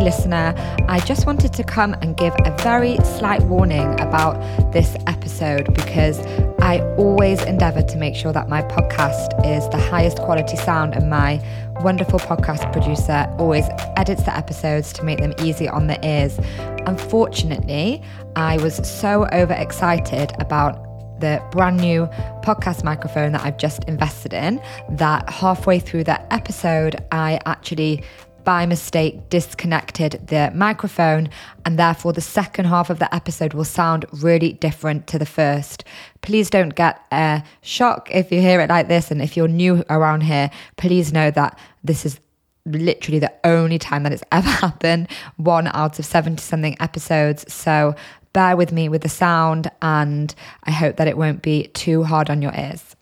listener. 0.00 0.54
I 0.88 1.00
just 1.00 1.26
wanted 1.26 1.52
to 1.54 1.64
come 1.64 1.94
and 2.02 2.16
give 2.16 2.34
a 2.44 2.56
very 2.62 2.96
slight 3.18 3.42
warning 3.42 3.98
about 4.00 4.40
this 4.72 4.96
episode 5.06 5.74
because 5.74 6.18
I 6.60 6.80
always 6.96 7.42
endeavor 7.42 7.82
to 7.82 7.96
make 7.96 8.14
sure 8.14 8.32
that 8.32 8.48
my 8.48 8.62
podcast 8.62 9.44
is 9.46 9.68
the 9.70 9.78
highest 9.78 10.18
quality 10.18 10.56
sound, 10.56 10.94
and 10.94 11.10
my 11.10 11.40
wonderful 11.80 12.18
podcast 12.18 12.72
producer 12.72 13.26
always 13.38 13.64
edits 13.96 14.22
the 14.22 14.36
episodes 14.36 14.92
to 14.94 15.04
make 15.04 15.18
them 15.18 15.34
easy 15.42 15.68
on 15.68 15.88
the 15.88 15.98
ears. 16.06 16.38
Unfortunately, 16.86 18.02
I 18.36 18.58
was 18.58 18.76
so 18.88 19.26
overexcited 19.32 20.32
about 20.40 20.88
the 21.20 21.40
brand 21.52 21.76
new 21.76 22.06
podcast 22.42 22.82
microphone 22.82 23.32
that 23.32 23.44
I've 23.44 23.56
just 23.56 23.84
invested 23.84 24.32
in 24.32 24.60
that 24.90 25.30
halfway 25.30 25.78
through 25.78 26.04
the 26.04 26.32
episode, 26.32 26.96
I 27.12 27.38
actually 27.46 28.02
by 28.44 28.66
mistake 28.66 29.28
disconnected 29.30 30.26
the 30.28 30.50
microphone, 30.54 31.28
and 31.64 31.78
therefore 31.78 32.12
the 32.12 32.20
second 32.20 32.66
half 32.66 32.90
of 32.90 32.98
the 32.98 33.12
episode 33.14 33.54
will 33.54 33.64
sound 33.64 34.04
really 34.12 34.52
different 34.52 35.06
to 35.08 35.18
the 35.18 35.26
first. 35.26 35.84
Please 36.20 36.50
don't 36.50 36.74
get 36.74 37.00
a 37.12 37.42
shock 37.62 38.08
if 38.10 38.30
you 38.32 38.40
hear 38.40 38.60
it 38.60 38.68
like 38.68 38.88
this, 38.88 39.10
and 39.10 39.22
if 39.22 39.36
you're 39.36 39.48
new 39.48 39.84
around 39.88 40.22
here, 40.22 40.50
please 40.76 41.12
know 41.12 41.30
that 41.30 41.58
this 41.84 42.04
is 42.04 42.20
literally 42.66 43.18
the 43.18 43.32
only 43.44 43.78
time 43.78 44.02
that 44.04 44.12
it's 44.12 44.24
ever 44.32 44.48
happened, 44.48 45.08
one 45.36 45.68
out 45.68 45.98
of 45.98 46.04
70 46.04 46.40
something 46.40 46.76
episodes. 46.80 47.52
So 47.52 47.94
bear 48.32 48.56
with 48.56 48.72
me 48.72 48.88
with 48.88 49.02
the 49.02 49.08
sound, 49.08 49.70
and 49.80 50.34
I 50.64 50.70
hope 50.70 50.96
that 50.96 51.08
it 51.08 51.16
won't 51.16 51.42
be 51.42 51.64
too 51.68 52.04
hard 52.04 52.30
on 52.30 52.42
your 52.42 52.52
ears. 52.56 52.96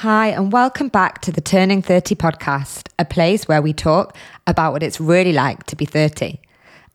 Hi, 0.00 0.26
and 0.26 0.52
welcome 0.52 0.88
back 0.88 1.22
to 1.22 1.32
the 1.32 1.40
Turning 1.40 1.80
30 1.80 2.16
podcast, 2.16 2.88
a 2.98 3.04
place 3.06 3.48
where 3.48 3.62
we 3.62 3.72
talk 3.72 4.14
about 4.46 4.74
what 4.74 4.82
it's 4.82 5.00
really 5.00 5.32
like 5.32 5.64
to 5.68 5.74
be 5.74 5.86
30. 5.86 6.38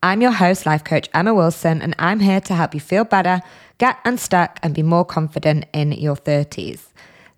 I'm 0.03 0.21
your 0.21 0.30
host, 0.30 0.67
life 0.67 0.83
coach 0.83 1.09
Emma 1.11 1.33
Wilson, 1.33 1.81
and 1.81 1.95
I'm 1.97 2.19
here 2.19 2.39
to 2.41 2.53
help 2.53 2.75
you 2.75 2.80
feel 2.80 3.03
better, 3.03 3.41
get 3.80 3.97
unstuck, 4.05 4.59
and 4.61 4.75
be 4.75 4.83
more 4.83 5.03
confident 5.03 5.66
in 5.73 5.93
your 5.93 6.16
30s. 6.16 6.89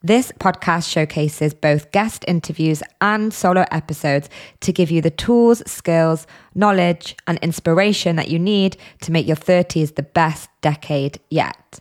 This 0.03 0.33
podcast 0.33 0.91
showcases 0.91 1.53
both 1.53 1.93
guest 1.93 2.25
interviews 2.27 2.83
and 2.99 3.33
solo 3.33 3.63
episodes 3.71 4.27
to 4.59 4.73
give 4.73 4.91
you 4.91 5.01
the 5.01 5.11
tools, 5.11 5.63
skills, 5.65 6.27
knowledge, 6.53 7.15
and 7.25 7.39
inspiration 7.39 8.17
that 8.17 8.27
you 8.27 8.37
need 8.37 8.75
to 8.99 9.13
make 9.13 9.25
your 9.25 9.37
30s 9.37 9.95
the 9.95 10.03
best 10.03 10.49
decade 10.59 11.21
yet. 11.29 11.79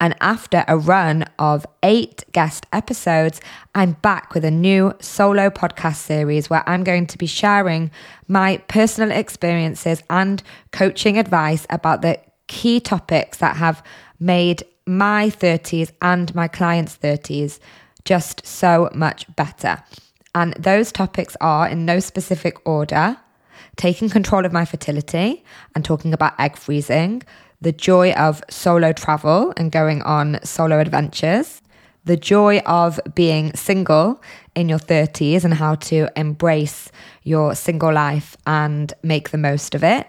And 0.00 0.14
after 0.20 0.64
a 0.68 0.78
run 0.78 1.24
of 1.38 1.66
eight 1.82 2.24
guest 2.32 2.66
episodes, 2.72 3.40
I'm 3.74 3.92
back 3.92 4.32
with 4.32 4.44
a 4.44 4.50
new 4.50 4.92
solo 5.00 5.50
podcast 5.50 5.96
series 5.96 6.48
where 6.48 6.68
I'm 6.68 6.84
going 6.84 7.06
to 7.08 7.18
be 7.18 7.26
sharing 7.26 7.90
my 8.28 8.58
personal 8.68 9.10
experiences 9.10 10.02
and 10.08 10.42
coaching 10.72 11.18
advice 11.18 11.66
about 11.68 12.02
the 12.02 12.20
key 12.46 12.78
topics 12.80 13.38
that 13.38 13.56
have 13.56 13.82
made 14.20 14.62
my 14.86 15.30
30s 15.30 15.90
and 16.00 16.32
my 16.34 16.48
clients' 16.48 16.96
30s 16.96 17.58
just 18.04 18.46
so 18.46 18.88
much 18.94 19.26
better. 19.34 19.82
And 20.34 20.54
those 20.54 20.92
topics 20.92 21.36
are, 21.40 21.68
in 21.68 21.84
no 21.84 21.98
specific 21.98 22.56
order, 22.66 23.16
taking 23.76 24.08
control 24.08 24.46
of 24.46 24.52
my 24.52 24.64
fertility 24.64 25.44
and 25.74 25.84
talking 25.84 26.12
about 26.12 26.38
egg 26.38 26.56
freezing, 26.56 27.22
the 27.60 27.72
joy 27.72 28.12
of 28.12 28.42
solo 28.48 28.92
travel 28.92 29.52
and 29.56 29.72
going 29.72 30.02
on 30.02 30.38
solo 30.44 30.78
adventures, 30.78 31.60
the 32.04 32.16
joy 32.16 32.58
of 32.60 33.00
being 33.14 33.52
single 33.54 34.22
in 34.54 34.68
your 34.68 34.78
30s 34.78 35.44
and 35.44 35.54
how 35.54 35.74
to 35.74 36.08
embrace 36.16 36.90
your 37.24 37.54
single 37.54 37.92
life 37.92 38.36
and 38.46 38.92
make 39.02 39.30
the 39.30 39.38
most 39.38 39.74
of 39.74 39.84
it, 39.84 40.06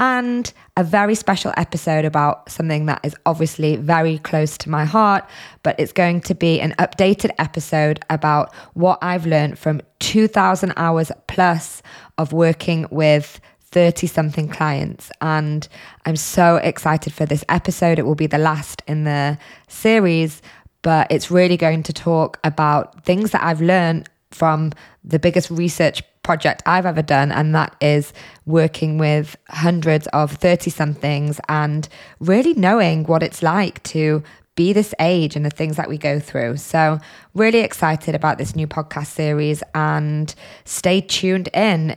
and 0.00 0.52
a 0.76 0.84
very 0.84 1.14
special 1.14 1.52
episode 1.56 2.04
about 2.04 2.48
something 2.50 2.86
that 2.86 3.00
is 3.02 3.16
obviously 3.26 3.74
very 3.76 4.18
close 4.18 4.56
to 4.58 4.70
my 4.70 4.84
heart, 4.84 5.28
but 5.62 5.78
it's 5.78 5.92
going 5.92 6.20
to 6.20 6.34
be 6.34 6.60
an 6.60 6.72
updated 6.78 7.30
episode 7.38 7.98
about 8.08 8.54
what 8.74 8.98
I've 9.02 9.26
learned 9.26 9.58
from 9.58 9.80
2,000 9.98 10.72
hours 10.76 11.10
plus 11.26 11.82
of 12.16 12.32
working 12.32 12.86
with 12.90 13.40
30 13.70 14.06
something 14.06 14.48
clients. 14.48 15.10
And 15.20 15.68
I'm 16.06 16.16
so 16.16 16.56
excited 16.56 17.12
for 17.12 17.26
this 17.26 17.44
episode. 17.48 17.98
It 17.98 18.06
will 18.06 18.14
be 18.14 18.26
the 18.26 18.38
last 18.38 18.82
in 18.86 19.04
the 19.04 19.38
series, 19.68 20.42
but 20.82 21.06
it's 21.10 21.30
really 21.30 21.56
going 21.56 21.82
to 21.84 21.92
talk 21.92 22.38
about 22.44 23.04
things 23.04 23.30
that 23.32 23.42
I've 23.42 23.60
learned 23.60 24.08
from 24.30 24.72
the 25.04 25.18
biggest 25.18 25.50
research 25.50 26.02
project 26.22 26.62
I've 26.66 26.84
ever 26.84 27.02
done, 27.02 27.32
and 27.32 27.54
that 27.54 27.74
is 27.80 28.12
working 28.44 28.98
with 28.98 29.36
hundreds 29.48 30.06
of 30.08 30.32
30 30.32 30.70
somethings 30.70 31.40
and 31.48 31.88
really 32.20 32.52
knowing 32.52 33.04
what 33.04 33.22
it's 33.22 33.42
like 33.42 33.82
to 33.84 34.22
be 34.54 34.72
this 34.72 34.92
age 34.98 35.36
and 35.36 35.46
the 35.46 35.50
things 35.50 35.76
that 35.76 35.88
we 35.88 35.96
go 35.96 36.18
through. 36.18 36.56
So, 36.56 36.98
really 37.32 37.60
excited 37.60 38.14
about 38.14 38.38
this 38.38 38.56
new 38.56 38.66
podcast 38.66 39.06
series 39.06 39.62
and 39.74 40.34
stay 40.64 41.00
tuned 41.00 41.48
in. 41.54 41.96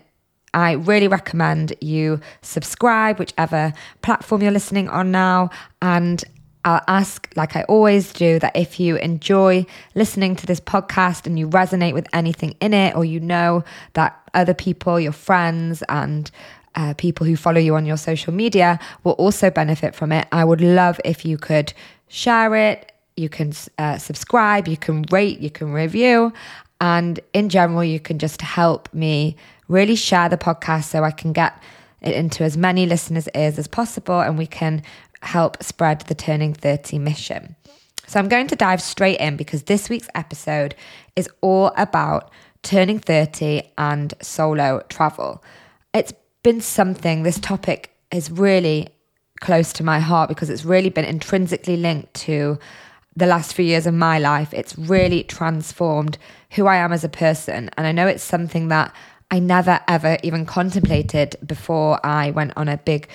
I 0.53 0.73
really 0.73 1.07
recommend 1.07 1.73
you 1.81 2.19
subscribe, 2.41 3.19
whichever 3.19 3.73
platform 4.01 4.41
you're 4.41 4.51
listening 4.51 4.89
on 4.89 5.11
now, 5.11 5.49
and 5.81 6.23
I'll 6.63 6.83
ask, 6.87 7.27
like 7.35 7.55
I 7.55 7.63
always 7.63 8.13
do, 8.13 8.37
that 8.39 8.55
if 8.55 8.79
you 8.79 8.97
enjoy 8.97 9.65
listening 9.95 10.35
to 10.35 10.45
this 10.45 10.59
podcast 10.59 11.25
and 11.25 11.39
you 11.39 11.47
resonate 11.47 11.93
with 11.93 12.07
anything 12.13 12.55
in 12.59 12.73
it, 12.73 12.95
or 12.95 13.03
you 13.03 13.19
know 13.19 13.63
that 13.93 14.21
other 14.33 14.53
people, 14.53 14.99
your 14.99 15.11
friends, 15.11 15.83
and 15.89 16.29
uh, 16.75 16.93
people 16.97 17.25
who 17.25 17.35
follow 17.35 17.59
you 17.59 17.75
on 17.75 17.85
your 17.85 17.97
social 17.97 18.33
media 18.33 18.79
will 19.03 19.13
also 19.13 19.49
benefit 19.49 19.95
from 19.95 20.11
it, 20.11 20.27
I 20.31 20.45
would 20.45 20.61
love 20.61 21.01
if 21.03 21.25
you 21.25 21.37
could 21.37 21.73
share 22.07 22.55
it. 22.55 22.91
You 23.17 23.27
can 23.27 23.53
uh, 23.77 23.97
subscribe, 23.97 24.67
you 24.67 24.77
can 24.77 25.03
rate, 25.11 25.39
you 25.39 25.49
can 25.49 25.73
review. 25.73 26.31
And 26.79 27.19
in 27.33 27.49
general, 27.49 27.83
you 27.83 27.99
can 27.99 28.19
just 28.19 28.41
help 28.41 28.91
me 28.93 29.35
really 29.71 29.95
share 29.95 30.29
the 30.29 30.37
podcast 30.37 30.85
so 30.85 31.03
I 31.03 31.11
can 31.11 31.33
get 31.33 31.61
it 32.01 32.15
into 32.15 32.43
as 32.43 32.57
many 32.57 32.85
listeners' 32.85 33.29
ears 33.35 33.57
as 33.57 33.67
possible 33.67 34.19
and 34.19 34.37
we 34.37 34.47
can 34.47 34.83
help 35.21 35.61
spread 35.63 36.01
the 36.01 36.15
Turning 36.15 36.53
30 36.53 36.99
mission. 36.99 37.55
So 38.07 38.19
I'm 38.19 38.27
going 38.27 38.47
to 38.47 38.55
dive 38.55 38.81
straight 38.81 39.19
in 39.19 39.37
because 39.37 39.63
this 39.63 39.89
week's 39.89 40.09
episode 40.15 40.75
is 41.15 41.29
all 41.41 41.71
about 41.77 42.31
turning 42.63 42.99
30 42.99 43.61
and 43.77 44.13
solo 44.21 44.83
travel. 44.89 45.43
It's 45.93 46.13
been 46.43 46.61
something, 46.61 47.23
this 47.23 47.39
topic 47.39 47.95
is 48.11 48.29
really 48.29 48.89
close 49.39 49.71
to 49.73 49.83
my 49.83 49.99
heart 49.99 50.27
because 50.29 50.49
it's 50.49 50.65
really 50.65 50.89
been 50.89 51.05
intrinsically 51.05 51.77
linked 51.77 52.13
to 52.13 52.59
the 53.15 53.25
last 53.25 53.53
few 53.53 53.65
years 53.65 53.87
of 53.87 53.93
my 53.93 54.19
life. 54.19 54.53
It's 54.53 54.77
really 54.77 55.23
transformed 55.23 56.17
who 56.51 56.67
I 56.67 56.77
am 56.77 56.91
as 56.91 57.03
a 57.03 57.09
person. 57.09 57.69
And 57.77 57.87
I 57.87 57.91
know 57.91 58.07
it's 58.07 58.23
something 58.23 58.67
that 58.69 58.93
I 59.31 59.39
never 59.39 59.79
ever 59.87 60.17
even 60.23 60.45
contemplated 60.45 61.37
before 61.45 62.05
I 62.05 62.31
went 62.31 62.51
on 62.57 62.67
a 62.67 62.77
big 62.77 63.07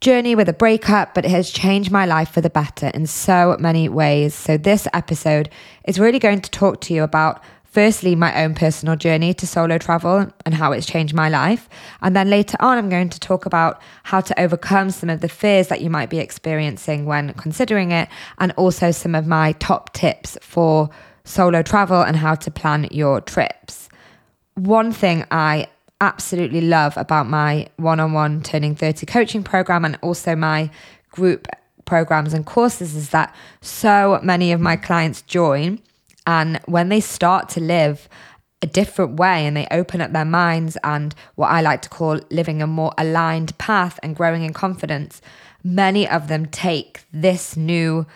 journey 0.00 0.34
with 0.34 0.48
a 0.48 0.52
breakup, 0.52 1.14
but 1.14 1.24
it 1.24 1.30
has 1.30 1.50
changed 1.50 1.92
my 1.92 2.04
life 2.04 2.30
for 2.30 2.40
the 2.40 2.50
better 2.50 2.88
in 2.88 3.06
so 3.06 3.56
many 3.60 3.88
ways. 3.88 4.34
So, 4.34 4.56
this 4.56 4.88
episode 4.92 5.48
is 5.84 6.00
really 6.00 6.18
going 6.18 6.40
to 6.40 6.50
talk 6.50 6.80
to 6.82 6.94
you 6.94 7.04
about 7.04 7.42
firstly, 7.72 8.14
my 8.14 8.44
own 8.44 8.54
personal 8.54 8.96
journey 8.96 9.32
to 9.32 9.46
solo 9.46 9.78
travel 9.78 10.30
and 10.44 10.54
how 10.54 10.72
it's 10.72 10.84
changed 10.84 11.14
my 11.14 11.30
life. 11.30 11.70
And 12.02 12.14
then 12.14 12.28
later 12.28 12.58
on, 12.60 12.76
I'm 12.76 12.90
going 12.90 13.08
to 13.08 13.18
talk 13.18 13.46
about 13.46 13.80
how 14.02 14.20
to 14.20 14.38
overcome 14.38 14.90
some 14.90 15.08
of 15.08 15.22
the 15.22 15.28
fears 15.28 15.68
that 15.68 15.80
you 15.80 15.88
might 15.88 16.10
be 16.10 16.18
experiencing 16.18 17.06
when 17.06 17.32
considering 17.34 17.90
it, 17.90 18.08
and 18.38 18.52
also 18.58 18.90
some 18.90 19.14
of 19.14 19.26
my 19.26 19.52
top 19.52 19.94
tips 19.94 20.36
for 20.42 20.90
solo 21.24 21.62
travel 21.62 22.02
and 22.02 22.16
how 22.16 22.34
to 22.34 22.50
plan 22.50 22.88
your 22.90 23.20
trips. 23.20 23.81
One 24.54 24.92
thing 24.92 25.24
I 25.30 25.68
absolutely 26.00 26.60
love 26.60 26.96
about 26.96 27.28
my 27.28 27.68
one 27.76 28.00
on 28.00 28.12
one 28.12 28.42
turning 28.42 28.74
30 28.74 29.06
coaching 29.06 29.42
program 29.44 29.84
and 29.84 29.96
also 30.02 30.34
my 30.34 30.70
group 31.10 31.46
programs 31.84 32.34
and 32.34 32.44
courses 32.44 32.94
is 32.94 33.10
that 33.10 33.34
so 33.60 34.18
many 34.22 34.52
of 34.52 34.60
my 34.60 34.76
clients 34.76 35.22
join. 35.22 35.80
And 36.26 36.60
when 36.66 36.88
they 36.88 37.00
start 37.00 37.48
to 37.50 37.60
live 37.60 38.08
a 38.62 38.66
different 38.66 39.16
way 39.16 39.46
and 39.46 39.56
they 39.56 39.66
open 39.70 40.00
up 40.00 40.12
their 40.12 40.24
minds 40.24 40.76
and 40.84 41.14
what 41.34 41.48
I 41.48 41.60
like 41.60 41.82
to 41.82 41.88
call 41.88 42.20
living 42.30 42.62
a 42.62 42.66
more 42.66 42.92
aligned 42.98 43.56
path 43.58 43.98
and 44.02 44.14
growing 44.14 44.42
in 44.44 44.52
confidence, 44.52 45.20
many 45.64 46.08
of 46.08 46.28
them 46.28 46.46
take 46.46 47.04
this 47.12 47.56
new 47.56 48.06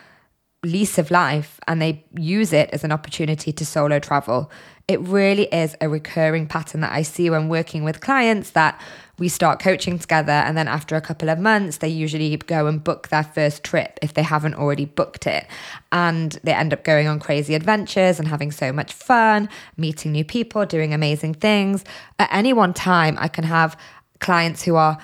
lease 0.64 0.98
of 0.98 1.10
life 1.10 1.60
and 1.68 1.80
they 1.80 2.04
use 2.16 2.52
it 2.52 2.70
as 2.72 2.84
an 2.84 2.92
opportunity 2.92 3.52
to 3.52 3.64
solo 3.64 3.98
travel 3.98 4.50
it 4.88 5.00
really 5.00 5.44
is 5.46 5.74
a 5.80 5.88
recurring 5.88 6.46
pattern 6.46 6.80
that 6.80 6.92
I 6.92 7.02
see 7.02 7.28
when 7.28 7.48
working 7.48 7.82
with 7.82 8.00
clients 8.00 8.50
that 8.50 8.80
we 9.18 9.28
start 9.28 9.58
coaching 9.58 9.98
together 9.98 10.30
and 10.30 10.56
then 10.56 10.68
after 10.68 10.94
a 10.94 11.00
couple 11.00 11.28
of 11.28 11.40
months 11.40 11.78
they 11.78 11.88
usually 11.88 12.36
go 12.36 12.68
and 12.68 12.84
book 12.84 13.08
their 13.08 13.24
first 13.24 13.64
trip 13.64 13.98
if 14.00 14.14
they 14.14 14.22
haven't 14.22 14.54
already 14.54 14.84
booked 14.84 15.26
it. 15.26 15.46
And 15.90 16.38
they 16.44 16.52
end 16.52 16.72
up 16.72 16.84
going 16.84 17.08
on 17.08 17.18
crazy 17.18 17.54
adventures 17.54 18.20
and 18.20 18.28
having 18.28 18.52
so 18.52 18.72
much 18.72 18.92
fun 18.92 19.48
meeting 19.76 20.12
new 20.12 20.24
people 20.24 20.64
doing 20.66 20.94
amazing 20.94 21.34
things. 21.34 21.84
At 22.20 22.28
any 22.32 22.52
one 22.52 22.72
time 22.72 23.16
i 23.18 23.26
can 23.26 23.44
have 23.44 23.76
clients 24.20 24.62
who 24.62 24.76
are 24.76 24.98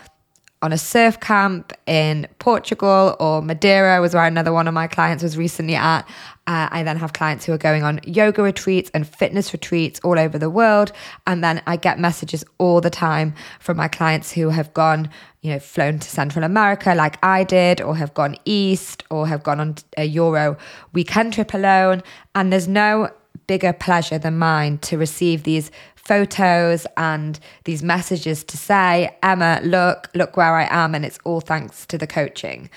on 0.63 0.73
a 0.73 0.79
surf 0.79 1.19
camp 1.19 1.73
in 1.87 2.27
Portugal 2.39 3.17
or 3.19 3.43
Madeira 3.43 4.01
was 4.01 4.15
where 4.15 4.25
another 4.25 4.53
one 4.53 4.69
of 4.69 4.75
my 4.75 4.87
clients 4.87 5.23
was 5.23 5.37
recently 5.37 5.75
at. 5.75 6.03
Uh, 6.47 6.69
I 6.71 6.83
then 6.85 6.97
have 6.97 7.13
clients 7.13 7.45
who 7.45 7.53
are 7.53 7.59
going 7.59 7.83
on 7.83 8.01
yoga 8.05 8.43
retreats 8.43 8.91
and 8.95 9.07
fitness 9.07 9.53
retreats 9.53 10.01
all 10.05 10.19
over 10.19 10.39
the 10.39 10.51
world. 10.51 10.93
And 11.27 11.43
then 11.43 11.63
I 11.67 11.77
get 11.77 11.99
messages 11.99 12.45
all 12.59 12.81
the 12.81 12.91
time 12.91 13.35
from 13.59 13.77
my 13.77 13.89
clients 13.89 14.33
who 14.33 14.49
have 14.51 14.73
gone, 14.73 15.11
you 15.43 15.53
know, 15.53 15.59
flown 15.59 15.99
to 15.99 16.09
Central 16.09 16.45
America 16.45 16.95
like 16.95 17.19
I 17.25 17.45
did, 17.45 17.81
or 17.81 17.97
have 17.97 18.15
gone 18.15 18.37
east, 18.45 19.03
or 19.11 19.27
have 19.27 19.43
gone 19.43 19.61
on 19.61 19.77
a 19.97 20.05
Euro 20.05 20.57
weekend 20.93 21.33
trip 21.33 21.55
alone. 21.55 22.03
And 22.35 22.53
there's 22.53 22.69
no 22.69 23.11
bigger 23.47 23.73
pleasure 23.73 24.19
than 24.19 24.39
mine 24.39 24.79
to 24.79 24.97
receive 24.97 25.43
these 25.43 25.71
photos 26.05 26.87
and 26.97 27.39
these 27.65 27.83
messages 27.83 28.45
to 28.45 28.57
say, 28.57 29.17
Emma, 29.23 29.61
look, 29.63 30.09
look 30.15 30.37
where 30.37 30.55
I 30.55 30.67
am. 30.71 30.95
And 30.95 31.05
it's 31.05 31.19
all 31.25 31.41
thanks 31.41 31.87
to 31.87 31.99
the 31.99 32.07
coaching. 32.07 32.69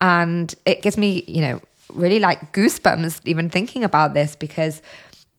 And 0.00 0.54
it 0.66 0.82
gives 0.82 0.98
me, 0.98 1.24
you 1.26 1.40
know, 1.40 1.60
really 1.92 2.18
like 2.18 2.52
goosebumps 2.52 3.20
even 3.24 3.48
thinking 3.48 3.84
about 3.84 4.14
this 4.14 4.36
because 4.36 4.82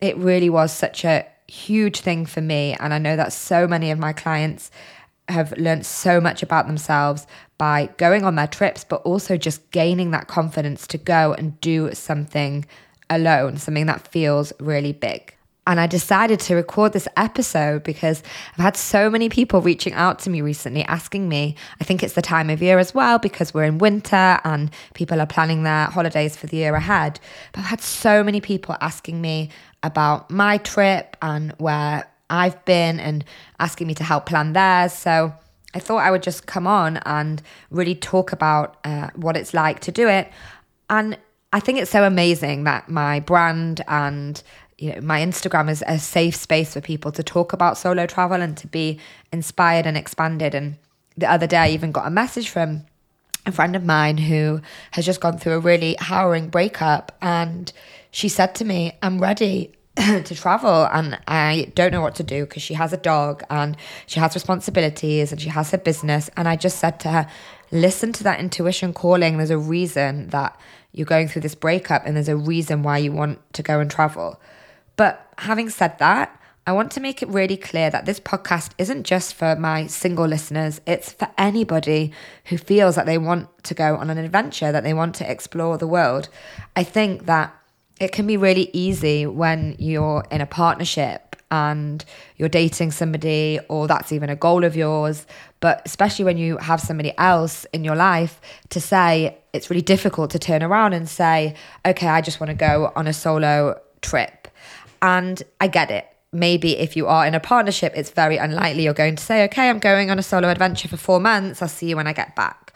it 0.01 0.17
really 0.17 0.49
was 0.49 0.71
such 0.71 1.05
a 1.05 1.25
huge 1.47 1.99
thing 1.99 2.25
for 2.25 2.41
me. 2.41 2.75
And 2.79 2.93
I 2.93 2.97
know 2.97 3.15
that 3.15 3.33
so 3.33 3.67
many 3.67 3.91
of 3.91 3.99
my 3.99 4.13
clients 4.13 4.71
have 5.27 5.51
learned 5.57 5.85
so 5.85 6.21
much 6.21 6.43
about 6.43 6.67
themselves 6.67 7.25
by 7.57 7.89
going 7.97 8.23
on 8.23 8.35
their 8.35 8.47
trips, 8.47 8.83
but 8.83 9.01
also 9.03 9.37
just 9.37 9.71
gaining 9.71 10.11
that 10.11 10.27
confidence 10.27 10.85
to 10.87 10.97
go 10.97 11.33
and 11.33 11.59
do 11.61 11.93
something 11.93 12.65
alone, 13.09 13.57
something 13.57 13.85
that 13.85 14.07
feels 14.07 14.53
really 14.59 14.93
big. 14.93 15.34
And 15.67 15.79
I 15.79 15.87
decided 15.87 16.39
to 16.41 16.55
record 16.55 16.93
this 16.93 17.07
episode 17.17 17.83
because 17.83 18.21
I've 18.53 18.63
had 18.63 18.77
so 18.77 19.09
many 19.09 19.29
people 19.29 19.61
reaching 19.61 19.93
out 19.93 20.19
to 20.19 20.29
me 20.29 20.41
recently 20.41 20.83
asking 20.83 21.27
me. 21.27 21.55
I 21.81 21.83
think 21.83 22.03
it's 22.03 22.13
the 22.13 22.21
time 22.21 22.51
of 22.51 22.61
year 22.61 22.77
as 22.77 22.93
well 22.93 23.17
because 23.17 23.53
we're 23.53 23.63
in 23.63 23.79
winter 23.79 24.39
and 24.43 24.69
people 24.93 25.19
are 25.19 25.25
planning 25.25 25.63
their 25.63 25.85
holidays 25.85 26.37
for 26.37 26.45
the 26.45 26.57
year 26.57 26.75
ahead. 26.75 27.19
But 27.51 27.61
I've 27.61 27.65
had 27.67 27.81
so 27.81 28.23
many 28.23 28.41
people 28.41 28.75
asking 28.79 29.21
me 29.21 29.49
about 29.81 30.29
my 30.29 30.59
trip 30.59 31.17
and 31.21 31.51
where 31.57 32.07
I've 32.29 32.63
been 32.65 32.99
and 32.99 33.23
asking 33.59 33.87
me 33.87 33.95
to 33.95 34.03
help 34.03 34.27
plan 34.27 34.53
theirs. 34.53 34.93
So 34.93 35.33
I 35.73 35.79
thought 35.79 35.97
I 35.97 36.11
would 36.11 36.23
just 36.23 36.45
come 36.45 36.67
on 36.67 36.97
and 37.05 37.41
really 37.69 37.95
talk 37.95 38.31
about 38.31 38.77
uh, 38.83 39.09
what 39.15 39.35
it's 39.35 39.53
like 39.53 39.79
to 39.81 39.91
do 39.91 40.07
it. 40.07 40.31
And 40.89 41.17
I 41.51 41.59
think 41.59 41.79
it's 41.79 41.91
so 41.91 42.03
amazing 42.03 42.65
that 42.65 42.89
my 42.89 43.19
brand 43.19 43.81
and 43.87 44.41
you 44.77 44.93
know, 44.93 45.01
my 45.01 45.21
Instagram 45.21 45.69
is 45.69 45.83
a 45.87 45.97
safe 45.99 46.35
space 46.35 46.73
for 46.73 46.81
people 46.81 47.11
to 47.13 47.23
talk 47.23 47.53
about 47.53 47.77
solo 47.77 48.05
travel 48.05 48.41
and 48.41 48.57
to 48.57 48.67
be 48.67 48.99
inspired 49.31 49.85
and 49.85 49.95
expanded. 49.95 50.53
And 50.53 50.77
the 51.17 51.31
other 51.31 51.47
day, 51.47 51.57
I 51.57 51.69
even 51.69 51.91
got 51.91 52.07
a 52.07 52.11
message 52.11 52.49
from 52.49 52.83
a 53.45 53.51
friend 53.51 53.75
of 53.75 53.85
mine 53.85 54.17
who 54.17 54.59
has 54.91 55.05
just 55.05 55.21
gone 55.21 55.37
through 55.37 55.53
a 55.53 55.59
really 55.59 55.95
harrowing 55.99 56.49
breakup. 56.49 57.15
And 57.21 57.71
she 58.11 58.27
said 58.27 58.55
to 58.55 58.65
me, 58.65 58.93
I'm 59.01 59.19
ready 59.19 59.73
to 59.95 60.35
travel 60.35 60.89
and 60.91 61.17
I 61.27 61.71
don't 61.75 61.93
know 61.93 62.01
what 62.01 62.15
to 62.15 62.23
do 62.23 62.45
because 62.45 62.63
she 62.63 62.73
has 62.73 62.91
a 62.91 62.97
dog 62.97 63.43
and 63.49 63.77
she 64.07 64.19
has 64.19 64.35
responsibilities 64.35 65.31
and 65.31 65.39
she 65.39 65.49
has 65.49 65.71
her 65.71 65.77
business. 65.77 66.29
And 66.35 66.49
I 66.49 66.57
just 66.57 66.79
said 66.79 66.99
to 67.01 67.09
her, 67.09 67.29
listen 67.71 68.11
to 68.13 68.23
that 68.23 68.39
intuition 68.39 68.93
calling. 68.93 69.37
There's 69.37 69.51
a 69.51 69.57
reason 69.57 70.29
that 70.29 70.59
you're 70.91 71.05
going 71.05 71.29
through 71.29 71.43
this 71.43 71.55
breakup 71.55 72.05
and 72.05 72.15
there's 72.15 72.29
a 72.29 72.35
reason 72.35 72.83
why 72.83 72.97
you 72.97 73.13
want 73.13 73.39
to 73.53 73.63
go 73.63 73.79
and 73.79 73.89
travel. 73.89 74.39
Having 75.37 75.69
said 75.69 75.99
that, 75.99 76.41
I 76.67 76.71
want 76.71 76.91
to 76.93 76.99
make 76.99 77.21
it 77.21 77.29
really 77.29 77.57
clear 77.57 77.91
that 77.91 78.05
this 78.05 78.19
podcast 78.19 78.71
isn't 78.79 79.03
just 79.03 79.35
for 79.35 79.55
my 79.55 79.85
single 79.85 80.25
listeners, 80.25 80.81
it's 80.87 81.13
for 81.13 81.27
anybody 81.37 82.11
who 82.45 82.57
feels 82.57 82.95
that 82.95 83.05
they 83.05 83.19
want 83.19 83.49
to 83.65 83.75
go 83.75 83.95
on 83.97 84.09
an 84.09 84.17
adventure, 84.17 84.71
that 84.71 84.83
they 84.83 84.93
want 84.93 85.13
to 85.15 85.29
explore 85.29 85.77
the 85.77 85.85
world. 85.85 86.27
I 86.75 86.83
think 86.83 87.27
that 87.27 87.55
it 87.99 88.11
can 88.11 88.25
be 88.25 88.35
really 88.35 88.71
easy 88.73 89.27
when 89.27 89.75
you're 89.77 90.25
in 90.31 90.41
a 90.41 90.47
partnership 90.47 91.35
and 91.51 92.03
you're 92.37 92.49
dating 92.49 92.91
somebody, 92.91 93.59
or 93.69 93.87
that's 93.87 94.11
even 94.11 94.31
a 94.31 94.35
goal 94.35 94.63
of 94.63 94.75
yours. 94.75 95.27
But 95.59 95.83
especially 95.85 96.25
when 96.25 96.37
you 96.37 96.57
have 96.57 96.81
somebody 96.81 97.13
else 97.19 97.65
in 97.65 97.83
your 97.83 97.95
life 97.95 98.41
to 98.69 98.81
say, 98.81 99.37
it's 99.53 99.69
really 99.69 99.83
difficult 99.83 100.31
to 100.31 100.39
turn 100.39 100.63
around 100.63 100.93
and 100.93 101.07
say, 101.07 101.55
okay, 101.85 102.07
I 102.07 102.21
just 102.21 102.39
want 102.39 102.49
to 102.49 102.55
go 102.55 102.91
on 102.95 103.05
a 103.05 103.13
solo 103.13 103.79
trip 104.01 104.44
and 105.01 105.41
I 105.61 105.67
get 105.67 105.91
it. 105.91 106.07
Maybe 106.31 106.77
if 106.77 106.97
you 106.97 107.07
are 107.07 107.25
in 107.25 107.33
a 107.33 107.39
partnership, 107.39 107.93
it's 107.95 108.11
very 108.11 108.37
unlikely 108.37 108.83
you're 108.83 108.93
going 108.93 109.15
to 109.15 109.23
say, 109.23 109.43
okay, 109.45 109.69
I'm 109.69 109.79
going 109.79 110.09
on 110.09 110.19
a 110.19 110.23
solo 110.23 110.49
adventure 110.49 110.87
for 110.87 110.97
four 110.97 111.19
months. 111.19 111.61
I'll 111.61 111.67
see 111.67 111.89
you 111.89 111.95
when 111.95 112.07
I 112.07 112.13
get 112.13 112.35
back. 112.35 112.73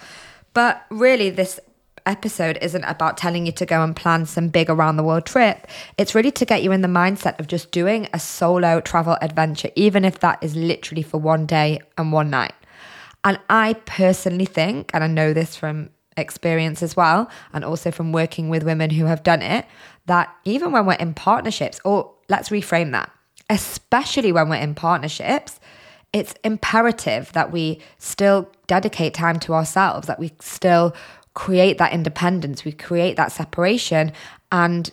But 0.54 0.86
really, 0.90 1.30
this 1.30 1.60
episode 2.06 2.58
isn't 2.62 2.84
about 2.86 3.18
telling 3.18 3.46
you 3.46 3.52
to 3.52 3.66
go 3.66 3.84
and 3.84 3.96
plan 3.96 4.26
some 4.26 4.48
big 4.48 4.70
around 4.70 4.98
the 4.98 5.04
world 5.04 5.26
trip. 5.26 5.68
It's 5.98 6.16
really 6.16 6.32
to 6.32 6.46
get 6.46 6.64
you 6.64 6.72
in 6.72 6.82
the 6.82 6.88
mindset 6.88 7.40
of 7.40 7.48
just 7.48 7.72
doing 7.72 8.08
a 8.14 8.20
solo 8.20 8.82
travel 8.82 9.18
adventure, 9.22 9.70
even 9.76 10.06
if 10.06 10.20
that 10.20 10.40
is 10.42 10.56
literally 10.56 11.04
for 11.04 11.18
one 11.18 11.46
day 11.46 11.80
and 11.98 12.12
one 12.12 12.30
night. 12.30 12.54
And 13.24 13.40
I 13.50 13.74
personally 13.86 14.46
think, 14.46 14.92
and 14.94 15.04
I 15.04 15.08
know 15.08 15.34
this 15.34 15.56
from 15.56 15.90
experience 16.18 16.84
as 16.84 16.96
well, 16.96 17.30
and 17.54 17.64
also 17.64 17.92
from 17.92 18.12
working 18.12 18.50
with 18.50 18.64
women 18.64 18.90
who 18.90 19.06
have 19.06 19.24
done 19.24 19.42
it, 19.42 19.66
that 20.06 20.34
even 20.46 20.72
when 20.72 20.86
we're 20.86 20.94
in 20.94 21.14
partnerships, 21.14 21.80
or 21.84 22.12
let's 22.28 22.50
reframe 22.50 22.92
that, 22.92 23.12
especially 23.50 24.32
when 24.32 24.50
we're 24.50 24.56
in 24.56 24.76
partnerships, 24.76 25.60
it's 26.12 26.34
imperative 26.44 27.32
that 27.34 27.52
we 27.52 27.80
still 28.00 28.50
dedicate 28.68 29.14
time 29.14 29.40
to 29.40 29.54
ourselves, 29.54 30.08
that 30.08 30.20
we 30.20 30.32
still 30.40 30.96
create 31.34 31.78
that 31.78 31.94
independence, 31.94 32.66
we 32.66 32.72
create 32.72 33.16
that 33.16 33.32
separation. 33.32 34.12
And 34.52 34.92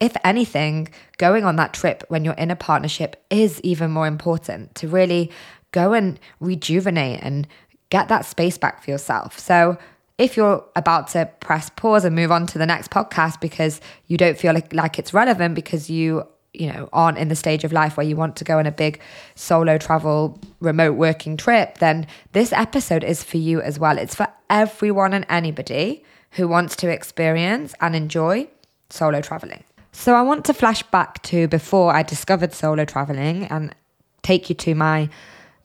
if 0.00 0.16
anything, 0.22 0.88
going 1.16 1.44
on 1.44 1.56
that 1.56 1.72
trip 1.72 2.04
when 2.08 2.24
you're 2.24 2.34
in 2.34 2.50
a 2.50 2.56
partnership 2.56 3.24
is 3.30 3.60
even 3.62 3.90
more 3.90 4.06
important 4.06 4.74
to 4.76 4.88
really 4.88 5.30
go 5.72 5.92
and 5.92 6.20
rejuvenate 6.40 7.20
and 7.22 7.48
get 7.90 8.08
that 8.08 8.24
space 8.24 8.58
back 8.58 8.82
for 8.84 8.90
yourself. 8.90 9.38
So, 9.38 9.78
if 10.18 10.36
you're 10.36 10.64
about 10.74 11.08
to 11.08 11.30
press 11.40 11.70
pause 11.70 12.04
and 12.04 12.14
move 12.14 12.32
on 12.32 12.46
to 12.48 12.58
the 12.58 12.66
next 12.66 12.90
podcast 12.90 13.40
because 13.40 13.80
you 14.08 14.16
don't 14.16 14.36
feel 14.36 14.52
like, 14.52 14.72
like 14.72 14.98
it's 14.98 15.14
relevant 15.14 15.54
because 15.54 15.88
you 15.88 16.26
you 16.54 16.70
know 16.72 16.88
aren't 16.92 17.18
in 17.18 17.28
the 17.28 17.36
stage 17.36 17.62
of 17.62 17.72
life 17.72 17.96
where 17.96 18.06
you 18.06 18.16
want 18.16 18.34
to 18.36 18.42
go 18.42 18.58
on 18.58 18.66
a 18.66 18.72
big 18.72 19.00
solo 19.34 19.76
travel 19.78 20.38
remote 20.60 20.94
working 20.94 21.36
trip 21.36 21.78
then 21.78 22.06
this 22.32 22.52
episode 22.52 23.04
is 23.04 23.22
for 23.22 23.36
you 23.36 23.60
as 23.60 23.78
well. 23.78 23.98
It's 23.98 24.14
for 24.14 24.26
everyone 24.50 25.12
and 25.14 25.26
anybody 25.28 26.04
who 26.32 26.48
wants 26.48 26.74
to 26.76 26.88
experience 26.88 27.74
and 27.80 27.94
enjoy 27.94 28.48
solo 28.90 29.20
traveling. 29.20 29.62
So 29.92 30.14
i 30.14 30.22
want 30.22 30.44
to 30.46 30.54
flash 30.54 30.82
back 30.84 31.22
to 31.24 31.48
before 31.48 31.94
i 31.94 32.02
discovered 32.02 32.52
solo 32.54 32.84
traveling 32.84 33.44
and 33.44 33.74
take 34.22 34.48
you 34.48 34.54
to 34.56 34.74
my 34.74 35.08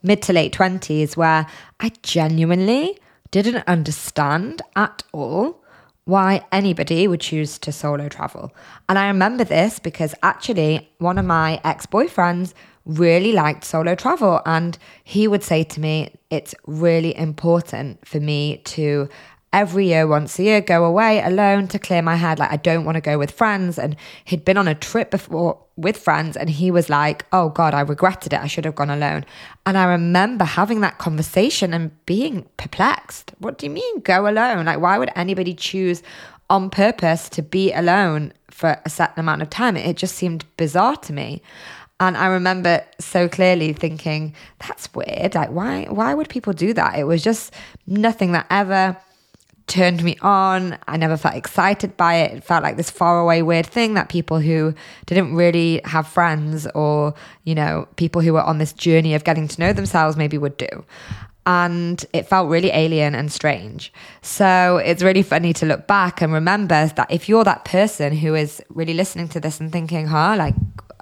mid 0.03 0.21
to 0.23 0.33
late 0.33 0.53
20s 0.53 1.15
where 1.15 1.47
i 1.79 1.91
genuinely 2.03 2.99
didn't 3.41 3.67
understand 3.67 4.61
at 4.75 5.03
all 5.11 5.59
why 6.05 6.45
anybody 6.51 7.07
would 7.07 7.21
choose 7.21 7.57
to 7.57 7.71
solo 7.71 8.07
travel. 8.07 8.53
And 8.87 8.99
I 8.99 9.07
remember 9.07 9.43
this 9.43 9.79
because 9.79 10.13
actually, 10.21 10.91
one 10.99 11.17
of 11.17 11.25
my 11.25 11.59
ex 11.63 11.87
boyfriends 11.87 12.53
really 12.85 13.31
liked 13.31 13.63
solo 13.63 13.95
travel. 13.95 14.41
And 14.45 14.77
he 15.03 15.27
would 15.27 15.43
say 15.43 15.63
to 15.63 15.79
me, 15.79 16.13
It's 16.29 16.53
really 16.67 17.17
important 17.17 18.07
for 18.07 18.19
me 18.19 18.57
to 18.65 19.09
every 19.53 19.87
year, 19.87 20.07
once 20.07 20.37
a 20.39 20.43
year, 20.43 20.59
go 20.59 20.83
away 20.83 21.21
alone 21.21 21.67
to 21.69 21.79
clear 21.79 22.01
my 22.01 22.15
head. 22.15 22.39
Like, 22.39 22.51
I 22.51 22.57
don't 22.57 22.83
want 22.83 22.95
to 22.95 23.01
go 23.01 23.17
with 23.17 23.31
friends. 23.31 23.79
And 23.79 23.95
he'd 24.25 24.43
been 24.43 24.57
on 24.57 24.67
a 24.67 24.75
trip 24.75 25.11
before 25.11 25.59
with 25.75 25.97
friends, 25.97 26.37
and 26.37 26.49
he 26.49 26.69
was 26.69 26.89
like, 26.89 27.25
Oh 27.31 27.49
God, 27.49 27.73
I 27.73 27.81
regretted 27.81 28.33
it. 28.33 28.39
I 28.39 28.47
should 28.47 28.65
have 28.65 28.75
gone 28.75 28.89
alone. 28.89 29.25
And 29.65 29.77
I 29.77 29.85
remember 29.85 30.45
having 30.45 30.81
that 30.81 30.97
conversation 30.97 31.73
and 31.73 31.91
being 32.05 32.45
perplexed. 32.57 33.31
What 33.39 33.57
do 33.57 33.65
you 33.65 33.71
mean, 33.71 33.99
go 34.01 34.27
alone? 34.27 34.65
Like, 34.65 34.79
why 34.79 34.97
would 34.97 35.11
anybody 35.15 35.53
choose 35.53 36.03
on 36.49 36.69
purpose 36.69 37.29
to 37.29 37.41
be 37.41 37.71
alone 37.71 38.33
for 38.51 38.79
a 38.85 38.89
certain 38.89 39.19
amount 39.19 39.41
of 39.41 39.49
time? 39.49 39.77
It 39.77 39.97
just 39.97 40.15
seemed 40.15 40.45
bizarre 40.57 40.97
to 40.97 41.13
me. 41.13 41.41
And 41.99 42.17
I 42.17 42.27
remember 42.27 42.83
so 42.99 43.29
clearly 43.29 43.71
thinking, 43.71 44.35
that's 44.59 44.93
weird. 44.93 45.35
Like, 45.35 45.49
why, 45.51 45.85
why 45.85 46.13
would 46.13 46.27
people 46.27 46.53
do 46.53 46.73
that? 46.73 46.99
It 46.99 47.05
was 47.05 47.23
just 47.23 47.53
nothing 47.87 48.33
that 48.33 48.45
ever 48.49 48.97
turned 49.67 50.03
me 50.03 50.17
on. 50.21 50.77
I 50.87 50.97
never 50.97 51.17
felt 51.17 51.35
excited 51.35 51.95
by 51.95 52.15
it. 52.15 52.37
It 52.37 52.43
felt 52.43 52.63
like 52.63 52.77
this 52.77 52.89
faraway 52.89 53.41
weird 53.41 53.65
thing 53.65 53.93
that 53.93 54.09
people 54.09 54.39
who 54.39 54.73
didn't 55.05 55.35
really 55.35 55.81
have 55.85 56.07
friends 56.07 56.67
or, 56.75 57.13
you 57.43 57.55
know, 57.55 57.87
people 57.95 58.21
who 58.21 58.33
were 58.33 58.41
on 58.41 58.57
this 58.57 58.73
journey 58.73 59.13
of 59.13 59.23
getting 59.23 59.47
to 59.47 59.59
know 59.59 59.73
themselves 59.73 60.17
maybe 60.17 60.37
would 60.37 60.57
do. 60.57 60.85
And 61.45 62.05
it 62.13 62.27
felt 62.27 62.49
really 62.49 62.71
alien 62.71 63.15
and 63.15 63.31
strange. 63.31 63.91
So 64.21 64.77
it's 64.77 65.03
really 65.03 65.23
funny 65.23 65.51
to 65.53 65.65
look 65.65 65.87
back 65.87 66.21
and 66.21 66.31
remember 66.31 66.87
that 66.87 67.11
if 67.11 67.27
you're 67.27 67.43
that 67.43 67.65
person 67.65 68.15
who 68.15 68.33
is 68.35 68.61
really 68.69 68.93
listening 68.93 69.27
to 69.29 69.41
this 69.41 69.59
and 69.59 69.71
thinking, 69.71 70.07
huh, 70.07 70.35
like, 70.37 70.55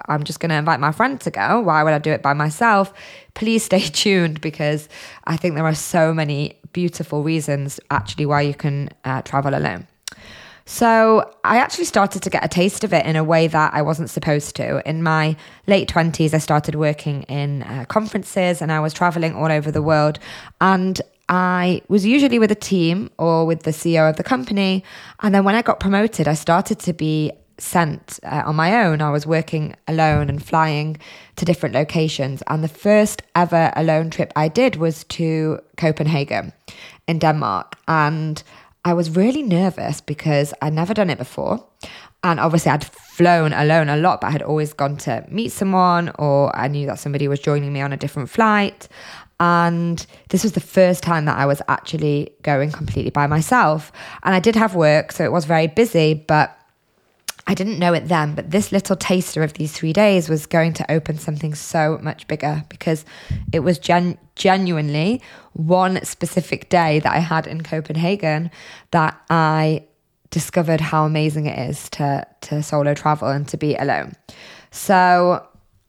I'm 0.07 0.23
just 0.23 0.39
going 0.39 0.49
to 0.49 0.55
invite 0.55 0.79
my 0.79 0.91
friend 0.91 1.19
to 1.21 1.31
go. 1.31 1.61
Why 1.61 1.83
would 1.83 1.93
I 1.93 1.99
do 1.99 2.11
it 2.11 2.23
by 2.23 2.33
myself? 2.33 2.91
Please 3.35 3.63
stay 3.63 3.81
tuned 3.81 4.41
because 4.41 4.89
I 5.25 5.37
think 5.37 5.55
there 5.55 5.65
are 5.65 5.75
so 5.75 6.13
many 6.13 6.59
beautiful 6.73 7.23
reasons 7.23 7.79
actually 7.89 8.25
why 8.25 8.41
you 8.41 8.53
can 8.53 8.89
uh, 9.05 9.21
travel 9.21 9.55
alone. 9.55 9.87
So 10.65 11.29
I 11.43 11.57
actually 11.57 11.85
started 11.85 12.21
to 12.23 12.29
get 12.29 12.45
a 12.45 12.47
taste 12.47 12.83
of 12.83 12.93
it 12.93 13.05
in 13.05 13.15
a 13.15 13.23
way 13.23 13.47
that 13.47 13.73
I 13.73 13.81
wasn't 13.81 14.09
supposed 14.09 14.55
to. 14.57 14.87
In 14.87 15.03
my 15.03 15.35
late 15.67 15.89
20s, 15.89 16.33
I 16.33 16.37
started 16.37 16.75
working 16.75 17.23
in 17.23 17.63
uh, 17.63 17.85
conferences 17.89 18.61
and 18.61 18.71
I 18.71 18.79
was 18.79 18.93
traveling 18.93 19.35
all 19.35 19.51
over 19.51 19.71
the 19.71 19.81
world. 19.81 20.19
And 20.61 21.01
I 21.27 21.81
was 21.87 22.05
usually 22.05 22.39
with 22.39 22.51
a 22.51 22.55
team 22.55 23.09
or 23.17 23.45
with 23.45 23.63
the 23.63 23.71
CEO 23.71 24.09
of 24.09 24.17
the 24.17 24.23
company. 24.23 24.83
And 25.21 25.33
then 25.33 25.43
when 25.43 25.55
I 25.55 25.61
got 25.61 25.79
promoted, 25.79 26.27
I 26.27 26.35
started 26.35 26.79
to 26.79 26.93
be 26.93 27.31
sent 27.61 28.19
uh, 28.23 28.43
on 28.45 28.55
my 28.55 28.83
own. 28.83 29.01
I 29.01 29.11
was 29.11 29.25
working 29.25 29.75
alone 29.87 30.29
and 30.29 30.43
flying 30.43 30.97
to 31.35 31.45
different 31.45 31.75
locations. 31.75 32.43
And 32.47 32.63
the 32.63 32.67
first 32.67 33.21
ever 33.35 33.71
alone 33.75 34.09
trip 34.09 34.31
I 34.35 34.47
did 34.47 34.75
was 34.75 35.03
to 35.05 35.59
Copenhagen 35.77 36.53
in 37.07 37.19
Denmark. 37.19 37.77
And 37.87 38.41
I 38.83 38.93
was 38.93 39.15
really 39.15 39.43
nervous 39.43 40.01
because 40.01 40.53
I'd 40.61 40.73
never 40.73 40.93
done 40.93 41.09
it 41.09 41.17
before. 41.17 41.65
And 42.23 42.39
obviously, 42.39 42.71
I'd 42.71 42.85
flown 42.85 43.51
alone 43.51 43.89
a 43.89 43.97
lot, 43.97 44.21
but 44.21 44.27
I 44.27 44.31
had 44.31 44.43
always 44.43 44.73
gone 44.73 44.97
to 44.97 45.25
meet 45.29 45.51
someone, 45.51 46.11
or 46.19 46.55
I 46.55 46.67
knew 46.67 46.85
that 46.85 46.99
somebody 46.99 47.27
was 47.27 47.39
joining 47.39 47.73
me 47.73 47.81
on 47.81 47.93
a 47.93 47.97
different 47.97 48.29
flight. 48.29 48.87
And 49.39 50.05
this 50.29 50.43
was 50.43 50.51
the 50.51 50.59
first 50.59 51.01
time 51.01 51.25
that 51.25 51.37
I 51.37 51.47
was 51.47 51.63
actually 51.67 52.31
going 52.43 52.71
completely 52.71 53.09
by 53.09 53.25
myself. 53.25 53.91
And 54.21 54.35
I 54.35 54.39
did 54.39 54.55
have 54.55 54.75
work, 54.75 55.11
so 55.11 55.23
it 55.23 55.31
was 55.31 55.45
very 55.45 55.65
busy, 55.65 56.13
but 56.13 56.55
I 57.47 57.53
didn't 57.53 57.79
know 57.79 57.93
it 57.93 58.07
then, 58.07 58.35
but 58.35 58.51
this 58.51 58.71
little 58.71 58.95
taster 58.95 59.43
of 59.43 59.53
these 59.53 59.71
three 59.71 59.93
days 59.93 60.29
was 60.29 60.45
going 60.45 60.73
to 60.73 60.91
open 60.91 61.17
something 61.17 61.55
so 61.55 61.99
much 62.01 62.27
bigger 62.27 62.63
because 62.69 63.03
it 63.51 63.59
was 63.59 63.79
gen- 63.79 64.17
genuinely 64.35 65.21
one 65.53 66.03
specific 66.05 66.69
day 66.69 66.99
that 66.99 67.11
I 67.11 67.19
had 67.19 67.47
in 67.47 67.63
Copenhagen 67.63 68.51
that 68.91 69.19
I 69.29 69.85
discovered 70.29 70.79
how 70.79 71.05
amazing 71.05 71.45
it 71.45 71.69
is 71.69 71.89
to 71.89 72.25
to 72.41 72.63
solo 72.63 72.93
travel 72.93 73.27
and 73.27 73.47
to 73.49 73.57
be 73.57 73.75
alone. 73.75 74.13
So 74.71 75.45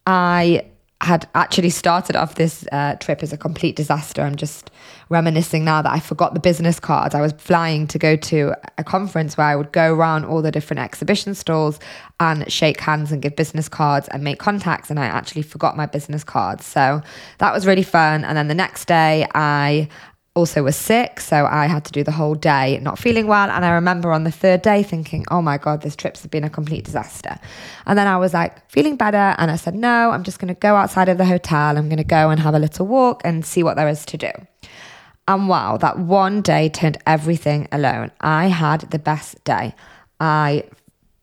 I 0.06 0.66
had 1.00 1.28
actually 1.34 1.70
started 1.70 2.14
off 2.16 2.36
this 2.36 2.64
uh, 2.70 2.94
trip 2.96 3.22
as 3.22 3.32
a 3.32 3.36
complete 3.36 3.74
disaster. 3.76 4.22
I'm 4.22 4.36
just 4.36 4.70
reminiscing 5.12 5.64
now 5.64 5.82
that 5.82 5.92
I 5.92 6.00
forgot 6.00 6.34
the 6.34 6.40
business 6.40 6.80
cards. 6.80 7.14
I 7.14 7.20
was 7.20 7.32
flying 7.32 7.86
to 7.88 7.98
go 7.98 8.16
to 8.16 8.54
a 8.78 8.82
conference 8.82 9.36
where 9.36 9.46
I 9.46 9.54
would 9.54 9.70
go 9.70 9.94
around 9.94 10.24
all 10.24 10.42
the 10.42 10.50
different 10.50 10.80
exhibition 10.80 11.34
stalls 11.34 11.78
and 12.18 12.50
shake 12.50 12.80
hands 12.80 13.12
and 13.12 13.22
give 13.22 13.36
business 13.36 13.68
cards 13.68 14.08
and 14.08 14.24
make 14.24 14.38
contacts. 14.38 14.90
And 14.90 14.98
I 14.98 15.06
actually 15.06 15.42
forgot 15.42 15.76
my 15.76 15.86
business 15.86 16.24
cards. 16.24 16.64
So 16.64 17.02
that 17.38 17.52
was 17.52 17.66
really 17.66 17.84
fun. 17.84 18.24
And 18.24 18.36
then 18.36 18.48
the 18.48 18.54
next 18.54 18.86
day, 18.86 19.28
I 19.34 19.88
also 20.34 20.62
was 20.62 20.76
sick, 20.76 21.20
so 21.20 21.44
I 21.44 21.66
had 21.66 21.84
to 21.84 21.92
do 21.92 22.02
the 22.02 22.10
whole 22.10 22.34
day 22.34 22.78
not 22.80 22.98
feeling 22.98 23.26
well. 23.26 23.50
And 23.50 23.66
I 23.66 23.72
remember 23.72 24.12
on 24.12 24.24
the 24.24 24.30
third 24.30 24.62
day 24.62 24.82
thinking, 24.82 25.26
oh 25.30 25.42
my 25.42 25.58
God, 25.58 25.82
this 25.82 25.94
trip's 25.94 26.26
been 26.26 26.42
a 26.42 26.48
complete 26.48 26.86
disaster. 26.86 27.38
And 27.84 27.98
then 27.98 28.06
I 28.06 28.16
was 28.16 28.32
like 28.32 28.70
feeling 28.70 28.96
better, 28.96 29.34
and 29.36 29.50
I 29.50 29.56
said, 29.56 29.74
no, 29.74 30.10
I'm 30.10 30.22
just 30.22 30.38
going 30.38 30.48
to 30.48 30.58
go 30.58 30.74
outside 30.74 31.10
of 31.10 31.18
the 31.18 31.26
hotel. 31.26 31.76
I'm 31.76 31.90
going 31.90 31.98
to 31.98 32.04
go 32.04 32.30
and 32.30 32.40
have 32.40 32.54
a 32.54 32.58
little 32.58 32.86
walk 32.86 33.20
and 33.26 33.44
see 33.44 33.62
what 33.62 33.76
there 33.76 33.88
is 33.88 34.06
to 34.06 34.16
do. 34.16 34.30
And 35.28 35.48
wow, 35.48 35.76
that 35.76 35.98
one 35.98 36.42
day 36.42 36.68
turned 36.68 36.98
everything 37.06 37.68
alone. 37.70 38.10
I 38.20 38.46
had 38.46 38.82
the 38.90 38.98
best 38.98 39.42
day. 39.44 39.74
I 40.18 40.64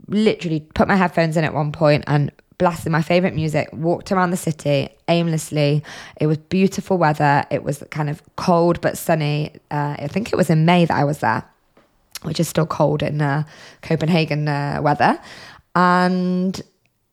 literally 0.08 0.62
put 0.62 0.88
my 0.88 0.96
headphones 0.96 1.38
in 1.38 1.44
at 1.44 1.54
one 1.54 1.72
point 1.72 2.06
and 2.08 2.32
blasted 2.58 2.92
my 2.92 3.02
favorite 3.02 3.34
music, 3.34 3.70
walked 3.72 4.12
around 4.12 4.32
the 4.32 4.38
city 4.38 4.90
aimlessly. 5.08 5.84
It 6.18 6.28
was 6.28 6.38
beautiful 6.38 6.98
weather. 6.98 7.44
It 7.50 7.64
was 7.64 7.84
kind 7.90 8.10
of 8.10 8.22
cold 8.36 8.82
but 8.82 8.98
sunny. 8.98 9.54
Uh, 9.72 9.96
I 9.98 10.08
think 10.08 10.32
it 10.32 10.36
was 10.36 10.50
in 10.50 10.66
May 10.66 10.86
that 10.86 10.96
I 10.96 11.04
was 11.04 11.20
there, 11.20 11.44
which 12.24 12.40
is 12.40 12.48
still 12.48 12.66
cold 12.66 13.02
in 13.02 13.22
uh, 13.22 13.44
Copenhagen 13.82 14.48
uh, 14.48 14.80
weather. 14.82 15.20
And 15.76 16.62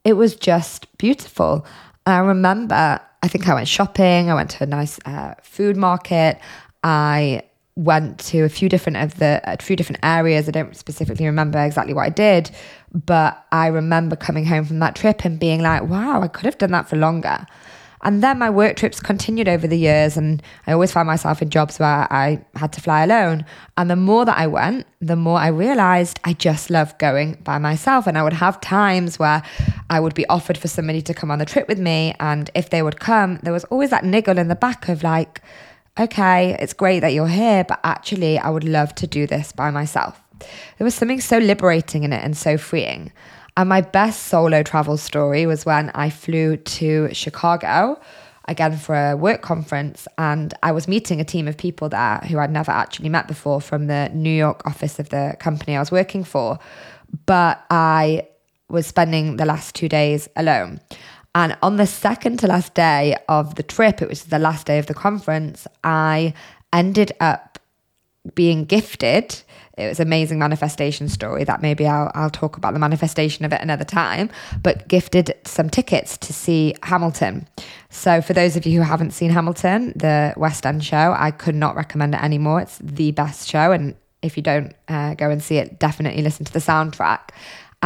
it 0.04 0.14
was 0.14 0.34
just 0.34 0.98
beautiful. 0.98 1.64
I 2.06 2.18
remember, 2.18 3.00
I 3.22 3.28
think 3.28 3.48
I 3.48 3.54
went 3.54 3.68
shopping, 3.68 4.30
I 4.30 4.34
went 4.34 4.50
to 4.50 4.64
a 4.64 4.66
nice 4.66 4.98
uh, 5.04 5.34
food 5.42 5.76
market. 5.76 6.38
I 6.86 7.42
went 7.74 8.20
to 8.20 8.44
a 8.44 8.48
few 8.48 8.68
different 8.68 8.96
of 8.98 9.18
the 9.18 9.40
a 9.44 9.60
few 9.60 9.74
different 9.74 10.00
areas. 10.04 10.48
I 10.48 10.52
don't 10.52 10.76
specifically 10.76 11.26
remember 11.26 11.58
exactly 11.58 11.92
what 11.92 12.04
I 12.04 12.10
did, 12.10 12.50
but 12.94 13.44
I 13.50 13.66
remember 13.66 14.14
coming 14.14 14.46
home 14.46 14.64
from 14.64 14.78
that 14.78 14.94
trip 14.94 15.24
and 15.24 15.38
being 15.38 15.60
like, 15.60 15.82
"Wow, 15.82 16.22
I 16.22 16.28
could 16.28 16.46
have 16.46 16.58
done 16.58 16.70
that 16.70 16.88
for 16.88 16.96
longer." 16.96 17.44
And 18.02 18.22
then 18.22 18.38
my 18.38 18.50
work 18.50 18.76
trips 18.76 19.00
continued 19.00 19.48
over 19.48 19.66
the 19.66 19.76
years, 19.76 20.16
and 20.16 20.40
I 20.66 20.72
always 20.72 20.92
found 20.92 21.08
myself 21.08 21.42
in 21.42 21.50
jobs 21.50 21.80
where 21.80 22.06
I 22.12 22.44
had 22.54 22.72
to 22.74 22.80
fly 22.80 23.02
alone. 23.02 23.44
And 23.76 23.90
the 23.90 23.96
more 23.96 24.24
that 24.24 24.38
I 24.38 24.46
went, 24.46 24.86
the 25.00 25.16
more 25.16 25.38
I 25.38 25.48
realized 25.48 26.20
I 26.22 26.34
just 26.34 26.70
love 26.70 26.96
going 26.98 27.38
by 27.42 27.58
myself. 27.58 28.06
And 28.06 28.16
I 28.16 28.22
would 28.22 28.34
have 28.34 28.60
times 28.60 29.18
where 29.18 29.42
I 29.90 29.98
would 29.98 30.14
be 30.14 30.26
offered 30.28 30.56
for 30.56 30.68
somebody 30.68 31.02
to 31.02 31.14
come 31.14 31.32
on 31.32 31.40
the 31.40 31.46
trip 31.46 31.66
with 31.66 31.80
me. 31.80 32.14
And 32.20 32.48
if 32.54 32.70
they 32.70 32.82
would 32.82 33.00
come, 33.00 33.40
there 33.42 33.52
was 33.52 33.64
always 33.64 33.90
that 33.90 34.04
niggle 34.04 34.38
in 34.38 34.46
the 34.48 34.54
back 34.54 34.88
of 34.88 35.02
like, 35.02 35.42
okay, 35.98 36.56
it's 36.60 36.72
great 36.72 37.00
that 37.00 37.12
you're 37.12 37.28
here, 37.28 37.64
but 37.64 37.80
actually, 37.84 38.38
I 38.38 38.50
would 38.50 38.64
love 38.64 38.94
to 38.96 39.06
do 39.06 39.26
this 39.26 39.52
by 39.52 39.70
myself. 39.70 40.20
There 40.78 40.84
was 40.84 40.94
something 40.94 41.20
so 41.20 41.38
liberating 41.38 42.04
in 42.04 42.12
it 42.12 42.22
and 42.22 42.36
so 42.36 42.58
freeing. 42.58 43.12
And 43.56 43.68
my 43.68 43.80
best 43.80 44.24
solo 44.24 44.62
travel 44.62 44.98
story 44.98 45.46
was 45.46 45.64
when 45.64 45.90
I 45.94 46.10
flew 46.10 46.58
to 46.58 47.08
Chicago 47.14 47.98
again 48.48 48.76
for 48.76 48.94
a 48.94 49.16
work 49.16 49.42
conference 49.42 50.06
and 50.18 50.54
I 50.62 50.72
was 50.72 50.86
meeting 50.86 51.20
a 51.20 51.24
team 51.24 51.48
of 51.48 51.56
people 51.56 51.88
there 51.88 52.18
who 52.28 52.38
I'd 52.38 52.50
never 52.50 52.70
actually 52.70 53.08
met 53.08 53.26
before 53.26 53.60
from 53.60 53.86
the 53.86 54.10
New 54.12 54.30
York 54.30 54.64
office 54.66 54.98
of 54.98 55.08
the 55.08 55.36
company 55.40 55.74
I 55.74 55.80
was 55.80 55.90
working 55.90 56.22
for. 56.22 56.58
But 57.24 57.64
I 57.70 58.28
was 58.68 58.86
spending 58.86 59.36
the 59.36 59.46
last 59.46 59.74
two 59.74 59.88
days 59.88 60.28
alone. 60.36 60.80
And 61.36 61.54
on 61.62 61.76
the 61.76 61.86
second 61.86 62.38
to 62.38 62.46
last 62.46 62.72
day 62.72 63.14
of 63.28 63.56
the 63.56 63.62
trip, 63.62 64.00
it 64.00 64.08
was 64.08 64.24
the 64.24 64.38
last 64.38 64.66
day 64.66 64.78
of 64.78 64.86
the 64.86 64.94
conference, 64.94 65.66
I 65.84 66.32
ended 66.72 67.12
up 67.20 67.58
being 68.34 68.64
gifted. 68.64 69.42
It 69.76 69.86
was 69.86 70.00
an 70.00 70.06
amazing 70.06 70.38
manifestation 70.38 71.10
story 71.10 71.44
that 71.44 71.60
maybe 71.60 71.86
I'll, 71.86 72.10
I'll 72.14 72.30
talk 72.30 72.56
about 72.56 72.72
the 72.72 72.80
manifestation 72.80 73.44
of 73.44 73.52
it 73.52 73.60
another 73.60 73.84
time, 73.84 74.30
but 74.62 74.88
gifted 74.88 75.34
some 75.44 75.68
tickets 75.68 76.16
to 76.16 76.32
see 76.32 76.74
Hamilton. 76.84 77.46
So, 77.90 78.22
for 78.22 78.32
those 78.32 78.56
of 78.56 78.64
you 78.64 78.80
who 78.80 78.88
haven't 78.88 79.10
seen 79.10 79.28
Hamilton, 79.28 79.92
the 79.94 80.32
West 80.38 80.64
End 80.64 80.82
show, 80.82 81.14
I 81.18 81.32
could 81.32 81.54
not 81.54 81.76
recommend 81.76 82.14
it 82.14 82.22
anymore. 82.22 82.62
It's 82.62 82.78
the 82.78 83.10
best 83.10 83.46
show. 83.46 83.72
And 83.72 83.94
if 84.22 84.38
you 84.38 84.42
don't 84.42 84.72
uh, 84.88 85.12
go 85.12 85.28
and 85.28 85.42
see 85.42 85.58
it, 85.58 85.78
definitely 85.78 86.22
listen 86.22 86.46
to 86.46 86.52
the 86.52 86.60
soundtrack 86.60 87.28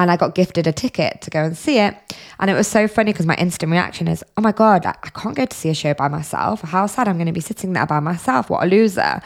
and 0.02 0.10
I 0.10 0.16
got 0.16 0.34
gifted 0.34 0.66
a 0.66 0.72
ticket 0.72 1.20
to 1.22 1.30
go 1.30 1.44
and 1.44 1.56
see 1.56 1.78
it. 1.78 1.94
And 2.38 2.50
it 2.50 2.54
was 2.54 2.66
so 2.66 2.88
funny 2.88 3.12
because 3.12 3.26
my 3.26 3.36
instant 3.36 3.70
reaction 3.70 4.08
is, 4.08 4.24
oh 4.36 4.40
my 4.40 4.52
God, 4.52 4.86
I, 4.86 4.92
can't 4.92 5.36
go 5.36 5.44
to 5.44 5.56
see 5.56 5.68
a 5.68 5.74
show 5.74 5.92
by 5.92 6.08
myself. 6.08 6.62
How 6.62 6.86
sad 6.86 7.06
I'm 7.06 7.16
going 7.16 7.26
to 7.26 7.32
be 7.32 7.40
sitting 7.40 7.74
there 7.74 7.86
by 7.86 8.00
myself. 8.00 8.48
What 8.48 8.64
a 8.64 8.66
loser. 8.66 9.20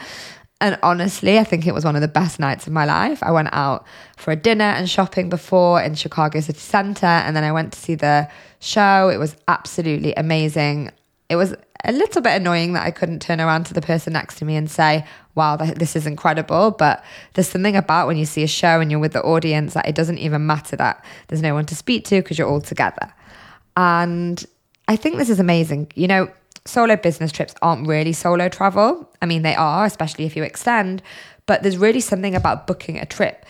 And 0.59 0.77
honestly, 0.83 1.39
I 1.39 1.45
think 1.45 1.65
it 1.65 1.73
was 1.73 1.85
one 1.85 1.95
of 1.95 2.01
the 2.01 2.09
best 2.09 2.39
nights 2.39 2.67
of 2.67 2.73
my 2.73 2.85
life. 2.85 3.23
I 3.23 3.31
went 3.31 3.49
out 3.51 3.85
for 4.17 4.31
a 4.31 4.35
dinner 4.35 4.65
and 4.65 4.89
shopping 4.89 5.29
before 5.29 5.81
in 5.81 5.95
Chicago 5.95 6.39
City 6.41 6.59
Center, 6.59 7.05
and 7.05 7.35
then 7.35 7.43
I 7.43 7.51
went 7.51 7.73
to 7.73 7.79
see 7.79 7.95
the 7.95 8.29
show. 8.59 9.09
It 9.09 9.17
was 9.17 9.35
absolutely 9.47 10.13
amazing. 10.15 10.91
It 11.29 11.35
was 11.35 11.55
a 11.87 11.91
little 11.91 12.21
bit 12.21 12.35
annoying 12.35 12.73
that 12.73 12.85
I 12.85 12.91
couldn't 12.91 13.21
turn 13.21 13.39
around 13.39 13.65
to 13.65 13.73
the 13.73 13.81
person 13.81 14.13
next 14.13 14.35
to 14.39 14.45
me 14.45 14.55
and 14.55 14.69
say, 14.69 15.05
wow, 15.35 15.55
this 15.55 15.95
is 15.95 16.07
incredible. 16.07 16.71
But 16.71 17.03
there's 17.33 17.47
something 17.47 17.75
about 17.75 18.07
when 18.07 18.17
you 18.17 18.25
see 18.25 18.43
a 18.43 18.47
show 18.47 18.79
and 18.79 18.89
you're 18.89 18.99
with 18.99 19.13
the 19.13 19.21
audience 19.21 19.73
that 19.73 19.87
it 19.87 19.95
doesn't 19.95 20.17
even 20.17 20.45
matter 20.45 20.75
that 20.75 21.03
there's 21.27 21.41
no 21.41 21.53
one 21.53 21.65
to 21.67 21.75
speak 21.75 22.05
to 22.05 22.21
because 22.21 22.37
you're 22.37 22.47
all 22.47 22.61
together. 22.61 23.13
And 23.77 24.43
I 24.87 24.95
think 24.95 25.17
this 25.17 25.29
is 25.29 25.39
amazing. 25.39 25.91
You 25.95 26.07
know, 26.07 26.31
solo 26.65 26.95
business 26.95 27.31
trips 27.31 27.53
aren't 27.61 27.87
really 27.87 28.13
solo 28.13 28.49
travel. 28.49 29.09
I 29.21 29.25
mean, 29.25 29.41
they 29.41 29.55
are, 29.55 29.85
especially 29.85 30.25
if 30.25 30.35
you 30.35 30.43
extend, 30.43 31.01
but 31.45 31.61
there's 31.61 31.77
really 31.77 32.01
something 32.01 32.35
about 32.35 32.67
booking 32.67 32.97
a 32.97 33.05
trip 33.05 33.45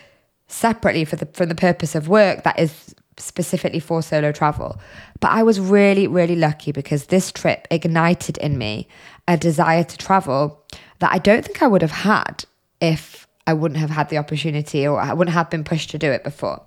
separately 0.48 1.06
for 1.06 1.16
the 1.16 1.26
for 1.28 1.46
the 1.46 1.56
purpose 1.56 1.96
of 1.96 2.08
work 2.08 2.44
that 2.44 2.60
is 2.60 2.94
specifically 3.18 3.80
for 3.80 4.02
solo 4.02 4.32
travel. 4.32 4.80
But 5.26 5.32
I 5.32 5.42
was 5.42 5.60
really, 5.60 6.06
really 6.06 6.36
lucky 6.36 6.72
because 6.72 7.08
this 7.08 7.32
trip 7.32 7.68
ignited 7.72 8.38
in 8.38 8.60
me 8.60 8.88
a 9.28 9.36
desire 9.38 9.84
to 9.84 9.98
travel 9.98 10.64
that 11.00 11.12
I 11.12 11.18
don't 11.18 11.44
think 11.44 11.64
I 11.64 11.68
would 11.68 11.82
have 11.82 11.90
had 11.90 12.46
if 12.80 13.28
I 13.48 13.54
wouldn't 13.54 13.80
have 13.80 13.90
had 13.90 14.10
the 14.10 14.20
opportunity 14.20 14.86
or 14.86 15.02
I 15.02 15.14
wouldn't 15.14 15.34
have 15.34 15.50
been 15.50 15.64
pushed 15.64 15.90
to 15.90 15.98
do 15.98 16.12
it 16.12 16.24
before. 16.24 16.62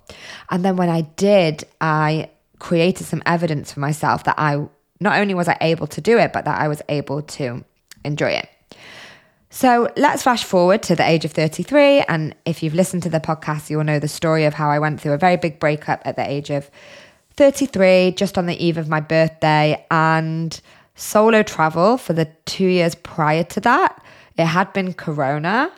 And 0.49 0.65
then 0.65 0.75
when 0.75 0.89
I 0.89 1.03
did, 1.03 1.63
I 1.79 2.31
created 2.59 3.07
some 3.07 3.23
evidence 3.25 3.71
for 3.71 3.79
myself 3.79 4.25
that 4.25 4.35
I 4.37 4.67
not 4.99 5.17
only 5.17 5.35
was 5.35 5.47
I 5.47 5.57
able 5.61 5.87
to 5.87 6.01
do 6.01 6.17
it, 6.17 6.33
but 6.33 6.43
that 6.43 6.59
I 6.59 6.67
was 6.67 6.81
able 6.89 7.21
to 7.21 7.63
enjoy 8.03 8.31
it. 8.31 8.49
So 9.49 9.89
let's 9.95 10.23
flash 10.23 10.43
forward 10.43 10.83
to 10.83 10.97
the 10.97 11.09
age 11.09 11.23
of 11.23 11.31
33. 11.31 12.01
And 12.09 12.35
if 12.45 12.61
you've 12.61 12.75
listened 12.75 13.03
to 13.03 13.09
the 13.09 13.21
podcast, 13.21 13.69
you'll 13.69 13.85
know 13.85 13.99
the 13.99 14.09
story 14.09 14.43
of 14.43 14.53
how 14.53 14.69
I 14.69 14.79
went 14.79 14.99
through 14.99 15.13
a 15.13 15.17
very 15.17 15.37
big 15.37 15.61
breakup 15.61 16.01
at 16.03 16.17
the 16.17 16.29
age 16.29 16.49
of 16.49 16.69
33, 17.39 18.11
just 18.17 18.37
on 18.37 18.47
the 18.47 18.63
eve 18.63 18.77
of 18.77 18.89
my 18.89 18.99
birthday, 18.99 19.85
and 19.89 20.59
solo 20.95 21.41
travel 21.41 21.97
for 21.97 22.11
the 22.11 22.25
two 22.43 22.67
years 22.67 22.95
prior 22.95 23.45
to 23.45 23.61
that. 23.61 24.03
It 24.37 24.45
had 24.45 24.73
been 24.73 24.93
Corona, 24.93 25.71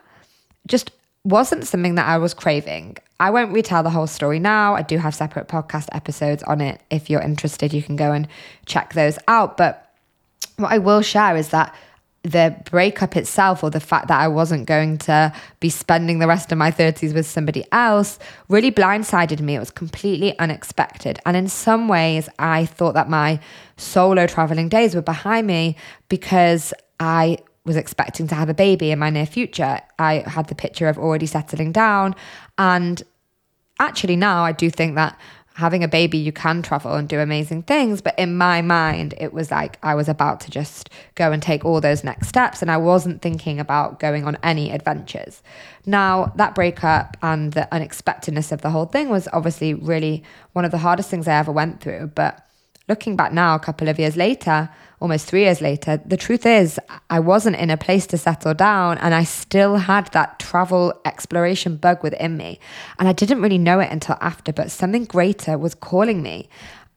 just 0.68 0.90
wasn't 1.24 1.68
something 1.68 1.94
that 1.96 2.08
I 2.08 2.18
was 2.18 2.34
craving. 2.34 2.98
I 3.20 3.30
won't 3.30 3.54
retell 3.54 3.84
the 3.84 3.92
whole 3.92 4.08
story 4.08 4.40
now. 4.40 4.74
I 4.74 4.82
do 4.82 4.98
have 4.98 5.14
separate 5.14 5.48
podcast 5.48 5.88
episodes 5.92 6.42
on 6.44 6.62
it. 6.62 6.82
If 6.90 7.12
you're 7.12 7.22
interested, 7.22 7.74
you 7.74 7.84
can 7.84 7.96
go 7.96 8.12
and 8.12 8.28
check 8.66 8.94
those 8.94 9.20
out. 9.28 9.56
But 9.56 9.94
what 10.58 10.72
I 10.72 10.80
will 10.80 11.04
share 11.04 11.38
is 11.38 11.50
that 11.50 11.76
the 12.24 12.56
breakup 12.70 13.18
itself 13.18 13.64
or 13.64 13.72
the 13.72 13.80
fact 13.80 14.08
that 14.08 14.20
I 14.20 14.28
wasn't 14.28 14.68
going 14.68 15.00
to 15.00 15.34
be 15.60 15.70
spending 15.70 16.20
the 16.20 16.28
rest 16.28 16.52
of 16.52 16.58
my 16.58 16.70
30s 16.70 17.16
with 17.16 17.26
somebody 17.26 17.66
else 17.72 18.20
really 18.48 18.72
blindsided 18.72 19.40
me. 19.42 19.56
It 19.56 19.60
was 19.60 19.72
completely 19.72 20.38
unexpected. 20.38 21.20
And 21.26 21.36
in 21.36 21.48
some 21.48 21.88
ways, 21.88 22.30
I 22.38 22.66
thought 22.66 22.94
that 22.94 23.10
my 23.10 23.40
solo 23.78 24.28
traveling 24.28 24.70
days 24.70 24.94
were 24.94 25.02
behind 25.02 25.48
me 25.48 25.76
because 26.10 26.74
I 27.00 27.40
was 27.66 27.76
expecting 27.76 28.28
to 28.28 28.36
have 28.36 28.50
a 28.50 28.54
baby 28.54 28.92
in 28.92 29.00
my 29.00 29.10
near 29.10 29.26
future. 29.26 29.80
I 29.98 30.24
had 30.28 30.48
the 30.48 30.56
picture 30.56 30.88
of 30.88 31.00
already 31.00 31.26
settling 31.26 31.72
down. 31.72 32.16
And 32.60 33.02
actually, 33.80 34.16
now 34.16 34.44
I 34.44 34.52
do 34.52 34.70
think 34.70 34.94
that 34.96 35.20
having 35.54 35.84
a 35.84 35.88
baby, 35.88 36.18
you 36.18 36.32
can 36.32 36.62
travel 36.62 36.94
and 36.94 37.08
do 37.08 37.20
amazing 37.20 37.64
things. 37.64 38.02
But 38.02 38.18
in 38.18 38.38
my 38.38 38.62
mind, 38.62 39.14
it 39.18 39.34
was 39.34 39.52
like 39.52 39.78
I 39.84 39.96
was 39.96 40.08
about 40.08 40.40
to 40.42 40.52
just 40.52 40.90
go 41.16 41.32
and 41.32 41.42
take 41.42 41.66
all 41.66 41.82
those 41.82 42.04
next 42.04 42.28
steps. 42.28 42.62
And 42.62 42.72
I 42.72 42.78
wasn't 42.78 43.22
thinking 43.22 43.60
about 43.60 44.00
going 44.00 44.26
on 44.26 44.38
any 44.44 44.72
adventures. 44.72 45.44
Now, 45.86 46.32
that 46.36 46.56
breakup 46.56 47.18
and 47.22 47.54
the 47.54 47.74
unexpectedness 47.74 48.52
of 48.52 48.62
the 48.62 48.70
whole 48.70 48.86
thing 48.86 49.10
was 49.10 49.28
obviously 49.34 49.74
really 49.74 50.24
one 50.54 50.66
of 50.66 50.72
the 50.72 50.78
hardest 50.78 51.10
things 51.10 51.28
I 51.28 51.36
ever 51.36 51.52
went 51.52 51.82
through. 51.82 52.12
But 52.16 52.46
looking 52.88 53.16
back 53.16 53.34
now, 53.34 53.56
a 53.56 53.60
couple 53.60 53.90
of 53.90 54.00
years 54.00 54.16
later, 54.16 54.70
almost 55.02 55.26
three 55.26 55.42
years 55.42 55.62
later, 55.62 56.00
the 56.06 56.16
truth 56.16 56.46
is, 56.46 56.80
I 57.10 57.20
wasn't 57.20 57.56
in 57.58 57.72
a 57.72 57.78
place 57.78 58.06
to 58.08 58.18
settle 58.18 58.54
down 58.54 59.00
and 59.00 59.14
I 59.14 59.24
still 59.24 59.76
had 59.76 60.08
that 60.14 60.40
travel 60.40 60.94
exploration 61.06 61.76
bug 61.76 62.04
within 62.04 62.38
me. 62.38 62.60
And 63.00 63.08
I 63.08 63.14
didn't 63.14 63.42
really 63.42 63.58
know 63.58 63.80
it 63.80 63.92
until 63.92 64.18
after, 64.22 64.54
but 64.54 64.70
something 64.70 65.06
greater 65.06 65.58
was 65.58 65.74
calling 65.74 66.22
me. 66.22 66.48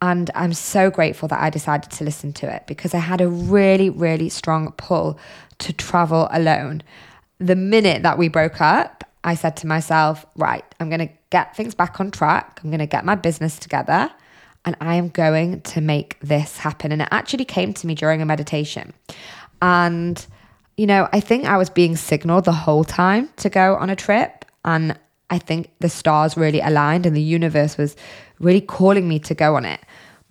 And 0.02 0.30
I'm 0.34 0.52
so 0.52 0.90
grateful 0.90 1.28
that 1.28 1.40
I 1.40 1.48
decided 1.48 1.90
to 1.92 2.04
listen 2.04 2.34
to 2.34 2.54
it 2.54 2.66
because 2.66 2.94
I 2.94 2.98
had 2.98 3.22
a 3.22 3.28
really, 3.28 3.88
really 3.88 4.28
strong 4.28 4.72
pull 4.72 5.18
to 5.60 5.72
travel 5.72 6.28
alone. 6.30 6.82
The 7.38 7.56
minute 7.56 8.02
that 8.02 8.18
we 8.18 8.28
broke 8.28 8.60
up, 8.60 9.02
I 9.24 9.34
said 9.34 9.56
to 9.58 9.66
myself, 9.66 10.26
right, 10.36 10.64
I'm 10.78 10.90
going 10.90 11.08
to 11.08 11.12
get 11.30 11.56
things 11.56 11.74
back 11.74 11.98
on 12.00 12.10
track. 12.10 12.60
I'm 12.62 12.68
going 12.68 12.80
to 12.80 12.86
get 12.86 13.06
my 13.06 13.14
business 13.14 13.58
together 13.58 14.10
and 14.64 14.76
I 14.80 14.94
am 14.94 15.08
going 15.08 15.60
to 15.62 15.80
make 15.80 16.18
this 16.20 16.58
happen. 16.58 16.92
And 16.92 17.02
it 17.02 17.08
actually 17.10 17.44
came 17.44 17.72
to 17.74 17.86
me 17.86 17.94
during 17.94 18.22
a 18.22 18.26
meditation. 18.26 18.92
And, 19.60 20.24
you 20.76 20.86
know, 20.86 21.08
I 21.12 21.20
think 21.20 21.44
I 21.44 21.56
was 21.56 21.70
being 21.70 21.96
signaled 21.96 22.44
the 22.44 22.52
whole 22.52 22.84
time 22.84 23.28
to 23.36 23.50
go 23.50 23.76
on 23.76 23.90
a 23.90 23.96
trip. 23.96 24.44
And 24.64 24.98
I 25.30 25.38
think 25.38 25.70
the 25.80 25.88
stars 25.88 26.36
really 26.36 26.60
aligned 26.60 27.06
and 27.06 27.16
the 27.16 27.22
universe 27.22 27.76
was 27.76 27.96
really 28.38 28.60
calling 28.60 29.08
me 29.08 29.18
to 29.20 29.34
go 29.34 29.56
on 29.56 29.64
it. 29.64 29.80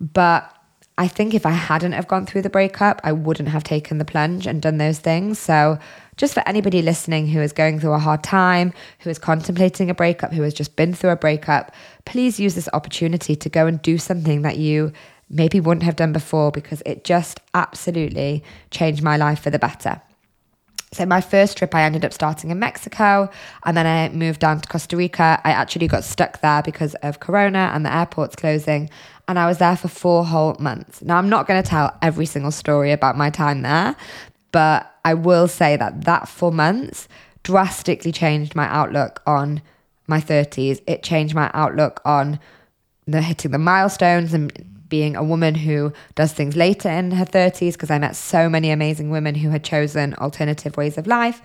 But 0.00 0.50
I 0.96 1.08
think 1.08 1.34
if 1.34 1.46
I 1.46 1.50
hadn't 1.50 1.92
have 1.92 2.08
gone 2.08 2.26
through 2.26 2.42
the 2.42 2.50
breakup, 2.50 3.00
I 3.02 3.12
wouldn't 3.12 3.48
have 3.48 3.64
taken 3.64 3.98
the 3.98 4.04
plunge 4.04 4.46
and 4.46 4.62
done 4.62 4.78
those 4.78 4.98
things. 4.98 5.38
So 5.38 5.78
just 6.16 6.34
for 6.34 6.42
anybody 6.46 6.82
listening 6.82 7.26
who 7.28 7.40
is 7.40 7.52
going 7.52 7.80
through 7.80 7.92
a 7.92 7.98
hard 7.98 8.22
time, 8.22 8.72
who 9.00 9.10
is 9.10 9.18
contemplating 9.18 9.90
a 9.90 9.94
breakup, 9.94 10.32
who 10.32 10.42
has 10.42 10.54
just 10.54 10.76
been 10.76 10.94
through 10.94 11.10
a 11.10 11.16
breakup, 11.16 11.74
please 12.04 12.38
use 12.38 12.54
this 12.54 12.68
opportunity 12.72 13.34
to 13.36 13.48
go 13.48 13.66
and 13.66 13.80
do 13.82 13.98
something 13.98 14.42
that 14.42 14.56
you 14.56 14.92
maybe 15.30 15.60
wouldn't 15.60 15.82
have 15.82 15.96
done 15.96 16.12
before 16.12 16.50
because 16.50 16.82
it 16.86 17.04
just 17.04 17.40
absolutely 17.54 18.42
changed 18.70 19.02
my 19.02 19.16
life 19.16 19.40
for 19.40 19.50
the 19.50 19.58
better. 19.58 20.00
So, 20.92 21.04
my 21.04 21.20
first 21.20 21.58
trip, 21.58 21.74
I 21.74 21.82
ended 21.82 22.04
up 22.04 22.12
starting 22.12 22.50
in 22.50 22.60
Mexico 22.60 23.28
and 23.64 23.76
then 23.76 23.84
I 23.84 24.10
moved 24.10 24.38
down 24.38 24.60
to 24.60 24.68
Costa 24.68 24.96
Rica. 24.96 25.40
I 25.42 25.50
actually 25.50 25.88
got 25.88 26.04
stuck 26.04 26.40
there 26.40 26.62
because 26.62 26.94
of 26.96 27.18
Corona 27.18 27.72
and 27.74 27.84
the 27.84 27.92
airports 27.92 28.36
closing. 28.36 28.88
And 29.26 29.36
I 29.36 29.46
was 29.46 29.58
there 29.58 29.76
for 29.76 29.88
four 29.88 30.24
whole 30.24 30.54
months. 30.60 31.02
Now, 31.02 31.16
I'm 31.16 31.28
not 31.28 31.48
going 31.48 31.60
to 31.60 31.68
tell 31.68 31.96
every 32.00 32.26
single 32.26 32.52
story 32.52 32.92
about 32.92 33.16
my 33.16 33.28
time 33.28 33.62
there, 33.62 33.96
but 34.54 34.94
I 35.04 35.14
will 35.14 35.48
say 35.48 35.76
that 35.76 36.04
that 36.04 36.28
four 36.28 36.52
months 36.52 37.08
drastically 37.42 38.12
changed 38.12 38.54
my 38.54 38.68
outlook 38.68 39.20
on 39.26 39.60
my 40.06 40.20
30s. 40.20 40.80
It 40.86 41.02
changed 41.02 41.34
my 41.34 41.50
outlook 41.52 42.00
on 42.04 42.38
the 43.04 43.20
hitting 43.20 43.50
the 43.50 43.58
milestones 43.58 44.32
and 44.32 44.52
being 44.88 45.16
a 45.16 45.24
woman 45.24 45.56
who 45.56 45.92
does 46.14 46.32
things 46.32 46.54
later 46.54 46.88
in 46.88 47.10
her 47.10 47.24
30s 47.24 47.72
because 47.72 47.90
I 47.90 47.98
met 47.98 48.14
so 48.14 48.48
many 48.48 48.70
amazing 48.70 49.10
women 49.10 49.34
who 49.34 49.50
had 49.50 49.64
chosen 49.64 50.14
alternative 50.14 50.76
ways 50.76 50.98
of 50.98 51.08
life. 51.08 51.42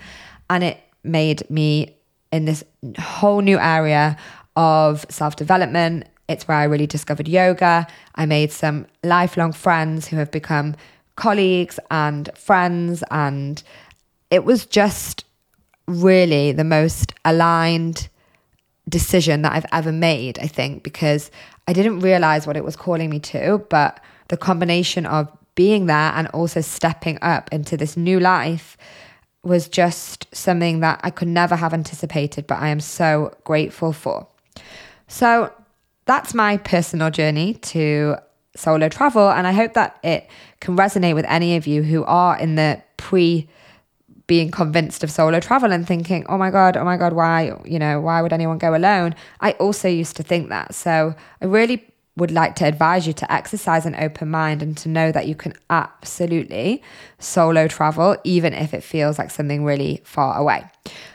And 0.47 0.63
it 0.63 0.79
made 1.03 1.49
me 1.49 1.97
in 2.31 2.45
this 2.45 2.63
whole 2.99 3.41
new 3.41 3.57
area 3.57 4.17
of 4.55 5.03
self 5.09 5.35
development. 5.35 6.05
It's 6.27 6.47
where 6.47 6.57
I 6.57 6.65
really 6.65 6.85
discovered 6.85 7.27
yoga. 7.27 7.87
I 8.13 8.27
made 8.27 8.51
some 8.51 8.85
lifelong 9.03 9.51
friends 9.51 10.07
who 10.07 10.17
have 10.17 10.29
become 10.29 10.75
colleagues 11.19 11.79
and 11.91 12.29
friends. 12.35 13.03
And 13.11 13.61
it 14.31 14.45
was 14.45 14.65
just 14.65 15.25
really 15.85 16.51
the 16.51 16.63
most 16.63 17.13
aligned 17.25 18.09
decision 18.87 19.43
that 19.43 19.51
I've 19.51 19.65
ever 19.71 19.91
made, 19.91 20.39
I 20.39 20.47
think, 20.47 20.83
because 20.83 21.29
I 21.67 21.73
didn't 21.73 21.99
realize 21.99 22.47
what 22.47 22.57
it 22.57 22.63
was 22.63 22.75
calling 22.75 23.09
me 23.09 23.19
to, 23.19 23.63
but 23.69 23.99
the 24.29 24.37
combination 24.37 25.05
of 25.05 25.29
being 25.55 25.85
there 25.87 26.11
and 26.15 26.27
also 26.29 26.61
stepping 26.61 27.19
up 27.21 27.49
into 27.51 27.75
this 27.77 27.97
new 27.97 28.19
life 28.19 28.77
was 29.43 29.67
just 29.67 30.27
something 30.33 30.79
that 30.79 30.99
I 31.03 31.09
could 31.09 31.27
never 31.27 31.55
have 31.55 31.73
anticipated, 31.73 32.47
but 32.47 32.59
I 32.59 32.69
am 32.69 32.79
so 32.79 33.35
grateful 33.43 33.93
for. 33.93 34.27
So 35.07 35.51
that's 36.05 36.33
my 36.33 36.57
personal 36.57 37.11
journey 37.11 37.53
to 37.53 38.17
solo 38.59 38.89
travel. 38.89 39.29
And 39.29 39.47
I 39.47 39.51
hope 39.51 39.73
that 39.73 39.97
it 40.03 40.29
can 40.59 40.75
resonate 40.75 41.15
with 41.15 41.25
any 41.27 41.55
of 41.55 41.65
you 41.65 41.83
who 41.83 42.03
are 42.05 42.37
in 42.37 42.55
the 42.55 42.81
pre 42.97 43.49
being 44.27 44.51
convinced 44.51 45.03
of 45.03 45.09
solo 45.09 45.39
travel 45.39 45.71
and 45.71 45.87
thinking, 45.87 46.23
oh 46.29 46.37
my 46.37 46.51
God, 46.51 46.77
oh 46.77 46.85
my 46.85 46.97
God, 46.97 47.13
why, 47.13 47.51
you 47.65 47.79
know, 47.79 47.99
why 47.99 48.21
would 48.21 48.31
anyone 48.31 48.59
go 48.59 48.75
alone? 48.75 49.15
I 49.41 49.53
also 49.53 49.87
used 49.87 50.15
to 50.17 50.23
think 50.23 50.49
that. 50.49 50.75
So 50.75 51.15
I 51.41 51.45
really 51.45 51.83
would 52.15 52.29
like 52.29 52.55
to 52.57 52.65
advise 52.65 53.07
you 53.07 53.13
to 53.13 53.31
exercise 53.31 53.87
an 53.87 53.95
open 53.95 54.29
mind 54.29 54.61
and 54.61 54.77
to 54.77 54.89
know 54.89 55.11
that 55.11 55.27
you 55.27 55.33
can 55.33 55.53
absolutely 55.71 56.83
solo 57.17 57.67
travel, 57.67 58.17
even 58.23 58.53
if 58.53 58.73
it 58.75 58.83
feels 58.83 59.17
like 59.17 59.31
something 59.31 59.63
really 59.63 60.01
far 60.03 60.37
away. 60.37 60.63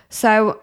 So 0.09 0.61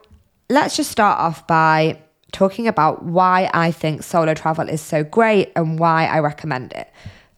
let's 0.49 0.75
just 0.75 0.91
start 0.91 1.19
off 1.19 1.47
by 1.47 2.01
talking 2.31 2.67
about 2.67 3.03
why 3.03 3.49
I 3.53 3.71
think 3.71 4.03
solo 4.03 4.33
travel 4.33 4.69
is 4.69 4.81
so 4.81 5.03
great 5.03 5.51
and 5.55 5.79
why 5.79 6.05
I 6.05 6.19
recommend 6.19 6.73
it. 6.73 6.91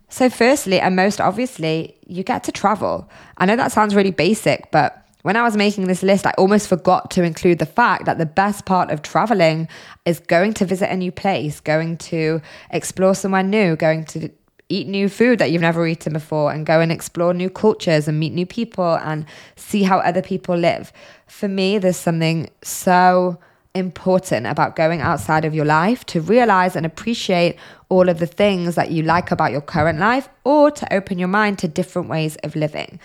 So, 0.10 0.29
firstly, 0.29 0.79
and 0.79 0.95
most 0.95 1.19
obviously, 1.19 1.97
you 2.06 2.23
get 2.23 2.43
to 2.43 2.51
travel. 2.51 3.10
I 3.38 3.45
know 3.45 3.56
that 3.56 3.71
sounds 3.71 3.95
really 3.95 4.12
basic, 4.12 4.69
but 4.69 5.03
when 5.23 5.38
I 5.38 5.41
was 5.41 5.58
making 5.58 5.88
this 5.88 6.03
list, 6.03 6.27
I 6.27 6.32
almost 6.38 6.67
forgot 6.67 7.10
to 7.12 7.23
include 7.23 7.60
the 7.60 7.65
fact 7.65 8.06
that 8.06 8.17
the 8.17 8.25
best 8.25 8.65
part 8.65 8.91
of 8.91 9.01
traveling 9.01 9.67
is 10.06 10.19
going 10.19 10.53
to 10.56 10.65
visit 10.65 10.91
a 10.91 10.97
new 10.97 11.12
place, 11.12 11.60
going 11.60 11.97
to 11.97 12.41
explore 12.69 13.15
somewhere 13.15 13.41
new, 13.41 13.75
going 13.75 14.06
to 14.06 14.29
eat 14.69 14.88
new 14.88 15.08
food 15.08 15.39
that 15.39 15.49
you've 15.49 15.62
never 15.62 15.88
eaten 15.88 16.13
before, 16.13 16.51
and 16.51 16.65
go 16.65 16.79
and 16.82 16.91
explore 16.91 17.34
new 17.34 17.49
cultures 17.49 18.08
and 18.08 18.19
meet 18.19 18.34
new 18.34 18.45
people 18.45 18.95
and 18.95 19.25
see 19.56 19.84
how 19.84 19.99
other 19.99 20.21
people 20.21 20.58
live. 20.58 20.91
For 21.25 21.47
me, 21.47 21.77
there's 21.77 21.97
something 21.97 22.49
so 22.62 23.39
important 23.75 24.45
about 24.45 24.75
going 24.75 25.01
outside 25.01 25.45
of 25.45 25.55
your 25.55 25.65
life 25.65 26.05
to 26.05 26.21
realize 26.21 26.75
and 26.75 26.86
appreciate 26.86 27.57
all 27.89 28.07
of 28.07 28.19
the 28.19 28.27
things 28.27 28.75
that 28.75 28.91
you 28.91 29.03
like 29.03 29.31
about 29.31 29.51
your 29.51 29.62
current 29.62 29.99
life 29.99 30.29
or 30.43 30.69
to 30.69 30.93
open 30.93 31.17
your 31.17 31.27
mind 31.27 31.57
to 31.59 31.67
different 31.67 32.07
ways 32.07 32.36
of 32.43 32.55
living. 32.55 32.99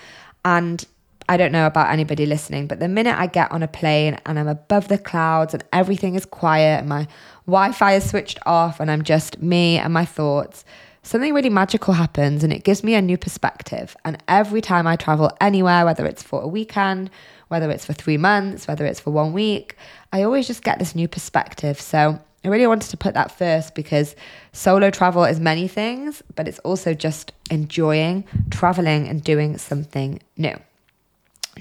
And 0.44 0.84
I 1.28 1.36
don't 1.36 1.52
know 1.52 1.66
about 1.66 1.90
anybody 1.90 2.24
listening, 2.26 2.66
but 2.66 2.80
the 2.80 2.88
minute 2.88 3.18
I 3.18 3.26
get 3.26 3.52
on 3.52 3.62
a 3.62 3.68
plane 3.68 4.18
and 4.24 4.38
I'm 4.38 4.48
above 4.48 4.88
the 4.88 4.98
clouds 4.98 5.52
and 5.52 5.62
everything 5.72 6.14
is 6.14 6.24
quiet 6.24 6.80
and 6.80 6.88
my 6.88 7.06
Wi 7.46 7.72
Fi 7.72 7.94
is 7.94 8.08
switched 8.08 8.38
off 8.46 8.80
and 8.80 8.90
I'm 8.90 9.02
just 9.02 9.42
me 9.42 9.78
and 9.78 9.92
my 9.92 10.04
thoughts, 10.04 10.64
something 11.02 11.34
really 11.34 11.50
magical 11.50 11.94
happens 11.94 12.44
and 12.44 12.52
it 12.52 12.64
gives 12.64 12.82
me 12.82 12.94
a 12.94 13.02
new 13.02 13.18
perspective. 13.18 13.96
And 14.04 14.22
every 14.28 14.60
time 14.60 14.86
I 14.86 14.96
travel 14.96 15.30
anywhere, 15.40 15.84
whether 15.84 16.06
it's 16.06 16.22
for 16.22 16.42
a 16.42 16.48
weekend, 16.48 17.10
whether 17.48 17.70
it's 17.70 17.84
for 17.84 17.92
three 17.92 18.16
months, 18.16 18.68
whether 18.68 18.86
it's 18.86 19.00
for 19.00 19.10
one 19.10 19.32
week, 19.32 19.76
I 20.12 20.22
always 20.22 20.46
just 20.46 20.62
get 20.62 20.78
this 20.78 20.94
new 20.94 21.08
perspective. 21.08 21.80
So 21.80 22.18
I 22.44 22.48
really 22.48 22.66
wanted 22.66 22.90
to 22.90 22.96
put 22.96 23.14
that 23.14 23.32
first 23.32 23.74
because 23.74 24.14
solo 24.52 24.90
travel 24.90 25.24
is 25.24 25.40
many 25.40 25.66
things, 25.68 26.22
but 26.36 26.46
it's 26.46 26.60
also 26.60 26.94
just 26.94 27.32
enjoying 27.50 28.24
traveling 28.50 29.08
and 29.08 29.22
doing 29.22 29.58
something 29.58 30.20
new. 30.36 30.56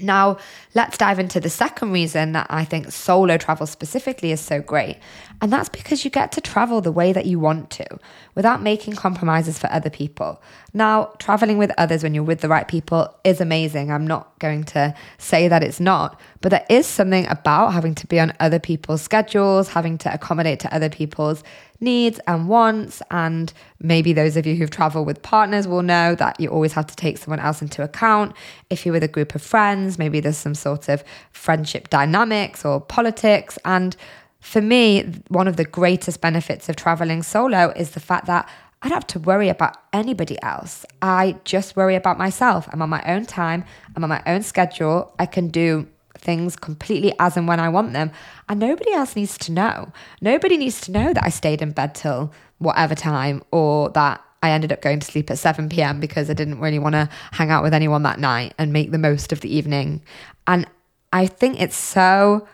Now, 0.02 0.38
let's 0.74 0.98
dive 0.98 1.18
into 1.18 1.40
the 1.40 1.50
second 1.50 1.92
reason 1.92 2.32
that 2.32 2.46
I 2.50 2.64
think 2.64 2.90
solo 2.90 3.36
travel 3.36 3.66
specifically 3.66 4.32
is 4.32 4.40
so 4.40 4.60
great. 4.60 4.98
And 5.40 5.52
that's 5.52 5.68
because 5.68 6.04
you 6.04 6.10
get 6.10 6.32
to 6.32 6.40
travel 6.40 6.80
the 6.80 6.92
way 6.92 7.12
that 7.12 7.26
you 7.26 7.38
want 7.38 7.70
to 7.70 7.86
without 8.34 8.62
making 8.62 8.94
compromises 8.94 9.58
for 9.58 9.70
other 9.70 9.90
people. 9.90 10.42
Now, 10.74 11.12
traveling 11.18 11.58
with 11.58 11.72
others 11.78 12.02
when 12.02 12.14
you're 12.14 12.24
with 12.24 12.40
the 12.40 12.48
right 12.48 12.66
people 12.66 13.14
is 13.24 13.40
amazing. 13.40 13.90
I'm 13.90 14.06
not 14.06 14.38
going 14.38 14.64
to 14.64 14.94
say 15.18 15.48
that 15.48 15.62
it's 15.62 15.80
not, 15.80 16.20
but 16.40 16.50
there 16.50 16.66
is 16.68 16.86
something 16.86 17.26
about 17.28 17.72
having 17.72 17.94
to 17.96 18.06
be 18.06 18.18
on 18.20 18.32
other 18.40 18.58
people's 18.58 19.02
schedules, 19.02 19.68
having 19.68 19.98
to 19.98 20.12
accommodate 20.12 20.60
to 20.60 20.74
other 20.74 20.88
people's 20.88 21.42
needs 21.80 22.20
and 22.26 22.48
wants. 22.48 23.02
And 23.10 23.52
maybe 23.80 24.12
those 24.12 24.36
of 24.36 24.46
you 24.46 24.54
who've 24.54 24.70
traveled 24.70 25.06
with 25.06 25.22
partners 25.22 25.68
will 25.68 25.82
know 25.82 26.14
that 26.16 26.38
you 26.40 26.48
always 26.48 26.72
have 26.72 26.86
to 26.86 26.96
take 26.96 27.18
someone 27.18 27.40
else 27.40 27.62
into 27.62 27.82
account. 27.82 28.34
If 28.70 28.84
you're 28.84 28.92
with 28.92 29.04
a 29.04 29.08
group 29.08 29.34
of 29.34 29.42
friends, 29.42 29.98
maybe 29.98 30.20
there's 30.20 30.38
some 30.38 30.54
sort 30.54 30.88
of 30.88 31.04
friendship 31.32 31.90
dynamics 31.90 32.64
or 32.64 32.80
politics. 32.80 33.58
And 33.64 33.96
for 34.40 34.60
me, 34.60 35.02
one 35.28 35.48
of 35.48 35.56
the 35.56 35.64
greatest 35.64 36.20
benefits 36.20 36.68
of 36.68 36.76
traveling 36.76 37.22
solo 37.22 37.72
is 37.76 37.90
the 37.90 38.00
fact 38.00 38.26
that 38.26 38.48
I 38.80 38.88
don't 38.88 38.96
have 38.96 39.06
to 39.08 39.18
worry 39.18 39.48
about 39.48 39.76
anybody 39.92 40.40
else. 40.42 40.86
I 41.02 41.36
just 41.44 41.74
worry 41.74 41.96
about 41.96 42.16
myself. 42.16 42.68
I'm 42.72 42.80
on 42.80 42.88
my 42.88 43.02
own 43.06 43.26
time, 43.26 43.64
I'm 43.96 44.04
on 44.04 44.08
my 44.08 44.22
own 44.24 44.42
schedule. 44.42 45.12
I 45.18 45.26
can 45.26 45.48
do 45.48 45.88
things 46.18 46.56
completely 46.56 47.14
as 47.18 47.36
and 47.36 47.48
when 47.48 47.60
I 47.60 47.68
want 47.68 47.92
them. 47.92 48.10
And 48.48 48.60
nobody 48.60 48.92
else 48.92 49.16
needs 49.16 49.38
to 49.38 49.52
know. 49.52 49.92
Nobody 50.20 50.56
needs 50.56 50.80
to 50.82 50.92
know 50.92 51.12
that 51.12 51.24
I 51.24 51.28
stayed 51.28 51.62
in 51.62 51.72
bed 51.72 51.94
till 51.94 52.32
whatever 52.58 52.94
time 52.94 53.42
or 53.50 53.90
that 53.90 54.22
I 54.42 54.50
ended 54.50 54.72
up 54.72 54.82
going 54.82 55.00
to 55.00 55.06
sleep 55.06 55.30
at 55.30 55.38
7 55.38 55.68
p.m. 55.68 56.00
because 56.00 56.30
I 56.30 56.34
didn't 56.34 56.60
really 56.60 56.78
want 56.78 56.94
to 56.94 57.08
hang 57.32 57.50
out 57.50 57.62
with 57.62 57.74
anyone 57.74 58.02
that 58.04 58.20
night 58.20 58.54
and 58.58 58.72
make 58.72 58.90
the 58.90 58.98
most 58.98 59.32
of 59.32 59.40
the 59.40 59.54
evening. 59.54 60.02
And 60.46 60.66
I 61.12 61.26
think 61.26 61.60
it's 61.60 61.76
so 61.76 62.46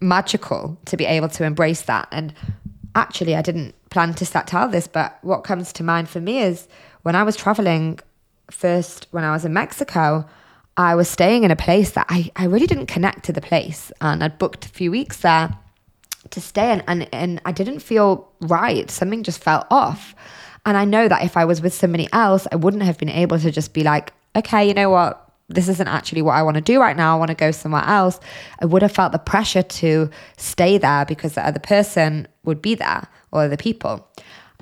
magical 0.00 0.78
to 0.86 0.96
be 0.96 1.04
able 1.04 1.28
to 1.30 1.44
embrace 1.44 1.82
that. 1.82 2.08
And 2.12 2.34
actually, 2.94 3.34
I 3.34 3.42
didn't 3.42 3.74
plan 3.90 4.14
to 4.14 4.26
start 4.26 4.46
tell 4.46 4.68
this, 4.68 4.86
but 4.86 5.18
what 5.22 5.44
comes 5.44 5.72
to 5.74 5.84
mind 5.84 6.08
for 6.08 6.20
me 6.20 6.40
is 6.40 6.68
when 7.02 7.16
I 7.16 7.22
was 7.22 7.36
traveling 7.36 7.98
first 8.50 9.06
when 9.10 9.24
I 9.24 9.32
was 9.32 9.44
in 9.44 9.52
Mexico, 9.52 10.26
I 10.76 10.94
was 10.94 11.08
staying 11.08 11.44
in 11.44 11.50
a 11.50 11.56
place 11.56 11.90
that 11.92 12.06
I, 12.08 12.30
I 12.36 12.44
really 12.44 12.66
didn't 12.66 12.86
connect 12.86 13.24
to 13.26 13.32
the 13.32 13.40
place. 13.40 13.92
And 14.00 14.24
I'd 14.24 14.38
booked 14.38 14.64
a 14.64 14.68
few 14.68 14.90
weeks 14.90 15.18
there 15.18 15.56
to 16.30 16.40
stay 16.40 16.70
and, 16.70 16.84
and, 16.86 17.08
and 17.12 17.40
I 17.44 17.52
didn't 17.52 17.80
feel 17.80 18.30
right. 18.40 18.90
Something 18.90 19.22
just 19.22 19.42
felt 19.42 19.66
off. 19.70 20.14
And 20.64 20.76
I 20.76 20.84
know 20.84 21.08
that 21.08 21.24
if 21.24 21.36
I 21.36 21.44
was 21.44 21.60
with 21.60 21.74
somebody 21.74 22.08
else, 22.12 22.46
I 22.52 22.56
wouldn't 22.56 22.84
have 22.84 22.98
been 22.98 23.08
able 23.08 23.38
to 23.38 23.50
just 23.50 23.74
be 23.74 23.82
like, 23.82 24.12
okay, 24.36 24.66
you 24.66 24.74
know 24.74 24.90
what? 24.90 25.18
this 25.48 25.68
isn't 25.68 25.88
actually 25.88 26.22
what 26.22 26.34
I 26.34 26.42
want 26.42 26.54
to 26.56 26.60
do 26.60 26.80
right 26.80 26.96
now. 26.96 27.14
I 27.14 27.18
want 27.18 27.28
to 27.28 27.34
go 27.34 27.50
somewhere 27.50 27.84
else. 27.84 28.18
I 28.60 28.66
would 28.66 28.82
have 28.82 28.92
felt 28.92 29.12
the 29.12 29.18
pressure 29.18 29.62
to 29.62 30.10
stay 30.36 30.78
there 30.78 31.04
because 31.04 31.34
the 31.34 31.46
other 31.46 31.60
person 31.60 32.26
would 32.44 32.62
be 32.62 32.74
there 32.74 33.06
or 33.30 33.48
the 33.48 33.56
people. 33.56 34.08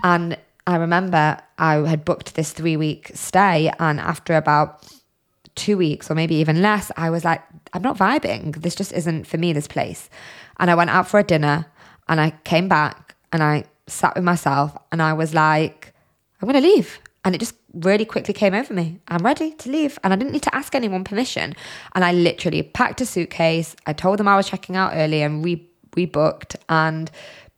And 0.03 0.37
I 0.67 0.77
remember 0.77 1.39
I 1.59 1.75
had 1.75 2.05
booked 2.05 2.35
this 2.35 2.53
three 2.53 2.77
week 2.77 3.11
stay. 3.15 3.71
And 3.79 4.01
after 4.01 4.35
about 4.35 4.85
two 5.61 5.77
weeks 5.77 6.11
or 6.11 6.15
maybe 6.15 6.35
even 6.37 6.63
less, 6.63 6.91
I 6.97 7.11
was 7.11 7.25
like, 7.25 7.43
I'm 7.73 7.83
not 7.83 7.99
vibing. 7.99 8.57
This 8.63 8.75
just 8.75 8.93
isn't 8.93 9.27
for 9.27 9.37
me, 9.37 9.53
this 9.53 9.69
place. 9.69 10.09
And 10.59 10.71
I 10.71 10.75
went 10.75 10.91
out 10.91 11.07
for 11.07 11.21
a 11.21 11.25
dinner 11.25 11.67
and 12.09 12.21
I 12.21 12.31
came 12.45 12.69
back 12.69 13.15
and 13.33 13.43
I 13.43 13.65
sat 13.87 14.15
with 14.15 14.25
myself 14.25 14.77
and 14.91 15.03
I 15.03 15.13
was 15.13 15.35
like, 15.35 15.93
I'm 16.41 16.49
going 16.49 16.61
to 16.61 16.69
leave. 16.69 16.99
And 17.25 17.35
it 17.35 17.39
just 17.39 17.55
really 17.75 18.07
quickly 18.07 18.33
came 18.33 18.55
over 18.55 18.73
me. 18.73 18.99
I'm 19.09 19.23
ready 19.25 19.53
to 19.53 19.71
leave. 19.71 19.99
And 20.03 20.13
I 20.13 20.17
didn't 20.17 20.33
need 20.33 20.43
to 20.45 20.55
ask 20.55 20.75
anyone 20.75 21.05
permission. 21.05 21.55
And 21.95 22.05
I 22.05 22.13
literally 22.13 22.63
packed 22.63 23.03
a 23.03 23.07
suitcase. 23.07 23.77
I 23.87 23.93
told 23.93 24.19
them 24.19 24.27
I 24.27 24.37
was 24.37 24.49
checking 24.49 24.75
out 24.77 24.93
early 24.95 25.21
and 25.21 25.45
re- 25.45 25.69
rebooked 25.93 26.57
and 26.69 27.11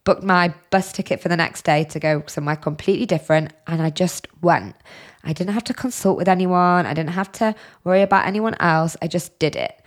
booked 0.05 0.23
my 0.23 0.55
bus 0.71 0.93
ticket 0.93 1.21
for 1.21 1.29
the 1.29 1.37
next 1.37 1.62
day 1.62 1.85
to 1.85 2.01
go 2.01 2.25
somewhere 2.27 2.57
completely 2.57 3.07
different. 3.07 3.53
And 3.67 3.81
I 3.83 3.91
just 3.91 4.27
went. 4.43 4.77
I 5.25 5.33
didn't 5.33 5.55
have 5.55 5.65
to 5.65 5.75
consult 5.75 6.17
with 6.17 6.29
anyone. 6.29 6.87
I 6.87 6.95
didn't 6.95 7.11
have 7.11 7.31
to 7.33 7.55
worry 7.85 8.03
about 8.03 8.27
anyone 8.27 8.57
else. 8.61 8.97
I 9.01 9.07
just 9.07 9.38
did 9.38 9.55
it. 9.55 9.81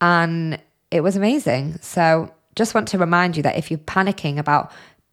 And 0.00 0.60
it 0.90 1.02
was 1.02 1.16
amazing. 1.16 1.78
So 1.80 2.32
just 2.54 2.74
want 2.74 2.88
to 2.88 2.98
remind 2.98 3.36
you 3.36 3.42
that 3.44 3.56
if 3.56 3.70
you're 3.70 3.78
panicking 3.78 4.38
about 4.38 4.70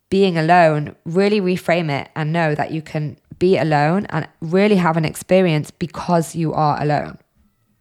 being 0.10 0.38
alone, 0.38 0.96
really 1.06 1.40
reframe 1.40 1.90
it 1.90 2.10
and 2.16 2.34
know 2.34 2.56
that 2.56 2.72
you 2.72 2.82
can 2.82 3.18
be 3.38 3.58
alone 3.58 4.06
and 4.08 4.28
really 4.42 4.76
have 4.76 4.98
an 4.98 5.06
experience 5.06 5.72
because 5.72 6.36
you 6.36 6.54
are 6.54 6.82
alone. 6.82 7.18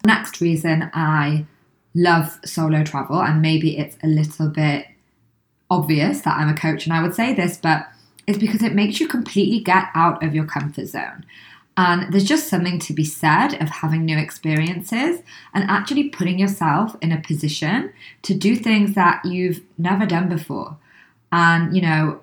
Next 0.06 0.40
reason 0.40 0.88
I 0.94 1.46
love 1.94 2.38
solo 2.44 2.84
travel, 2.84 3.20
and 3.20 3.42
maybe 3.42 3.76
it's 3.76 3.96
a 4.04 4.06
little 4.06 4.48
bit 4.48 4.86
obvious 5.70 6.22
that 6.22 6.36
I'm 6.38 6.48
a 6.48 6.56
coach 6.56 6.86
and 6.86 6.92
I 6.92 7.02
would 7.02 7.14
say 7.14 7.34
this, 7.34 7.56
but 7.56 7.88
it's 8.26 8.38
because 8.38 8.62
it 8.62 8.74
makes 8.74 9.00
you 9.00 9.08
completely 9.08 9.60
get 9.60 9.84
out 9.94 10.22
of 10.22 10.34
your 10.34 10.44
comfort 10.44 10.86
zone. 10.86 11.24
And 11.76 12.12
there's 12.12 12.24
just 12.24 12.48
something 12.48 12.80
to 12.80 12.92
be 12.92 13.04
said 13.04 13.54
of 13.62 13.68
having 13.68 14.04
new 14.04 14.18
experiences 14.18 15.22
and 15.54 15.70
actually 15.70 16.08
putting 16.08 16.38
yourself 16.38 16.96
in 17.00 17.12
a 17.12 17.20
position 17.20 17.92
to 18.22 18.34
do 18.34 18.56
things 18.56 18.94
that 18.96 19.24
you've 19.24 19.60
never 19.78 20.04
done 20.04 20.28
before. 20.28 20.76
And, 21.30 21.76
you 21.76 21.82
know, 21.82 22.20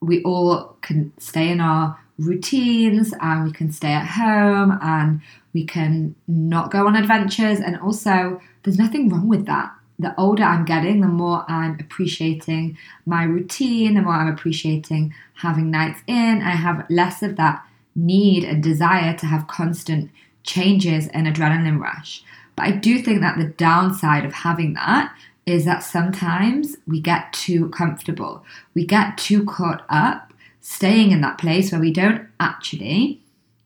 we 0.00 0.22
all 0.24 0.76
can 0.82 1.12
stay 1.18 1.50
in 1.50 1.60
our 1.60 1.98
routines 2.18 3.14
and 3.20 3.44
we 3.44 3.52
can 3.52 3.70
stay 3.70 3.92
at 3.92 4.06
home 4.06 4.76
and 4.82 5.20
we 5.54 5.64
can 5.64 6.16
not 6.26 6.72
go 6.72 6.88
on 6.88 6.96
adventures. 6.96 7.60
And 7.60 7.78
also, 7.78 8.40
there's 8.64 8.78
nothing 8.78 9.08
wrong 9.08 9.28
with 9.28 9.46
that. 9.46 9.72
The 9.98 10.14
older 10.20 10.42
I'm 10.42 10.64
getting, 10.64 11.00
the 11.00 11.08
more 11.08 11.44
I'm 11.48 11.78
appreciating 11.80 12.76
my 13.06 13.24
routine, 13.24 13.94
the 13.94 14.02
more 14.02 14.14
I'm 14.14 14.32
appreciating 14.32 15.14
having 15.34 15.70
nights 15.70 16.00
in. 16.06 16.42
I 16.42 16.50
have 16.50 16.86
less 16.90 17.22
of 17.22 17.36
that 17.36 17.66
need 17.94 18.44
and 18.44 18.62
desire 18.62 19.16
to 19.16 19.26
have 19.26 19.48
constant 19.48 20.10
changes 20.42 21.08
and 21.08 21.26
adrenaline 21.26 21.80
rush. 21.80 22.22
But 22.56 22.66
I 22.66 22.70
do 22.72 22.98
think 23.00 23.20
that 23.20 23.38
the 23.38 23.48
downside 23.48 24.24
of 24.24 24.32
having 24.32 24.74
that 24.74 25.14
is 25.46 25.64
that 25.64 25.82
sometimes 25.82 26.76
we 26.86 27.00
get 27.00 27.32
too 27.32 27.68
comfortable. 27.70 28.44
We 28.74 28.84
get 28.84 29.16
too 29.16 29.44
caught 29.44 29.84
up 29.88 30.32
staying 30.60 31.12
in 31.12 31.20
that 31.20 31.38
place 31.38 31.70
where 31.70 31.80
we 31.80 31.92
don't 31.92 32.26
actually 32.40 33.20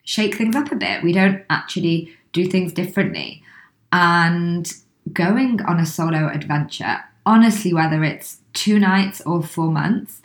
shake 0.04 0.34
things 0.36 0.54
up 0.54 0.70
a 0.70 0.76
bit. 0.76 1.02
We 1.02 1.12
don't 1.12 1.42
actually 1.48 2.14
do 2.32 2.46
things 2.46 2.72
differently. 2.72 3.42
And 3.92 4.70
going 5.12 5.60
on 5.62 5.80
a 5.80 5.86
solo 5.86 6.28
adventure, 6.28 7.00
honestly, 7.26 7.72
whether 7.72 8.04
it's 8.04 8.38
two 8.52 8.78
nights 8.78 9.20
or 9.22 9.42
four 9.42 9.70
months, 9.70 10.22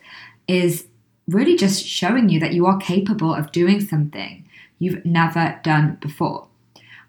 is 0.47 0.87
really 1.27 1.55
just 1.55 1.85
showing 1.85 2.29
you 2.29 2.39
that 2.39 2.53
you 2.53 2.65
are 2.65 2.77
capable 2.77 3.33
of 3.33 3.51
doing 3.51 3.81
something 3.81 4.45
you've 4.79 5.03
never 5.05 5.59
done 5.63 5.97
before. 6.01 6.47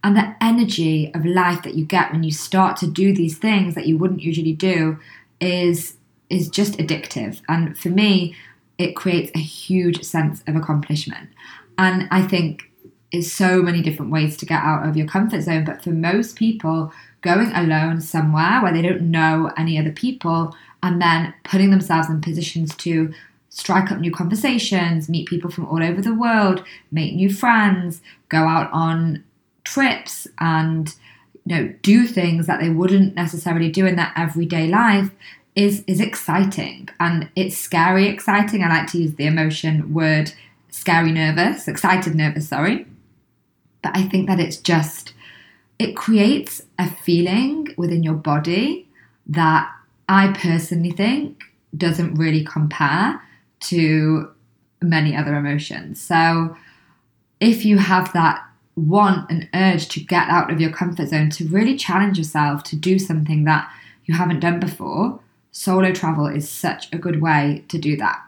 And 0.02 0.16
the 0.16 0.36
energy 0.40 1.10
of 1.14 1.24
life 1.24 1.62
that 1.62 1.74
you 1.74 1.84
get 1.84 2.12
when 2.12 2.22
you 2.22 2.30
start 2.30 2.76
to 2.78 2.86
do 2.86 3.14
these 3.14 3.38
things 3.38 3.74
that 3.74 3.86
you 3.86 3.98
wouldn't 3.98 4.22
usually 4.22 4.52
do 4.52 4.98
is 5.40 5.96
is 6.28 6.48
just 6.48 6.74
addictive. 6.78 7.40
And 7.48 7.78
for 7.78 7.88
me, 7.88 8.34
it 8.78 8.96
creates 8.96 9.30
a 9.34 9.40
huge 9.40 10.02
sense 10.02 10.42
of 10.46 10.56
accomplishment. 10.56 11.30
And 11.78 12.08
I 12.10 12.22
think 12.22 12.70
is 13.12 13.32
so 13.32 13.62
many 13.62 13.82
different 13.82 14.10
ways 14.10 14.36
to 14.36 14.46
get 14.46 14.62
out 14.62 14.88
of 14.88 14.96
your 14.96 15.06
comfort 15.06 15.42
zone. 15.42 15.64
But 15.64 15.82
for 15.82 15.90
most 15.90 16.36
people, 16.36 16.92
going 17.26 17.52
alone 17.52 18.00
somewhere 18.00 18.62
where 18.62 18.72
they 18.72 18.82
don't 18.82 19.02
know 19.02 19.52
any 19.56 19.78
other 19.78 19.90
people 19.90 20.56
and 20.82 21.02
then 21.02 21.34
putting 21.44 21.70
themselves 21.70 22.08
in 22.08 22.20
positions 22.20 22.74
to 22.76 23.12
strike 23.50 23.90
up 23.90 23.98
new 23.98 24.12
conversations, 24.12 25.08
meet 25.08 25.26
people 25.26 25.50
from 25.50 25.66
all 25.66 25.82
over 25.82 26.00
the 26.00 26.14
world, 26.14 26.62
make 26.92 27.14
new 27.14 27.32
friends, 27.32 28.00
go 28.28 28.38
out 28.38 28.70
on 28.72 29.24
trips 29.64 30.28
and 30.38 30.94
you 31.44 31.56
know 31.56 31.74
do 31.82 32.06
things 32.06 32.46
that 32.46 32.60
they 32.60 32.68
wouldn't 32.68 33.14
necessarily 33.14 33.70
do 33.70 33.84
in 33.84 33.96
their 33.96 34.12
everyday 34.16 34.68
life 34.68 35.10
is 35.56 35.82
is 35.86 36.00
exciting 36.00 36.88
and 37.00 37.28
it's 37.34 37.56
scary 37.56 38.06
exciting. 38.08 38.62
I 38.62 38.68
like 38.68 38.90
to 38.92 38.98
use 38.98 39.14
the 39.14 39.26
emotion 39.26 39.92
word 39.92 40.32
scary 40.68 41.10
nervous, 41.10 41.66
excited 41.66 42.14
nervous, 42.14 42.48
sorry. 42.48 42.86
But 43.82 43.96
I 43.96 44.02
think 44.02 44.28
that 44.28 44.38
it's 44.38 44.58
just 44.58 45.14
it 45.78 45.96
creates 45.96 46.62
a 46.78 46.90
feeling 46.90 47.68
within 47.76 48.02
your 48.02 48.14
body 48.14 48.88
that 49.26 49.70
I 50.08 50.32
personally 50.32 50.92
think 50.92 51.42
doesn't 51.76 52.14
really 52.14 52.44
compare 52.44 53.20
to 53.60 54.30
many 54.80 55.16
other 55.16 55.34
emotions. 55.34 56.00
So 56.00 56.56
if 57.40 57.64
you 57.64 57.78
have 57.78 58.12
that 58.12 58.42
want 58.76 59.30
and 59.30 59.48
urge 59.54 59.88
to 59.88 60.00
get 60.00 60.28
out 60.28 60.50
of 60.50 60.60
your 60.60 60.70
comfort 60.70 61.08
zone, 61.08 61.30
to 61.30 61.48
really 61.48 61.76
challenge 61.76 62.18
yourself 62.18 62.62
to 62.64 62.76
do 62.76 62.98
something 62.98 63.44
that 63.44 63.70
you 64.04 64.14
haven't 64.14 64.40
done 64.40 64.60
before, 64.60 65.20
solo 65.52 65.92
travel 65.92 66.26
is 66.26 66.48
such 66.48 66.92
a 66.92 66.98
good 66.98 67.20
way 67.20 67.64
to 67.68 67.78
do 67.78 67.96
that. 67.96 68.22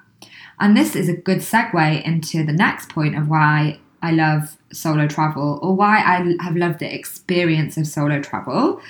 And 0.61 0.77
this 0.77 0.97
is 0.97 1.09
a 1.09 1.17
good 1.17 1.39
segue 1.39 2.03
into 2.03 2.45
the 2.45 2.53
next 2.53 2.89
point 2.89 3.17
of 3.17 3.29
why 3.29 3.79
I 4.03 4.11
love 4.11 4.58
solo 4.73 5.07
travel 5.07 5.59
or 5.63 5.75
why 5.75 5.99
I 5.99 6.37
have 6.43 6.57
loved 6.57 6.79
the 6.79 6.95
experience 6.95 7.77
of 7.77 7.87
solo 7.87 8.21
travel. 8.21 8.81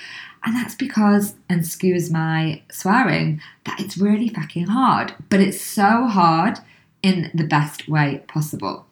And 0.43 0.55
that's 0.55 0.75
because, 0.75 1.35
and 1.49 1.59
excuse 1.59 2.09
my 2.09 2.61
swearing, 2.71 3.41
that 3.65 3.79
it's 3.79 3.97
really 3.97 4.29
fucking 4.29 4.67
hard. 4.67 5.13
But 5.29 5.41
it's 5.41 5.61
so 5.61 6.07
hard 6.07 6.59
in 7.03 7.29
the 7.33 7.43
best 7.43 7.89
way 7.89 8.23
possible. 8.27 8.85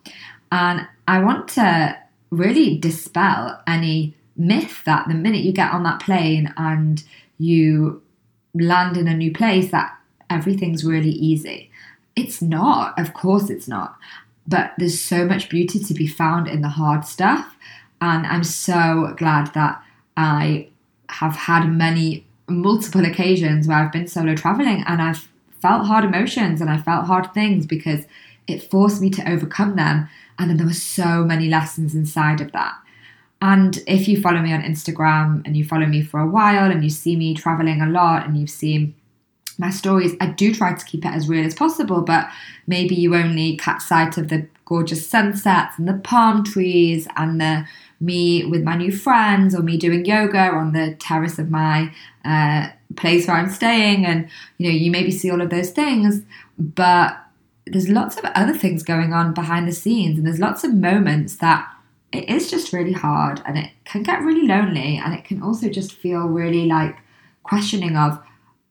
And 0.51 0.87
I 1.07 1.19
want 1.19 1.47
to 1.49 1.97
really 2.31 2.77
dispel 2.77 3.61
any 3.65 4.15
myth 4.35 4.83
that 4.85 5.07
the 5.07 5.13
minute 5.13 5.43
you 5.43 5.51
get 5.51 5.71
on 5.71 5.83
that 5.83 6.01
plane 6.01 6.53
and 6.57 7.03
you 7.37 8.01
land 8.53 8.97
in 8.97 9.07
a 9.07 9.15
new 9.15 9.31
place, 9.31 9.71
that 9.71 9.97
everything's 10.29 10.83
really 10.83 11.11
easy. 11.11 11.71
It's 12.15 12.41
not, 12.41 12.97
of 12.99 13.13
course, 13.13 13.49
it's 13.49 13.67
not. 13.67 13.95
But 14.47 14.73
there's 14.77 15.01
so 15.01 15.25
much 15.25 15.49
beauty 15.49 15.79
to 15.79 15.93
be 15.93 16.07
found 16.07 16.47
in 16.47 16.61
the 16.61 16.69
hard 16.69 17.05
stuff. 17.05 17.55
And 17.99 18.25
I'm 18.25 18.43
so 18.43 19.13
glad 19.17 19.53
that 19.53 19.83
I 20.15 20.69
have 21.09 21.35
had 21.35 21.67
many, 21.67 22.25
multiple 22.47 23.05
occasions 23.05 23.67
where 23.67 23.77
I've 23.77 23.91
been 23.91 24.07
solo 24.07 24.35
traveling 24.35 24.83
and 24.87 25.01
I've 25.01 25.27
felt 25.61 25.87
hard 25.87 26.05
emotions 26.05 26.61
and 26.61 26.69
I 26.69 26.77
felt 26.77 27.05
hard 27.05 27.33
things 27.33 27.65
because 27.65 28.05
it 28.45 28.69
forced 28.69 29.01
me 29.01 29.09
to 29.11 29.29
overcome 29.29 29.75
them. 29.75 30.07
And 30.39 30.49
then 30.49 30.57
there 30.57 30.67
were 30.67 30.73
so 30.73 31.23
many 31.23 31.49
lessons 31.49 31.95
inside 31.95 32.41
of 32.41 32.51
that. 32.53 32.75
And 33.41 33.79
if 33.85 34.07
you 34.07 34.19
follow 34.19 34.41
me 34.41 34.53
on 34.53 34.61
Instagram 34.61 35.45
and 35.45 35.55
you 35.55 35.63
follow 35.65 35.85
me 35.85 36.01
for 36.01 36.19
a 36.19 36.27
while 36.27 36.71
and 36.71 36.83
you 36.83 36.89
see 36.89 37.15
me 37.15 37.35
traveling 37.35 37.81
a 37.81 37.87
lot 37.87 38.25
and 38.25 38.37
you've 38.37 38.49
seen 38.49 38.95
my 39.57 39.69
stories, 39.69 40.13
I 40.21 40.27
do 40.27 40.53
try 40.53 40.73
to 40.73 40.85
keep 40.85 41.05
it 41.05 41.09
as 41.09 41.27
real 41.27 41.45
as 41.45 41.55
possible, 41.55 42.01
but 42.01 42.29
maybe 42.67 42.95
you 42.95 43.15
only 43.15 43.57
catch 43.57 43.81
sight 43.81 44.17
of 44.17 44.29
the 44.29 44.47
gorgeous 44.65 45.07
sunsets 45.07 45.77
and 45.77 45.87
the 45.87 45.93
palm 45.93 46.43
trees 46.43 47.07
and 47.15 47.41
the 47.41 47.65
me 47.99 48.45
with 48.45 48.63
my 48.63 48.75
new 48.75 48.91
friends 48.91 49.55
or 49.55 49.63
me 49.63 49.77
doing 49.77 50.05
yoga 50.05 50.51
on 50.51 50.73
the 50.73 50.95
terrace 50.99 51.39
of 51.39 51.49
my 51.49 51.91
uh, 52.25 52.67
place 52.95 53.27
where 53.27 53.37
I'm 53.37 53.49
staying. 53.49 54.05
And, 54.05 54.29
you 54.57 54.69
know, 54.69 54.77
you 54.77 54.91
maybe 54.91 55.11
see 55.11 55.31
all 55.31 55.41
of 55.41 55.49
those 55.49 55.71
things, 55.71 56.21
but 56.59 57.17
there's 57.65 57.89
lots 57.89 58.17
of 58.17 58.25
other 58.25 58.53
things 58.53 58.83
going 58.83 59.13
on 59.13 59.33
behind 59.33 59.67
the 59.67 59.71
scenes. 59.71 60.17
And 60.17 60.27
there's 60.27 60.39
lots 60.39 60.63
of 60.63 60.73
moments 60.73 61.37
that 61.37 61.67
it 62.11 62.29
is 62.29 62.49
just 62.49 62.71
really 62.71 62.93
hard 62.93 63.41
and 63.45 63.57
it 63.57 63.71
can 63.85 64.03
get 64.03 64.21
really 64.21 64.47
lonely. 64.47 65.01
And 65.03 65.13
it 65.13 65.25
can 65.25 65.41
also 65.41 65.69
just 65.69 65.93
feel 65.93 66.27
really 66.27 66.65
like 66.65 66.95
questioning 67.43 67.97
of, 67.97 68.19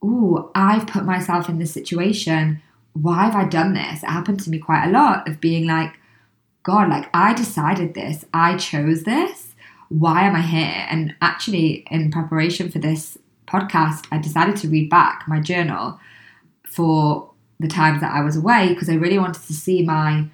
oh, 0.07 0.51
I've 0.55 0.87
put 0.87 1.05
myself 1.05 1.49
in 1.49 1.59
this 1.59 1.73
situation. 1.73 2.63
Why 2.93 3.25
have 3.25 3.37
I 3.37 3.45
done 3.45 3.75
this? 3.75 4.03
It 4.03 4.09
happened 4.09 4.41
to 4.41 4.51
me 4.51 4.59
quite 4.59 4.87
a 4.87 4.91
lot 4.91 5.29
of 5.29 5.41
being 5.41 5.67
like, 5.67 5.93
God, 6.63 6.89
like 6.89 7.09
I 7.15 7.35
decided 7.35 7.95
this, 7.95 8.25
I 8.33 8.57
chose 8.57 9.03
this. 9.05 9.55
Why 9.89 10.27
am 10.27 10.35
I 10.35 10.43
here? 10.43 10.87
And 10.91 11.15
actually, 11.21 11.87
in 11.91 12.11
preparation 12.11 12.71
for 12.71 12.79
this 12.79 13.17
podcast, 13.47 14.07
I 14.11 14.19
decided 14.19 14.57
to 14.57 14.69
read 14.69 14.91
back 14.91 15.25
my 15.29 15.41
journal 15.41 16.01
for 16.67 17.31
the 17.61 17.69
times 17.69 18.01
that 18.01 18.13
I 18.13 18.23
was 18.23 18.37
away 18.37 18.69
because 18.69 18.89
I 18.89 18.95
really 18.95 19.19
wanted 19.19 19.43
to 19.45 19.53
see 19.53 19.83
my 19.83 20.27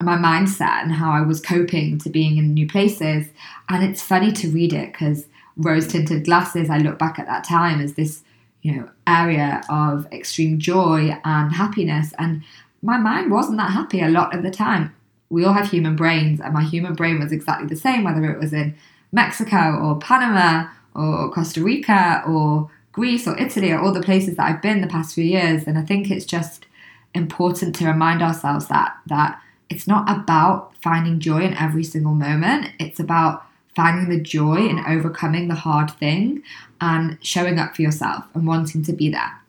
my 0.00 0.16
mindset 0.16 0.82
and 0.82 0.92
how 0.92 1.12
I 1.12 1.20
was 1.20 1.40
coping 1.40 1.96
to 1.98 2.10
being 2.10 2.36
in 2.36 2.54
new 2.54 2.66
places. 2.66 3.28
And 3.68 3.84
it's 3.84 4.02
funny 4.02 4.32
to 4.32 4.50
read 4.50 4.72
it 4.72 4.92
because 4.92 5.26
rose 5.56 5.86
tinted 5.86 6.24
glasses, 6.24 6.70
I 6.70 6.78
look 6.78 6.98
back 6.98 7.20
at 7.20 7.26
that 7.26 7.44
time 7.44 7.80
as 7.80 7.94
this, 7.94 8.22
you 8.62 8.76
know, 8.76 8.88
area 9.06 9.62
of 9.68 10.06
extreme 10.12 10.58
joy 10.58 11.16
and 11.24 11.52
happiness. 11.52 12.12
And 12.18 12.42
my 12.82 12.96
mind 12.96 13.30
wasn't 13.30 13.58
that 13.58 13.72
happy 13.72 14.00
a 14.00 14.08
lot 14.08 14.34
of 14.34 14.42
the 14.42 14.50
time 14.50 14.94
we 15.32 15.46
all 15.46 15.54
have 15.54 15.70
human 15.70 15.96
brains, 15.96 16.40
and 16.40 16.52
my 16.52 16.62
human 16.62 16.94
brain 16.94 17.18
was 17.18 17.32
exactly 17.32 17.66
the 17.66 17.74
same, 17.74 18.04
whether 18.04 18.30
it 18.30 18.38
was 18.38 18.52
in 18.52 18.74
Mexico 19.12 19.78
or 19.82 19.98
Panama 19.98 20.68
or 20.94 21.32
Costa 21.32 21.62
Rica 21.62 22.22
or 22.28 22.70
Greece 22.92 23.26
or 23.26 23.36
Italy 23.40 23.72
or 23.72 23.78
all 23.78 23.94
the 23.94 24.02
places 24.02 24.36
that 24.36 24.44
I've 24.44 24.60
been 24.60 24.82
the 24.82 24.86
past 24.86 25.14
few 25.14 25.24
years. 25.24 25.64
And 25.64 25.78
I 25.78 25.82
think 25.82 26.10
it's 26.10 26.26
just 26.26 26.66
important 27.14 27.74
to 27.76 27.86
remind 27.86 28.20
ourselves 28.20 28.68
that 28.68 28.94
that 29.06 29.40
it's 29.70 29.88
not 29.88 30.04
about 30.10 30.76
finding 30.82 31.18
joy 31.18 31.40
in 31.40 31.54
every 31.54 31.82
single 31.82 32.12
moment. 32.12 32.68
It's 32.78 33.00
about 33.00 33.46
finding 33.74 34.08
the 34.08 34.22
joy 34.22 34.66
in 34.66 34.78
overcoming 34.86 35.48
the 35.48 35.54
hard 35.54 35.90
thing 35.90 36.42
and 36.80 37.18
showing 37.22 37.58
up 37.58 37.74
for 37.74 37.82
yourself 37.82 38.24
and 38.34 38.46
wanting 38.46 38.82
to 38.84 38.92
be 38.92 39.08
there. 39.08 39.40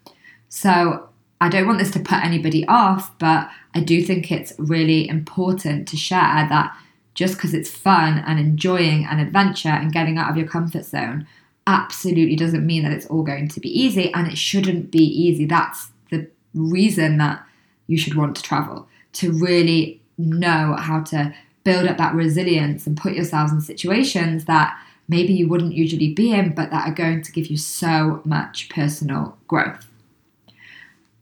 So 0.49 1.09
I 1.41 1.49
don't 1.49 1.67
want 1.67 1.79
this 1.79 1.91
to 1.91 1.99
put 1.99 2.23
anybody 2.23 2.65
off, 2.67 3.17
but 3.19 3.49
I 3.75 3.81
do 3.81 4.01
think 4.01 4.31
it's 4.31 4.53
really 4.57 5.07
important 5.09 5.87
to 5.89 5.97
share 5.97 6.47
that 6.49 6.77
just 7.15 7.35
because 7.35 7.53
it's 7.53 7.69
fun 7.69 8.23
and 8.25 8.39
enjoying 8.39 9.05
an 9.05 9.19
adventure 9.19 9.69
and 9.69 9.91
getting 9.91 10.17
out 10.17 10.29
of 10.29 10.37
your 10.37 10.47
comfort 10.47 10.85
zone 10.85 11.27
absolutely 11.67 12.35
doesn't 12.35 12.65
mean 12.65 12.83
that 12.83 12.91
it's 12.91 13.05
all 13.07 13.23
going 13.23 13.47
to 13.47 13.59
be 13.59 13.69
easy 13.69 14.13
and 14.13 14.27
it 14.27 14.37
shouldn't 14.37 14.91
be 14.91 15.03
easy. 15.03 15.45
That's 15.45 15.89
the 16.09 16.27
reason 16.53 17.17
that 17.17 17.45
you 17.87 17.97
should 17.97 18.15
want 18.15 18.35
to 18.37 18.41
travel 18.41 18.87
to 19.13 19.31
really 19.31 20.01
know 20.17 20.75
how 20.77 21.01
to 21.01 21.33
build 21.63 21.87
up 21.87 21.97
that 21.97 22.13
resilience 22.13 22.85
and 22.85 22.97
put 22.97 23.13
yourselves 23.13 23.51
in 23.51 23.61
situations 23.61 24.45
that 24.45 24.77
maybe 25.07 25.33
you 25.33 25.47
wouldn't 25.47 25.73
usually 25.73 26.13
be 26.13 26.31
in, 26.31 26.53
but 26.53 26.71
that 26.71 26.87
are 26.87 26.93
going 26.93 27.21
to 27.21 27.31
give 27.31 27.47
you 27.47 27.57
so 27.57 28.21
much 28.25 28.69
personal 28.69 29.37
growth. 29.47 29.87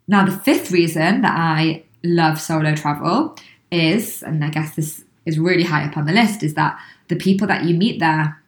Now, 0.07 0.25
the 0.25 0.31
fifth 0.31 0.71
reason 0.71 1.21
that 1.21 1.37
I 1.37 1.83
love 2.03 2.39
solo 2.41 2.75
travel 2.75 3.37
is, 3.71 4.23
and 4.23 4.43
I 4.43 4.49
guess 4.49 4.75
this 4.75 5.03
is 5.25 5.39
really 5.39 5.63
high 5.63 5.85
up 5.85 5.97
on 5.97 6.05
the 6.05 6.13
list, 6.13 6.43
is 6.43 6.55
that 6.55 6.79
the 7.07 7.15
people 7.15 7.47
that 7.47 7.63
you 7.65 7.75
meet 7.75 7.99
there 7.99 8.40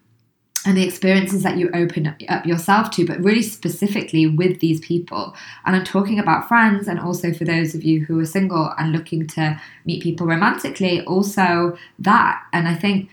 and 0.66 0.78
the 0.78 0.84
experiences 0.84 1.44
that 1.44 1.58
you 1.58 1.70
open 1.74 2.16
up 2.30 2.46
yourself 2.46 2.90
to, 2.92 3.06
but 3.06 3.20
really 3.20 3.42
specifically 3.42 4.28
with 4.28 4.60
these 4.60 4.80
people. 4.80 5.36
And 5.66 5.76
I'm 5.76 5.84
talking 5.84 6.20
about 6.20 6.48
friends, 6.48 6.88
and 6.88 7.00
also 7.00 7.34
for 7.34 7.44
those 7.44 7.76
of 7.76 7.84
you 7.84 8.06
who 8.06 8.20
are 8.20 8.26
single 8.26 8.74
and 8.78 8.92
looking 8.92 9.28
to 9.28 9.60
meet 9.86 10.02
people 10.02 10.28
romantically, 10.28 11.04
also 11.06 11.78
that. 12.00 12.42
And 12.54 12.68
I 12.68 12.76
think, 12.76 13.10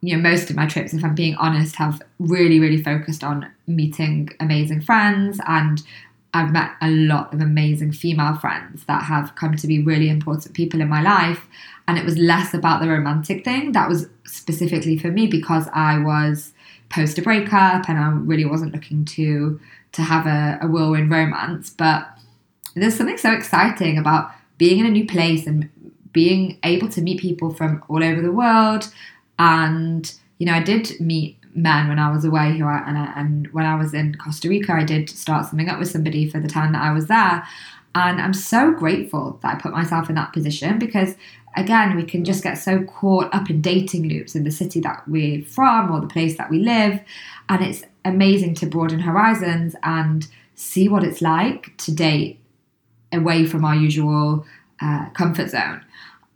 you 0.00 0.16
know, 0.16 0.22
most 0.22 0.50
of 0.50 0.56
my 0.56 0.66
trips, 0.66 0.92
if 0.92 1.04
I'm 1.04 1.14
being 1.14 1.34
honest, 1.36 1.76
have 1.76 2.00
really, 2.18 2.60
really 2.60 2.82
focused 2.82 3.24
on 3.24 3.50
meeting 3.66 4.28
amazing 4.40 4.82
friends 4.82 5.40
and 5.46 5.82
I've 6.34 6.52
met 6.52 6.72
a 6.82 6.90
lot 6.90 7.32
of 7.32 7.40
amazing 7.40 7.92
female 7.92 8.34
friends 8.34 8.84
that 8.86 9.04
have 9.04 9.36
come 9.36 9.56
to 9.56 9.66
be 9.68 9.80
really 9.80 10.08
important 10.08 10.54
people 10.54 10.80
in 10.80 10.88
my 10.88 11.00
life. 11.00 11.46
And 11.86 11.96
it 11.96 12.04
was 12.04 12.18
less 12.18 12.52
about 12.52 12.80
the 12.80 12.88
romantic 12.88 13.44
thing. 13.44 13.70
That 13.70 13.88
was 13.88 14.08
specifically 14.26 14.98
for 14.98 15.12
me 15.12 15.28
because 15.28 15.68
I 15.72 15.98
was 15.98 16.52
post 16.94 17.18
a 17.18 17.22
breakup 17.22 17.88
and 17.88 17.98
I 17.98 18.08
really 18.08 18.44
wasn't 18.44 18.72
looking 18.72 19.04
to 19.04 19.60
to 19.92 20.02
have 20.02 20.26
a, 20.26 20.58
a 20.60 20.66
whirlwind 20.66 21.10
romance. 21.10 21.70
But 21.70 22.08
there's 22.74 22.96
something 22.96 23.18
so 23.18 23.32
exciting 23.32 23.98
about 23.98 24.30
being 24.58 24.80
in 24.80 24.86
a 24.86 24.90
new 24.90 25.06
place 25.06 25.46
and 25.46 25.70
being 26.12 26.58
able 26.64 26.88
to 26.88 27.00
meet 27.00 27.20
people 27.20 27.52
from 27.52 27.82
all 27.88 28.02
over 28.02 28.20
the 28.20 28.32
world. 28.32 28.92
And, 29.38 30.12
you 30.38 30.46
know, 30.46 30.54
I 30.54 30.62
did 30.62 31.00
meet 31.00 31.38
men 31.54 31.88
when 31.88 31.98
I 31.98 32.10
was 32.10 32.24
away 32.24 32.56
who 32.58 32.66
I, 32.66 32.82
and, 32.86 32.98
I, 32.98 33.12
and 33.16 33.46
when 33.52 33.66
I 33.66 33.76
was 33.76 33.94
in 33.94 34.16
Costa 34.16 34.48
Rica, 34.48 34.72
I 34.72 34.84
did 34.84 35.08
start 35.08 35.46
something 35.46 35.68
up 35.68 35.78
with 35.78 35.90
somebody 35.90 36.28
for 36.28 36.40
the 36.40 36.48
time 36.48 36.72
that 36.72 36.82
I 36.82 36.92
was 36.92 37.06
there. 37.06 37.44
And 37.94 38.20
I'm 38.20 38.34
so 38.34 38.72
grateful 38.72 39.38
that 39.42 39.56
I 39.56 39.60
put 39.60 39.72
myself 39.72 40.08
in 40.08 40.16
that 40.16 40.32
position 40.32 40.78
because, 40.78 41.14
again, 41.56 41.96
we 41.96 42.02
can 42.02 42.24
just 42.24 42.42
get 42.42 42.54
so 42.54 42.82
caught 42.82 43.32
up 43.32 43.48
in 43.50 43.60
dating 43.60 44.08
loops 44.08 44.34
in 44.34 44.44
the 44.44 44.50
city 44.50 44.80
that 44.80 45.06
we're 45.06 45.44
from 45.44 45.92
or 45.92 46.00
the 46.00 46.08
place 46.08 46.36
that 46.36 46.50
we 46.50 46.58
live. 46.58 47.00
And 47.48 47.64
it's 47.64 47.84
amazing 48.04 48.54
to 48.56 48.66
broaden 48.66 49.00
horizons 49.00 49.76
and 49.82 50.26
see 50.54 50.88
what 50.88 51.04
it's 51.04 51.22
like 51.22 51.76
to 51.78 51.92
date 51.94 52.40
away 53.12 53.46
from 53.46 53.64
our 53.64 53.76
usual 53.76 54.44
uh, 54.80 55.08
comfort 55.10 55.50
zone 55.50 55.84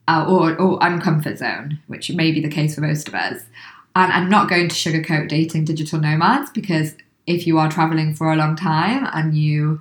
uh, 0.07 0.25
or, 0.29 0.57
or 0.61 0.79
uncomfort 0.79 1.39
zone, 1.39 1.81
which 1.87 2.11
may 2.11 2.33
be 2.33 2.41
the 2.41 2.49
case 2.49 2.75
for 2.75 2.81
most 2.81 3.09
of 3.09 3.15
us. 3.15 3.43
And 3.97 4.13
I'm 4.13 4.29
not 4.29 4.49
going 4.49 4.69
to 4.69 4.75
sugarcoat 4.75 5.29
dating 5.29 5.65
digital 5.65 6.01
nomads 6.01 6.51
because 6.51 6.95
if 7.27 7.47
you 7.47 7.59
are 7.59 7.71
traveling 7.71 8.15
for 8.15 8.33
a 8.33 8.37
long 8.37 8.57
time 8.57 9.09
and 9.13 9.37
you, 9.37 9.81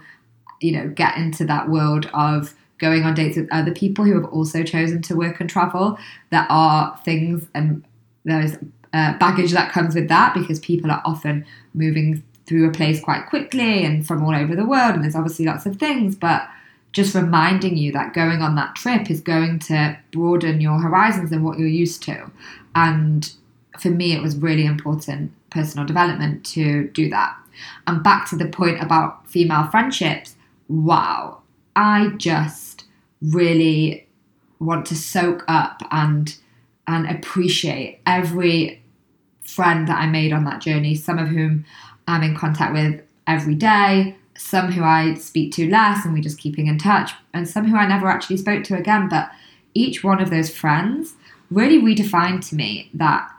you 0.62 0.72
know, 0.72 0.88
get 0.90 1.18
into 1.18 1.46
that 1.46 1.70
world 1.70 2.10
of 2.14 2.54
going 2.78 3.04
on 3.04 3.14
dates 3.14 3.38
with 3.38 3.48
other 3.52 3.74
people 3.74 4.06
who 4.06 4.14
have 4.20 4.32
also 4.32 4.64
chosen 4.64 5.02
to 5.02 5.16
work 5.16 5.40
and 5.40 5.50
travel, 5.50 5.98
there 6.30 6.46
are 6.50 6.98
things 7.04 7.48
and 7.56 7.84
there's 8.24 8.54
uh, 8.94 9.18
baggage 9.18 9.52
that 9.52 9.72
comes 9.72 9.96
with 9.96 10.08
that 10.08 10.34
because 10.34 10.60
people 10.60 10.92
are 10.92 11.02
often 11.06 11.46
moving 11.74 12.24
through 12.46 12.68
a 12.68 12.72
place 12.72 13.02
quite 13.02 13.26
quickly 13.28 13.84
and 13.84 14.08
from 14.08 14.24
all 14.24 14.34
over 14.34 14.56
the 14.56 14.66
world, 14.66 14.96
and 14.96 15.04
there's 15.04 15.16
obviously 15.16 15.46
lots 15.46 15.66
of 15.66 15.78
things, 15.78 16.16
but 16.16 16.48
just 16.94 17.14
reminding 17.14 17.78
you 17.78 17.92
that 17.92 18.14
going 18.14 18.42
on 18.42 18.56
that 18.56 18.76
trip 18.76 19.12
is 19.12 19.22
going 19.22 19.60
to 19.60 19.98
broaden 20.12 20.62
your 20.62 20.80
horizons 20.80 21.32
and 21.32 21.44
what 21.44 21.60
you're 21.60 21.68
used 21.68 22.02
to. 22.02 22.32
And 22.74 23.32
for 23.78 23.90
me, 23.90 24.14
it 24.14 24.22
was 24.22 24.38
really 24.38 24.66
important 24.66 25.32
personal 25.50 25.86
development 25.86 26.46
to 26.46 26.88
do 26.90 27.10
that. 27.10 27.38
And 27.86 28.04
back 28.04 28.30
to 28.30 28.36
the 28.36 28.48
point 28.48 28.82
about 28.82 29.30
female 29.30 29.68
friendships, 29.68 30.36
wow, 30.68 31.42
I 31.76 32.10
just 32.18 32.86
really 33.22 34.08
want 34.60 34.86
to 34.88 34.96
soak 34.96 35.44
up 35.48 35.82
and 35.92 36.36
and 36.88 37.10
appreciate 37.10 38.00
every 38.06 38.82
friend 39.44 39.88
that 39.88 40.00
I 40.00 40.08
made 40.08 40.32
on 40.32 40.46
that 40.46 40.62
journey, 40.62 40.96
some 40.96 41.18
of 41.18 41.28
whom 41.28 41.66
I'm 42.08 42.24
in 42.24 42.36
contact 42.36 42.74
with 42.74 43.02
every 43.28 43.56
day, 43.56 44.16
some 44.38 44.72
who 44.72 44.84
I 44.84 45.16
speak 45.16 45.52
to 45.54 45.70
less 45.70 46.06
and 46.06 46.14
we're 46.14 46.24
just 46.24 46.40
keeping 46.40 46.68
in 46.68 46.78
touch, 46.78 47.12
and 47.34 47.48
some 47.48 47.68
who 47.68 47.76
I 47.76 47.88
never 47.88 48.08
actually 48.08 48.38
spoke 48.38 48.64
to 48.66 48.78
again. 48.78 49.10
But 49.10 49.30
each 49.74 50.04
one 50.04 50.22
of 50.22 50.30
those 50.30 50.50
friends 50.50 51.16
really 51.52 51.80
redefined 51.80 52.48
to 52.50 52.56
me 52.56 52.90
that 52.94 53.30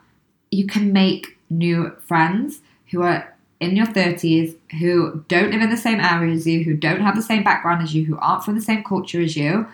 you 0.51 0.65
can 0.65 0.93
make 0.93 1.37
new 1.49 1.95
friends 2.07 2.61
who 2.91 3.01
are 3.01 3.35
in 3.59 3.75
your 3.75 3.87
30s 3.87 4.55
who 4.79 5.23
don't 5.27 5.51
live 5.51 5.61
in 5.61 5.69
the 5.69 5.77
same 5.77 5.99
area 5.99 6.33
as 6.33 6.47
you, 6.47 6.63
who 6.63 6.75
don't 6.75 7.01
have 7.01 7.15
the 7.15 7.21
same 7.21 7.43
background 7.43 7.83
as 7.83 7.93
you, 7.93 8.05
who 8.05 8.17
aren't 8.19 8.43
from 8.43 8.55
the 8.55 8.61
same 8.61 8.83
culture 8.83 9.21
as 9.21 9.35
you, 9.35 9.67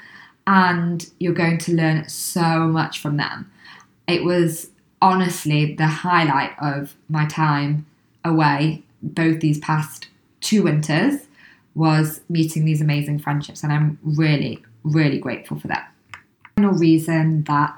and 0.48 1.10
you're 1.20 1.34
going 1.34 1.58
to 1.60 1.74
learn 1.74 2.08
so 2.10 2.68
much 2.68 3.00
from 3.00 3.18
them. 3.18 3.52
It 4.08 4.24
was 4.24 4.70
honestly 5.02 5.76
the 5.76 5.88
highlight 5.88 6.54
of 6.60 6.96
my 7.10 7.26
time 7.26 7.86
away, 8.24 8.84
both 9.02 9.40
these 9.40 9.60
past 9.60 10.08
two 10.42 10.64
winters, 10.64 11.22
was 11.76 12.22
meeting 12.30 12.66
these 12.66 12.82
amazing 12.82 13.20
friendships, 13.20 13.64
and 13.64 13.72
I'm 13.72 14.00
really, 14.04 14.64
really 14.84 15.20
grateful 15.20 15.60
for 15.60 15.68
that. 15.68 15.92
Final 16.56 16.72
reason 16.72 17.44
that 17.44 17.76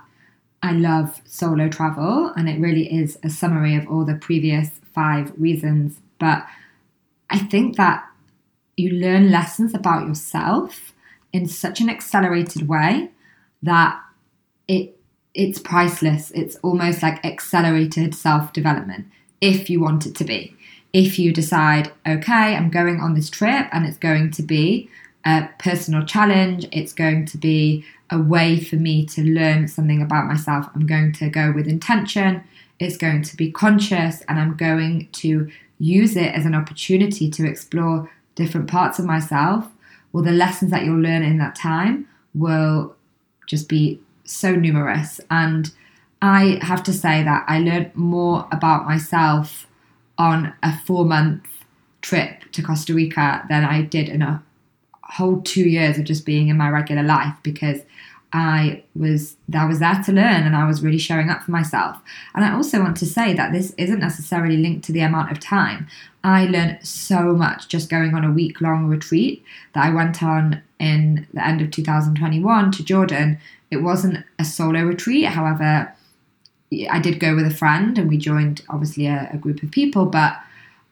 I 0.61 0.71
love 0.71 1.21
solo 1.25 1.67
travel, 1.67 2.31
and 2.35 2.47
it 2.47 2.59
really 2.59 2.93
is 2.93 3.17
a 3.23 3.29
summary 3.29 3.75
of 3.75 3.87
all 3.87 4.05
the 4.05 4.15
previous 4.15 4.79
five 4.97 5.31
reasons. 5.37 5.99
But 6.17 6.39
I 7.29 7.37
think 7.37 7.77
that 7.77 8.03
you 8.75 8.89
learn 8.89 9.29
lessons 9.29 9.75
about 9.75 10.07
yourself 10.07 10.93
in 11.31 11.47
such 11.47 11.79
an 11.81 11.89
accelerated 11.89 12.67
way 12.67 13.11
that 13.61 14.01
it 14.67 14.95
it's 15.35 15.59
priceless. 15.59 16.31
It's 16.31 16.55
almost 16.63 17.03
like 17.03 17.23
accelerated 17.23 18.15
self-development 18.15 19.05
if 19.39 19.69
you 19.69 19.79
want 19.79 20.07
it 20.07 20.15
to 20.15 20.23
be. 20.23 20.55
If 20.93 21.19
you 21.19 21.31
decide, 21.31 21.91
okay, 22.07 22.55
I'm 22.55 22.71
going 22.71 22.99
on 22.99 23.13
this 23.13 23.29
trip 23.29 23.67
and 23.71 23.85
it's 23.85 23.99
going 23.99 24.31
to 24.31 24.41
be 24.41 24.89
a 25.25 25.47
personal 25.59 26.03
challenge, 26.05 26.65
it's 26.71 26.93
going 26.93 27.27
to 27.27 27.37
be 27.37 27.85
a 28.09 28.19
way 28.19 28.59
for 28.59 28.77
me 28.77 29.05
to 29.13 29.21
learn 29.21 29.67
something 29.67 30.01
about 30.01 30.25
myself. 30.25 30.65
I'm 30.73 30.87
going 30.87 31.11
to 31.13 31.29
go 31.29 31.51
with 31.51 31.67
intention, 31.67 32.43
it's 32.79 32.97
going 32.97 33.23
to 33.23 33.35
be 33.35 33.51
conscious, 33.51 34.21
and 34.27 34.39
I'm 34.39 34.55
going 34.55 35.09
to 35.13 35.49
use 35.79 36.15
it 36.15 36.33
as 36.33 36.45
an 36.45 36.55
opportunity 36.55 37.29
to 37.31 37.47
explore 37.47 38.11
different 38.35 38.67
parts 38.67 38.99
of 38.99 39.05
myself. 39.05 39.67
Well, 40.11 40.23
the 40.23 40.31
lessons 40.31 40.71
that 40.71 40.85
you'll 40.85 40.99
learn 40.99 41.23
in 41.23 41.37
that 41.37 41.55
time 41.55 42.07
will 42.33 42.95
just 43.47 43.67
be 43.67 43.99
so 44.23 44.55
numerous. 44.55 45.19
And 45.29 45.71
I 46.21 46.59
have 46.61 46.83
to 46.83 46.93
say 46.93 47.23
that 47.23 47.45
I 47.47 47.59
learned 47.59 47.95
more 47.95 48.47
about 48.51 48.85
myself 48.85 49.67
on 50.17 50.53
a 50.63 50.77
four 50.79 51.05
month 51.05 51.45
trip 52.01 52.43
to 52.51 52.63
Costa 52.63 52.93
Rica 52.93 53.45
than 53.49 53.63
I 53.63 53.81
did 53.81 54.09
in 54.09 54.21
a 54.21 54.43
whole 55.03 55.41
two 55.41 55.67
years 55.67 55.97
of 55.97 56.03
just 56.03 56.25
being 56.25 56.47
in 56.49 56.57
my 56.57 56.69
regular 56.69 57.03
life 57.03 57.35
because 57.43 57.81
I 58.37 58.83
was 58.95 59.35
I 59.51 59.65
was 59.65 59.79
there 59.79 59.99
to 60.05 60.11
learn 60.11 60.43
and 60.43 60.55
I 60.55 60.67
was 60.67 60.83
really 60.83 60.99
showing 60.99 61.31
up 61.31 61.41
for 61.41 61.49
myself. 61.49 61.99
And 62.35 62.45
I 62.45 62.53
also 62.53 62.79
want 62.79 62.95
to 62.97 63.05
say 63.05 63.33
that 63.33 63.51
this 63.51 63.73
isn't 63.77 63.99
necessarily 63.99 64.57
linked 64.57 64.85
to 64.85 64.91
the 64.91 65.01
amount 65.01 65.31
of 65.31 65.39
time. 65.39 65.87
I 66.23 66.45
learned 66.45 66.79
so 66.83 67.33
much 67.33 67.67
just 67.67 67.89
going 67.89 68.13
on 68.13 68.23
a 68.23 68.31
week 68.31 68.61
long 68.61 68.85
retreat 68.85 69.43
that 69.73 69.85
I 69.85 69.89
went 69.89 70.21
on 70.21 70.61
in 70.79 71.27
the 71.33 71.45
end 71.45 71.61
of 71.61 71.71
2021 71.71 72.71
to 72.73 72.83
Jordan. 72.83 73.39
It 73.71 73.77
wasn't 73.77 74.23
a 74.37 74.45
solo 74.45 74.83
retreat, 74.83 75.25
however, 75.25 75.91
I 76.91 76.99
did 76.99 77.19
go 77.19 77.35
with 77.35 77.47
a 77.47 77.55
friend 77.55 77.97
and 77.97 78.07
we 78.07 78.17
joined 78.17 78.61
obviously 78.69 79.07
a, 79.07 79.29
a 79.33 79.37
group 79.37 79.63
of 79.63 79.71
people, 79.71 80.05
but 80.05 80.37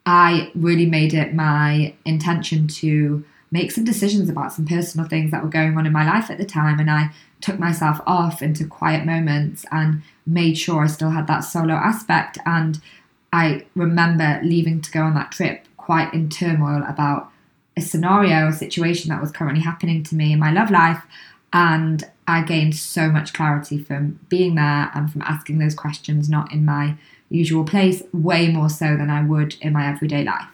I 0.07 0.51
really 0.55 0.85
made 0.87 1.13
it 1.13 1.35
my 1.35 1.93
intention 2.05 2.67
to 2.79 3.23
make 3.55 3.71
some 3.71 3.85
decisions 3.85 4.29
about 4.29 4.51
some 4.51 4.65
personal 4.65 5.07
things 5.07 5.31
that 5.31 5.41
were 5.41 5.49
going 5.49 5.77
on 5.77 5.85
in 5.85 5.93
my 5.93 6.05
life 6.05 6.29
at 6.29 6.37
the 6.37 6.45
time. 6.45 6.77
And 6.77 6.91
I 6.91 7.09
took 7.39 7.57
myself 7.57 8.01
off 8.05 8.41
into 8.41 8.67
quiet 8.67 9.05
moments 9.05 9.65
and 9.71 10.03
made 10.25 10.57
sure 10.57 10.83
I 10.83 10.87
still 10.87 11.11
had 11.11 11.27
that 11.27 11.39
solo 11.39 11.73
aspect. 11.73 12.37
And 12.45 12.81
I 13.31 13.65
remember 13.73 14.41
leaving 14.43 14.81
to 14.81 14.91
go 14.91 15.03
on 15.03 15.15
that 15.15 15.31
trip 15.31 15.65
quite 15.77 16.13
in 16.13 16.29
turmoil 16.29 16.83
about 16.85 17.31
a 17.77 17.81
scenario, 17.81 18.49
a 18.49 18.53
situation 18.53 19.09
that 19.09 19.21
was 19.21 19.31
currently 19.31 19.61
happening 19.61 20.03
to 20.03 20.15
me 20.15 20.33
in 20.33 20.39
my 20.39 20.51
love 20.51 20.69
life. 20.69 21.03
And 21.53 22.03
I 22.27 22.43
gained 22.43 22.75
so 22.75 23.09
much 23.09 23.31
clarity 23.31 23.77
from 23.81 24.19
being 24.27 24.55
there 24.55 24.91
and 24.93 25.09
from 25.09 25.21
asking 25.21 25.59
those 25.59 25.75
questions, 25.75 26.27
not 26.29 26.51
in 26.51 26.65
my 26.65 26.95
usual 27.29 27.63
place, 27.63 28.03
way 28.11 28.51
more 28.51 28.69
so 28.69 28.97
than 28.97 29.09
I 29.09 29.23
would 29.23 29.55
in 29.61 29.71
my 29.71 29.87
everyday 29.87 30.25
life. 30.25 30.49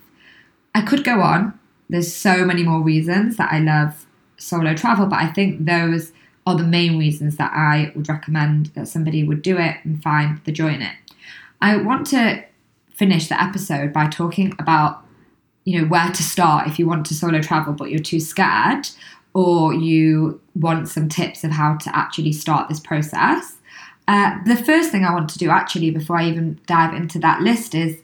I 0.76 0.82
could 0.82 1.04
go 1.04 1.22
on. 1.22 1.60
There's 1.92 2.14
so 2.14 2.46
many 2.46 2.64
more 2.64 2.82
reasons 2.82 3.36
that 3.38 3.52
I 3.52 3.60
love 3.60 4.08
solo 4.38 4.74
travel, 4.74 5.06
but 5.06 5.20
I 5.20 5.28
think 5.28 5.66
those 5.66 6.14
are 6.48 6.58
the 6.58 6.64
main 6.64 6.98
reasons 6.98 7.36
that 7.36 7.52
I 7.54 7.92
would 7.96 8.10
recommend 8.10 8.68
that 8.68 8.88
somebody 8.88 9.24
would 9.24 9.42
do 9.42 9.58
it 9.58 9.76
and 9.84 10.02
find 10.02 10.40
the 10.46 10.52
joy 10.52 10.70
in 10.70 10.82
it. 10.82 10.96
I 11.62 11.76
want 11.78 12.08
to 12.08 12.44
finish 12.96 13.28
the 13.28 13.42
episode 13.42 13.92
by 13.92 14.08
talking 14.08 14.54
about 14.58 15.06
you 15.66 15.80
know 15.80 15.88
where 15.88 16.10
to 16.10 16.24
start 16.24 16.68
if 16.68 16.80
you 16.80 16.88
want 16.88 17.06
to 17.06 17.14
solo 17.14 17.40
travel 17.40 17.74
but 17.74 17.92
you're 17.92 18.00
too 18.00 18.20
scared 18.20 18.88
or 19.34 19.74
you 19.74 20.42
want 20.56 20.88
some 20.88 21.08
tips 21.08 21.44
of 21.44 21.52
how 21.52 21.76
to 21.76 21.96
actually 21.96 22.34
start 22.34 22.68
this 22.68 22.80
process. 22.80 23.58
Uh, 24.08 24.38
the 24.46 24.56
first 24.56 24.92
thing 24.92 25.06
I 25.06 25.14
want 25.14 25.30
to 25.30 25.38
do 25.38 25.50
actually 25.50 25.92
before 25.92 26.18
I 26.18 26.28
even 26.28 26.60
dive 26.66 26.94
into 26.94 27.20
that 27.20 27.42
list 27.42 27.76
is 27.76 27.98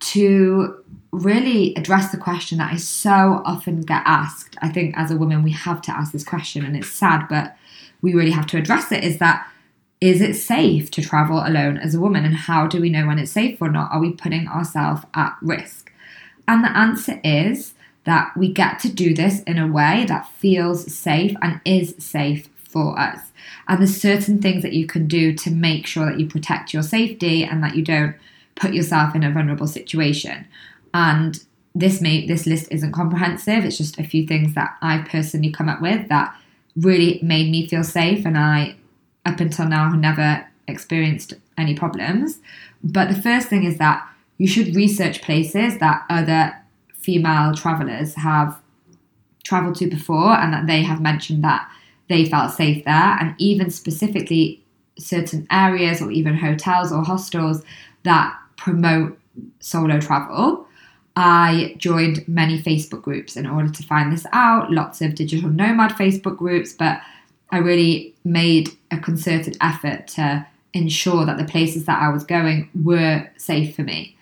to 0.00 0.84
really 1.14 1.74
address 1.76 2.10
the 2.10 2.16
question 2.16 2.58
that 2.58 2.72
I 2.72 2.76
so 2.76 3.42
often 3.44 3.80
get 3.82 4.02
asked. 4.04 4.56
I 4.60 4.68
think 4.68 4.96
as 4.96 5.10
a 5.10 5.16
woman, 5.16 5.42
we 5.42 5.52
have 5.52 5.80
to 5.82 5.92
ask 5.92 6.12
this 6.12 6.24
question, 6.24 6.64
and 6.64 6.76
it's 6.76 6.90
sad, 6.90 7.26
but 7.28 7.56
we 8.02 8.14
really 8.14 8.32
have 8.32 8.46
to 8.48 8.58
address 8.58 8.92
it 8.92 9.02
is 9.02 9.18
that 9.18 9.48
is 10.00 10.20
it 10.20 10.34
safe 10.34 10.90
to 10.90 11.00
travel 11.00 11.38
alone 11.38 11.78
as 11.78 11.94
a 11.94 12.00
woman? 12.00 12.26
And 12.26 12.34
how 12.34 12.66
do 12.66 12.78
we 12.78 12.90
know 12.90 13.06
when 13.06 13.18
it's 13.18 13.32
safe 13.32 13.62
or 13.62 13.70
not? 13.70 13.90
Are 13.90 14.00
we 14.00 14.12
putting 14.12 14.46
ourselves 14.48 15.02
at 15.14 15.34
risk? 15.40 15.90
And 16.46 16.62
the 16.62 16.76
answer 16.76 17.20
is 17.24 17.72
that 18.04 18.36
we 18.36 18.52
get 18.52 18.78
to 18.80 18.92
do 18.92 19.14
this 19.14 19.42
in 19.44 19.56
a 19.56 19.66
way 19.66 20.04
that 20.08 20.28
feels 20.28 20.92
safe 20.92 21.34
and 21.40 21.58
is 21.64 21.94
safe 21.98 22.50
for 22.68 22.98
us. 22.98 23.32
And 23.66 23.78
there's 23.78 23.98
certain 23.98 24.42
things 24.42 24.62
that 24.62 24.74
you 24.74 24.86
can 24.86 25.06
do 25.06 25.32
to 25.36 25.50
make 25.50 25.86
sure 25.86 26.06
that 26.06 26.20
you 26.20 26.26
protect 26.26 26.74
your 26.74 26.82
safety 26.82 27.42
and 27.42 27.62
that 27.62 27.74
you 27.74 27.82
don't 27.82 28.16
put 28.56 28.74
yourself 28.74 29.14
in 29.14 29.24
a 29.24 29.32
vulnerable 29.32 29.66
situation. 29.66 30.46
And 30.94 31.44
this 31.74 32.00
may 32.00 32.26
this 32.26 32.46
list 32.46 32.68
isn't 32.70 32.92
comprehensive. 32.92 33.64
It's 33.64 33.76
just 33.76 33.98
a 33.98 34.04
few 34.04 34.26
things 34.26 34.54
that 34.54 34.78
I've 34.80 35.06
personally 35.06 35.50
come 35.50 35.68
up 35.68 35.82
with 35.82 36.08
that 36.08 36.34
really 36.76 37.18
made 37.22 37.50
me 37.50 37.66
feel 37.66 37.84
safe 37.84 38.24
and 38.24 38.38
I 38.38 38.76
up 39.26 39.40
until 39.40 39.68
now 39.68 39.90
have 39.90 39.98
never 39.98 40.46
experienced 40.68 41.34
any 41.58 41.74
problems. 41.74 42.38
But 42.82 43.08
the 43.08 43.20
first 43.20 43.48
thing 43.48 43.64
is 43.64 43.78
that 43.78 44.08
you 44.38 44.46
should 44.46 44.74
research 44.74 45.22
places 45.22 45.78
that 45.78 46.04
other 46.08 46.54
female 46.92 47.54
travelers 47.54 48.14
have 48.14 48.60
traveled 49.44 49.76
to 49.76 49.88
before 49.88 50.32
and 50.32 50.52
that 50.52 50.66
they 50.66 50.82
have 50.82 51.00
mentioned 51.00 51.44
that 51.44 51.68
they 52.08 52.24
felt 52.26 52.52
safe 52.52 52.84
there, 52.84 53.16
and 53.18 53.34
even 53.38 53.70
specifically 53.70 54.62
certain 54.98 55.46
areas 55.50 56.02
or 56.02 56.10
even 56.10 56.36
hotels 56.36 56.92
or 56.92 57.02
hostels 57.02 57.62
that 58.02 58.38
promote 58.56 59.18
solo 59.60 59.98
travel. 59.98 60.66
I 61.16 61.74
joined 61.78 62.26
many 62.26 62.60
Facebook 62.60 63.02
groups 63.02 63.36
in 63.36 63.46
order 63.46 63.70
to 63.70 63.82
find 63.84 64.12
this 64.12 64.26
out, 64.32 64.72
lots 64.72 65.00
of 65.00 65.14
digital 65.14 65.48
nomad 65.48 65.92
Facebook 65.92 66.36
groups, 66.36 66.72
but 66.72 67.00
I 67.50 67.58
really 67.58 68.14
made 68.24 68.70
a 68.90 68.98
concerted 68.98 69.56
effort 69.60 70.08
to 70.08 70.46
ensure 70.72 71.24
that 71.24 71.38
the 71.38 71.44
places 71.44 71.84
that 71.84 72.02
I 72.02 72.08
was 72.08 72.24
going 72.24 72.68
were 72.82 73.30
safe 73.36 73.76
for 73.76 73.82
me. 73.82 74.16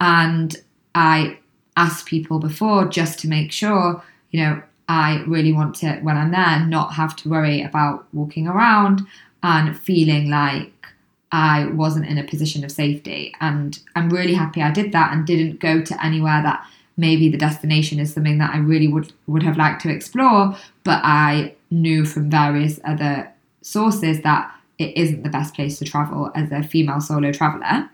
And 0.00 0.56
I 0.94 1.38
asked 1.76 2.06
people 2.06 2.38
before 2.38 2.86
just 2.86 3.18
to 3.20 3.28
make 3.28 3.52
sure, 3.52 4.02
you 4.30 4.42
know, 4.42 4.62
I 4.88 5.22
really 5.26 5.52
want 5.52 5.74
to, 5.76 5.98
when 6.00 6.16
I'm 6.16 6.30
there, 6.30 6.66
not 6.66 6.94
have 6.94 7.14
to 7.16 7.28
worry 7.28 7.60
about 7.60 8.06
walking 8.14 8.48
around 8.48 9.02
and 9.42 9.78
feeling 9.78 10.30
like 10.30 10.72
I 11.30 11.66
wasn't 11.66 12.06
in 12.06 12.18
a 12.18 12.24
position 12.24 12.64
of 12.64 12.72
safety. 12.72 13.34
And 13.40 13.78
I'm 13.94 14.10
really 14.10 14.34
happy 14.34 14.62
I 14.62 14.70
did 14.70 14.92
that 14.92 15.12
and 15.12 15.26
didn't 15.26 15.60
go 15.60 15.82
to 15.82 16.04
anywhere 16.04 16.42
that 16.42 16.66
maybe 16.96 17.28
the 17.28 17.38
destination 17.38 18.00
is 18.00 18.12
something 18.12 18.38
that 18.38 18.54
I 18.54 18.58
really 18.58 18.88
would, 18.88 19.12
would 19.26 19.42
have 19.42 19.56
liked 19.56 19.82
to 19.82 19.90
explore, 19.90 20.56
but 20.84 21.00
I 21.04 21.54
knew 21.70 22.04
from 22.04 22.28
various 22.30 22.80
other 22.84 23.32
sources 23.62 24.22
that 24.22 24.52
it 24.78 24.96
isn't 24.96 25.22
the 25.22 25.28
best 25.28 25.54
place 25.54 25.78
to 25.78 25.84
travel 25.84 26.30
as 26.34 26.50
a 26.50 26.62
female 26.62 27.00
solo 27.00 27.32
traveler. 27.32 27.88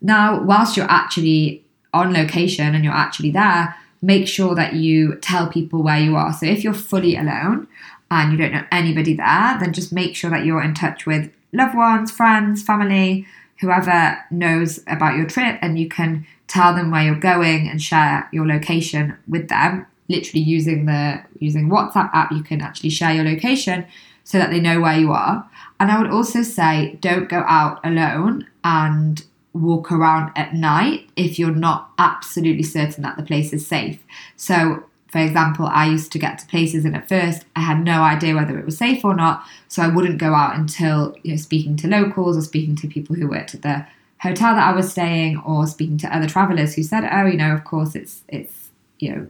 Now, 0.00 0.42
whilst 0.42 0.76
you're 0.76 0.90
actually 0.90 1.64
on 1.94 2.12
location 2.12 2.74
and 2.74 2.84
you're 2.84 2.92
actually 2.92 3.30
there, 3.30 3.74
make 4.02 4.28
sure 4.28 4.54
that 4.54 4.74
you 4.74 5.16
tell 5.16 5.48
people 5.48 5.82
where 5.82 5.98
you 5.98 6.16
are. 6.16 6.32
So 6.32 6.44
if 6.46 6.62
you're 6.62 6.74
fully 6.74 7.16
alone 7.16 7.66
and 8.10 8.32
you 8.32 8.38
don't 8.38 8.52
know 8.52 8.64
anybody 8.70 9.14
there, 9.14 9.56
then 9.58 9.72
just 9.72 9.92
make 9.92 10.14
sure 10.14 10.30
that 10.30 10.44
you're 10.44 10.62
in 10.62 10.74
touch 10.74 11.06
with 11.06 11.30
loved 11.54 11.74
ones, 11.74 12.10
friends, 12.10 12.62
family 12.62 13.26
whoever 13.60 14.18
knows 14.30 14.80
about 14.86 15.16
your 15.16 15.26
trip 15.26 15.58
and 15.62 15.78
you 15.78 15.88
can 15.88 16.26
tell 16.48 16.74
them 16.74 16.90
where 16.90 17.02
you're 17.02 17.14
going 17.14 17.68
and 17.68 17.80
share 17.80 18.28
your 18.32 18.46
location 18.46 19.16
with 19.28 19.48
them. 19.48 19.86
Literally 20.08 20.42
using 20.42 20.84
the 20.84 21.22
using 21.38 21.70
whatsapp 21.70 22.10
app 22.12 22.30
you 22.30 22.42
can 22.42 22.60
actually 22.60 22.90
share 22.90 23.14
your 23.14 23.24
location 23.24 23.86
so 24.24 24.38
that 24.38 24.50
they 24.50 24.60
know 24.60 24.80
where 24.80 24.98
you 24.98 25.12
are. 25.12 25.48
And 25.80 25.90
i 25.90 25.98
would 26.00 26.10
also 26.10 26.42
say 26.42 26.98
don't 27.00 27.28
go 27.28 27.42
out 27.46 27.80
alone 27.84 28.46
and 28.62 29.24
walk 29.54 29.90
around 29.92 30.32
at 30.36 30.54
night 30.54 31.08
if 31.16 31.38
you're 31.38 31.54
not 31.54 31.90
absolutely 31.96 32.62
certain 32.62 33.02
that 33.02 33.16
the 33.16 33.22
place 33.22 33.52
is 33.52 33.66
safe. 33.66 34.00
So 34.36 34.84
for 35.14 35.20
example, 35.20 35.66
I 35.66 35.86
used 35.86 36.10
to 36.10 36.18
get 36.18 36.40
to 36.40 36.46
places 36.48 36.84
and 36.84 36.96
at 36.96 37.08
first 37.08 37.44
I 37.54 37.60
had 37.60 37.84
no 37.84 38.02
idea 38.02 38.34
whether 38.34 38.58
it 38.58 38.64
was 38.64 38.76
safe 38.76 39.04
or 39.04 39.14
not, 39.14 39.46
so 39.68 39.80
I 39.80 39.86
wouldn't 39.86 40.18
go 40.18 40.34
out 40.34 40.56
until 40.56 41.16
you 41.22 41.30
know 41.30 41.36
speaking 41.36 41.76
to 41.76 41.86
locals 41.86 42.36
or 42.36 42.42
speaking 42.42 42.74
to 42.74 42.88
people 42.88 43.14
who 43.14 43.28
worked 43.28 43.54
at 43.54 43.62
the 43.62 43.86
hotel 44.18 44.56
that 44.56 44.68
I 44.68 44.74
was 44.74 44.90
staying 44.90 45.38
or 45.46 45.68
speaking 45.68 45.98
to 45.98 46.12
other 46.12 46.26
travelers 46.26 46.74
who 46.74 46.82
said, 46.82 47.08
"Oh, 47.12 47.26
you 47.26 47.36
know, 47.36 47.54
of 47.54 47.62
course 47.62 47.94
it's 47.94 48.24
it's 48.26 48.70
you 48.98 49.14
know 49.14 49.28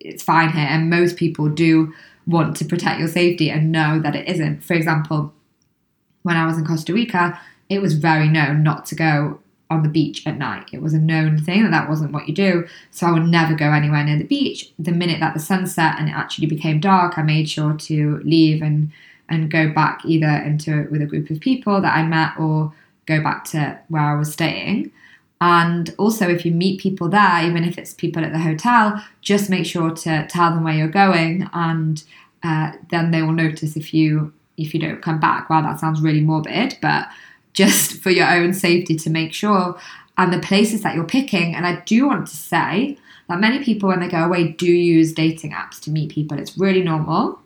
it's 0.00 0.24
fine 0.24 0.50
here." 0.50 0.66
And 0.68 0.90
most 0.90 1.16
people 1.16 1.48
do 1.48 1.94
want 2.26 2.56
to 2.56 2.64
protect 2.64 2.98
your 2.98 3.06
safety 3.06 3.52
and 3.52 3.70
know 3.70 4.00
that 4.00 4.16
it 4.16 4.28
isn't. 4.28 4.64
For 4.64 4.74
example, 4.74 5.32
when 6.24 6.36
I 6.36 6.44
was 6.44 6.58
in 6.58 6.66
Costa 6.66 6.92
Rica, 6.92 7.40
it 7.68 7.80
was 7.80 7.94
very 7.94 8.28
known 8.28 8.64
not 8.64 8.84
to 8.86 8.96
go 8.96 9.38
on 9.70 9.82
the 9.82 9.88
beach 9.88 10.26
at 10.26 10.36
night. 10.36 10.68
It 10.72 10.82
was 10.82 10.92
a 10.92 10.98
known 10.98 11.38
thing 11.38 11.62
that 11.62 11.70
that 11.70 11.88
wasn't 11.88 12.12
what 12.12 12.28
you 12.28 12.34
do. 12.34 12.66
So 12.90 13.06
I 13.06 13.12
would 13.12 13.26
never 13.26 13.54
go 13.54 13.70
anywhere 13.72 14.04
near 14.04 14.18
the 14.18 14.24
beach. 14.24 14.72
The 14.78 14.92
minute 14.92 15.20
that 15.20 15.32
the 15.32 15.40
sun 15.40 15.66
set 15.66 15.98
and 15.98 16.08
it 16.08 16.12
actually 16.12 16.48
became 16.48 16.80
dark, 16.80 17.16
I 17.16 17.22
made 17.22 17.48
sure 17.48 17.74
to 17.74 18.20
leave 18.24 18.62
and 18.62 18.90
and 19.28 19.48
go 19.48 19.72
back 19.72 20.04
either 20.04 20.26
into 20.26 20.88
with 20.90 21.00
a 21.00 21.06
group 21.06 21.30
of 21.30 21.38
people 21.38 21.80
that 21.80 21.96
I 21.96 22.02
met 22.02 22.32
or 22.36 22.74
go 23.06 23.22
back 23.22 23.44
to 23.44 23.78
where 23.88 24.02
I 24.02 24.16
was 24.16 24.32
staying. 24.32 24.90
And 25.40 25.94
also, 25.96 26.28
if 26.28 26.44
you 26.44 26.52
meet 26.52 26.80
people 26.80 27.08
there, 27.08 27.46
even 27.46 27.64
if 27.64 27.78
it's 27.78 27.94
people 27.94 28.24
at 28.24 28.32
the 28.32 28.38
hotel, 28.38 29.02
just 29.22 29.48
make 29.48 29.64
sure 29.64 29.90
to 29.90 30.26
tell 30.26 30.50
them 30.50 30.64
where 30.64 30.74
you're 30.74 30.88
going, 30.88 31.48
and 31.54 32.02
uh, 32.42 32.72
then 32.90 33.10
they 33.10 33.22
will 33.22 33.32
notice 33.32 33.76
if 33.76 33.94
you 33.94 34.32
if 34.58 34.74
you 34.74 34.80
don't 34.80 35.00
come 35.00 35.18
back. 35.18 35.48
Well, 35.48 35.62
that 35.62 35.80
sounds 35.80 36.02
really 36.02 36.20
morbid, 36.20 36.76
but 36.82 37.08
just 37.52 38.00
for 38.00 38.10
your 38.10 38.28
own 38.28 38.52
safety 38.52 38.96
to 38.96 39.10
make 39.10 39.32
sure 39.32 39.78
and 40.20 40.32
the 40.32 40.38
places 40.38 40.82
that 40.82 40.94
you're 40.94 41.04
picking. 41.04 41.54
And 41.54 41.66
I 41.66 41.80
do 41.86 42.06
want 42.06 42.26
to 42.28 42.36
say 42.36 42.98
that 43.28 43.40
many 43.40 43.64
people, 43.64 43.88
when 43.88 44.00
they 44.00 44.08
go 44.08 44.24
away, 44.24 44.48
do 44.48 44.70
use 44.70 45.14
dating 45.14 45.52
apps 45.52 45.80
to 45.82 45.90
meet 45.90 46.10
people. 46.10 46.38
It's 46.38 46.58
really 46.58 46.82
normal. 46.82 47.40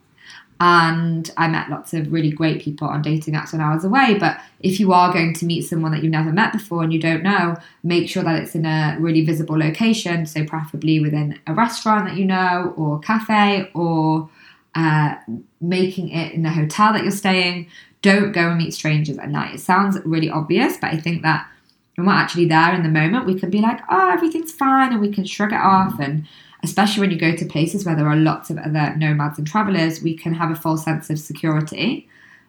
And 0.61 1.31
I 1.37 1.47
met 1.47 1.69
lots 1.69 1.95
of 1.95 2.13
really 2.13 2.31
great 2.31 2.63
people 2.63 2.89
on 2.89 3.03
dating 3.03 3.35
apps 3.35 3.53
when 3.53 3.61
I 3.61 3.75
was 3.75 3.85
away. 3.85 4.17
But 4.19 4.41
if 4.61 4.81
you 4.81 4.93
are 4.93 5.13
going 5.13 5.35
to 5.35 5.45
meet 5.45 5.63
someone 5.63 5.93
that 5.93 6.03
you've 6.03 6.11
never 6.11 6.33
met 6.33 6.53
before 6.53 6.83
and 6.83 6.93
you 6.93 7.01
don't 7.01 7.23
know, 7.23 7.57
make 7.83 8.09
sure 8.09 8.25
that 8.25 8.43
it's 8.43 8.55
in 8.55 8.67
a 8.67 8.97
really 8.99 9.25
visible 9.25 9.59
location. 9.59 10.27
So, 10.27 10.45
preferably 10.45 11.01
within 11.01 11.39
a 11.47 11.55
restaurant 11.55 12.07
that 12.07 12.17
you 12.17 12.25
know, 12.25 12.73
or 12.77 12.99
cafe, 13.01 13.71
or 13.75 14.31
uh, 14.75 15.17
making 15.61 16.09
it 16.11 16.33
in 16.33 16.43
the 16.43 16.51
hotel 16.51 16.93
that 16.93 17.03
you're 17.03 17.13
staying 17.13 17.69
don't 18.05 18.33
go 18.33 18.51
and 18.51 18.59
meet 18.59 18.75
strangers 18.75 19.17
at 19.17 19.31
night. 19.31 19.55
It 19.55 19.61
sounds 19.61 19.99
really 20.05 20.29
obvious, 20.29 20.77
but 20.77 20.93
I 20.93 20.99
think 20.99 21.23
that 21.23 21.49
when 21.95 22.07
we're 22.07 22.13
actually 22.13 22.45
there 22.45 22.75
in 22.75 22.83
the 22.83 22.91
moment, 22.91 23.25
we 23.25 23.39
can 23.39 23.49
be 23.49 23.61
like, 23.61 23.81
oh, 23.89 24.11
everything's 24.11 24.53
fine, 24.53 24.93
and 24.93 25.01
we 25.01 25.11
can 25.11 25.25
shrug 25.25 25.55
it 25.55 25.61
off. 25.61 25.99
And 25.99 26.27
especially 26.63 27.01
when 27.01 27.11
you 27.11 27.19
go 27.19 27.35
to 27.35 27.47
places 27.47 27.87
where 27.87 27.97
there 27.97 28.09
are 28.09 28.17
lots 28.17 28.51
of 28.51 28.59
other 28.59 28.95
nomads 28.97 29.39
and 29.39 29.47
travelers, 29.47 30.03
we 30.03 30.15
can 30.15 30.35
have 30.35 30.51
a 30.51 30.55
false 30.55 30.85
sense 30.85 31.09
of 31.09 31.19
security. 31.19 32.07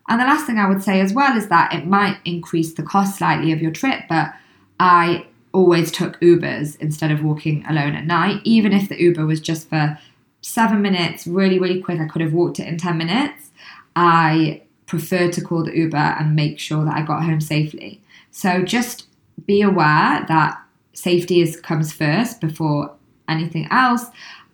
And 0.09 0.19
the 0.19 0.25
last 0.25 0.45
thing 0.45 0.57
I 0.57 0.67
would 0.67 0.83
say 0.83 0.99
as 0.99 1.13
well 1.13 1.37
is 1.37 1.47
that 1.47 1.73
it 1.73 1.87
might 1.87 2.17
increase 2.25 2.73
the 2.73 2.83
cost 2.83 3.17
slightly 3.17 3.53
of 3.53 3.61
your 3.61 3.71
trip, 3.71 4.03
but 4.09 4.33
I 4.77 5.25
always 5.53 5.89
took 5.89 6.19
Ubers 6.19 6.77
instead 6.81 7.11
of 7.11 7.23
walking 7.23 7.65
alone 7.65 7.95
at 7.95 8.05
night, 8.05 8.41
even 8.43 8.73
if 8.73 8.89
the 8.89 9.01
Uber 9.01 9.25
was 9.25 9.39
just 9.39 9.69
for 9.69 9.97
seven 10.41 10.81
minutes, 10.81 11.25
really, 11.25 11.59
really 11.59 11.81
quick. 11.81 12.01
I 12.01 12.07
could 12.07 12.21
have 12.21 12.33
walked 12.33 12.59
it 12.59 12.67
in 12.67 12.77
10 12.77 12.97
minutes. 12.97 13.51
I 13.95 14.61
prefer 14.97 15.31
to 15.31 15.41
call 15.41 15.63
the 15.63 15.75
Uber 15.75 15.97
and 15.97 16.35
make 16.35 16.59
sure 16.59 16.83
that 16.85 16.95
I 16.95 17.01
got 17.01 17.23
home 17.23 17.41
safely. 17.41 18.01
So 18.31 18.63
just 18.63 19.07
be 19.45 19.61
aware 19.61 20.25
that 20.27 20.61
safety 20.93 21.41
is 21.41 21.59
comes 21.59 21.91
first 21.91 22.41
before 22.41 22.93
anything 23.27 23.67
else. 23.71 24.05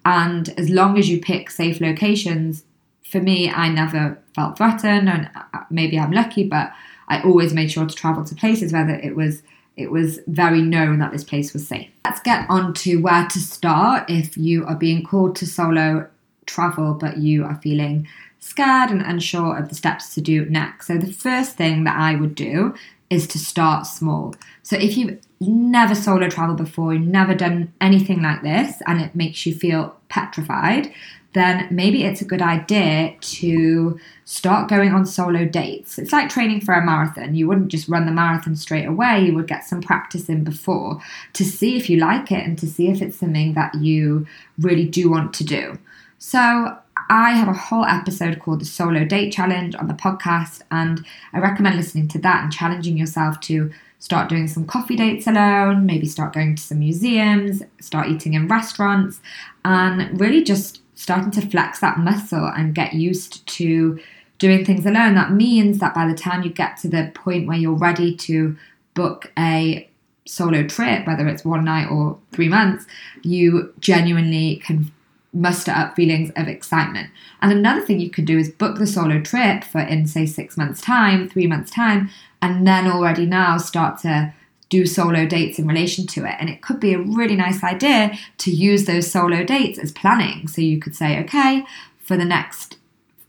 And 0.06 0.50
as 0.58 0.70
long 0.70 0.98
as 0.98 1.10
you 1.10 1.22
pick 1.22 1.50
safe 1.52 1.80
locations, 1.80 2.64
for 3.12 3.20
me, 3.20 3.52
I 3.52 3.68
never 3.70 4.18
felt 4.34 4.58
threatened, 4.58 5.10
and 5.10 5.30
uh, 5.36 5.44
uh, 5.54 5.64
maybe 5.70 6.00
I'm 6.00 6.14
lucky, 6.14 6.48
but 6.48 6.72
I 7.10 7.22
always 7.22 7.54
made 7.54 7.70
sure 7.70 7.86
to 7.86 7.96
travel 7.96 8.24
to 8.24 8.36
places 8.36 8.72
where 8.72 8.90
it 8.90 9.16
was 9.16 9.44
it 9.78 9.92
was 9.92 10.20
very 10.28 10.62
known 10.62 11.00
that 11.00 11.12
this 11.12 11.24
place 11.24 11.54
was 11.54 11.68
safe. 11.68 11.90
Let's 12.06 12.22
get 12.22 12.46
on 12.50 12.74
to 12.76 12.98
where 12.98 13.28
to 13.28 13.40
start 13.40 14.10
if 14.10 14.38
you 14.38 14.66
are 14.66 14.76
being 14.76 15.04
called 15.04 15.36
to 15.38 15.48
solo 15.48 16.08
travel, 16.46 16.94
but 16.94 17.18
you 17.18 17.44
are 17.46 17.60
feeling 17.62 18.08
scared 18.42 18.90
and 18.92 19.02
unsure 19.02 19.58
of 19.58 19.70
the 19.70 19.76
steps 19.76 20.14
to 20.16 20.22
do 20.22 20.46
next. 20.46 20.88
So, 20.88 20.98
the 20.98 21.14
first 21.14 21.56
thing 21.56 21.86
that 21.86 21.96
I 21.96 22.16
would 22.16 22.36
do 22.36 22.76
is 23.10 23.28
to 23.28 23.40
start 23.40 23.88
small. 23.88 24.36
So, 24.64 24.76
if 24.76 24.98
you've 24.98 25.20
never 25.40 25.96
solo 25.96 26.28
traveled 26.28 26.58
before, 26.58 26.94
you've 26.94 27.08
never 27.08 27.34
done 27.34 27.72
anything 27.80 28.22
like 28.22 28.42
this, 28.42 28.82
and 28.86 29.02
it 29.02 29.16
makes 29.16 29.46
you 29.46 29.56
feel 29.56 29.96
petrified, 30.10 30.92
then 31.34 31.68
maybe 31.72 32.04
it's 32.04 32.22
a 32.22 32.26
good 32.26 32.42
idea 32.42 33.16
to 33.22 33.98
start 34.26 34.70
going 34.70 34.92
on 34.92 35.06
solo 35.06 35.46
dates. 35.46 35.98
It's 35.98 36.12
like 36.12 36.30
training 36.30 36.62
for 36.62 36.74
a 36.74 36.86
marathon. 36.86 37.36
You 37.36 37.48
wouldn't 37.48 37.70
just 37.70 37.88
run 37.88 38.06
the 38.06 38.12
marathon 38.12 38.56
straight 38.56 38.86
away, 38.86 39.26
you 39.26 39.34
would 39.36 39.48
get 39.48 39.64
some 39.64 39.82
practice 39.82 40.28
in 40.28 40.44
before 40.44 41.00
to 41.34 41.46
see 41.46 41.78
if 41.78 41.90
you 41.90 41.98
like 41.98 42.32
it 42.32 42.46
and 42.46 42.58
to 42.60 42.68
see 42.68 42.90
if 42.90 43.02
it's 43.02 43.18
something 43.18 43.54
that 43.54 43.76
you 43.76 44.28
really 44.60 44.86
do 44.86 45.10
want 45.10 45.34
to 45.36 45.44
do. 45.44 45.78
So, 46.18 46.78
I 47.12 47.32
have 47.32 47.50
a 47.50 47.54
whole 47.54 47.84
episode 47.84 48.40
called 48.40 48.62
the 48.62 48.66
Solo 48.66 49.04
Date 49.04 49.34
Challenge 49.34 49.76
on 49.76 49.90
the 49.90 49.94
podcast, 49.94 50.62
and 50.72 51.06
I 51.34 51.40
recommend 51.40 51.76
listening 51.76 52.08
to 52.08 52.20
that 52.20 52.42
and 52.42 52.54
challenging 52.54 52.96
yourself 52.96 53.42
to 53.42 53.70
start 54.00 54.30
doing 54.30 54.48
some 54.48 54.66
coffee 54.66 54.96
dates 54.96 55.28
alone, 55.28 55.86
maybe 55.86 56.08
start 56.08 56.32
going 56.32 56.56
to 56.56 56.64
some 56.64 56.80
museums, 56.80 57.64
start 57.82 58.08
eating 58.08 58.34
in 58.34 58.48
restaurants, 58.48 59.20
and 59.66 60.22
really 60.22 60.42
just 60.42 60.82
starting 60.96 61.32
to 61.32 61.42
flex 61.42 61.80
that 61.80 62.00
muscle 62.00 62.46
and 62.56 62.74
get 62.74 62.94
used 62.94 63.46
to 63.46 64.00
doing 64.40 64.64
things 64.64 64.86
alone. 64.86 65.14
That 65.16 65.34
means 65.34 65.80
that 65.80 65.94
by 65.94 66.08
the 66.08 66.16
time 66.16 66.44
you 66.44 66.50
get 66.50 66.78
to 66.78 66.88
the 66.88 67.12
point 67.14 67.46
where 67.46 67.58
you're 67.58 67.74
ready 67.74 68.16
to 68.16 68.56
book 68.94 69.34
a 69.38 69.86
solo 70.26 70.64
trip, 70.66 71.06
whether 71.06 71.28
it's 71.28 71.44
one 71.44 71.66
night 71.66 71.92
or 71.92 72.18
three 72.32 72.48
months, 72.48 72.86
you 73.22 73.74
genuinely 73.82 74.62
can 74.64 74.94
muster 75.34 75.72
up 75.72 75.96
feelings 75.96 76.32
of 76.36 76.48
excitement. 76.48 77.10
And 77.42 77.52
another 77.52 77.82
thing 77.82 78.00
you 78.00 78.10
could 78.10 78.26
do 78.26 78.38
is 78.38 78.50
book 78.50 78.78
the 78.78 78.88
solo 78.88 79.22
trip 79.22 79.64
for 79.64 79.80
in 79.80 80.08
say 80.08 80.26
six 80.26 80.58
months' 80.58 80.82
time, 80.82 81.30
three 81.30 81.48
months' 81.48 81.72
time, 81.72 82.10
and 82.42 82.68
then 82.68 82.88
already 82.88 83.26
now 83.26 83.58
start 83.58 84.00
to 84.00 84.34
do 84.70 84.86
solo 84.86 85.26
dates 85.26 85.60
in 85.60 85.68
relation 85.68 86.08
to 86.08 86.26
it. 86.26 86.36
And 86.40 86.50
it 86.50 86.62
could 86.62 86.80
be 86.80 86.94
a 86.94 87.00
really 87.00 87.36
nice 87.36 87.64
idea 87.64 88.18
to 88.40 88.52
use 88.52 88.86
those 88.86 89.12
solo 89.12 89.44
dates 89.44 89.78
as 89.78 89.92
planning. 89.92 90.48
So 90.48 90.62
you 90.62 90.80
could 90.80 90.96
say, 90.96 91.20
okay, 91.20 91.66
for 92.00 92.18
the 92.18 92.26
next 92.26 92.78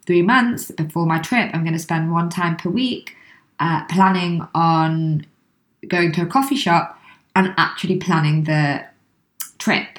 three 0.06 0.22
months 0.22 0.70
before 0.70 1.06
my 1.06 1.18
trip, 1.18 1.50
I'm 1.52 1.62
going 1.62 1.72
to 1.72 1.78
spend 1.78 2.12
one 2.12 2.30
time 2.30 2.56
per 2.56 2.70
week 2.70 3.16
uh, 3.60 3.84
planning 3.86 4.46
on 4.54 5.26
going 5.88 6.12
to 6.12 6.22
a 6.22 6.26
coffee 6.26 6.56
shop 6.56 6.98
and 7.34 7.54
actually 7.56 7.96
planning 7.96 8.44
the 8.44 8.84
trip. 9.58 9.98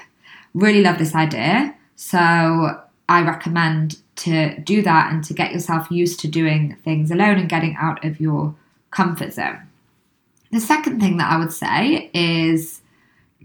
Really 0.54 0.82
love 0.82 0.98
this 0.98 1.16
idea. 1.16 1.76
So 2.06 2.82
I 3.08 3.22
recommend 3.22 3.98
to 4.18 4.60
do 4.60 4.82
that 4.82 5.12
and 5.12 5.24
to 5.24 5.34
get 5.34 5.54
yourself 5.54 5.90
used 5.90 6.20
to 6.20 6.28
doing 6.28 6.76
things 6.84 7.12
alone 7.12 7.40
and 7.40 7.48
getting 7.48 7.78
out 7.80 8.04
of 8.04 8.20
your 8.20 8.54
comfort 8.92 9.32
zone. 9.32 9.62
The 10.52 10.60
second 10.60 11.00
thing 11.00 11.16
that 11.18 11.32
I 11.32 11.38
would 11.38 11.54
say 11.54 12.12
is 12.14 12.82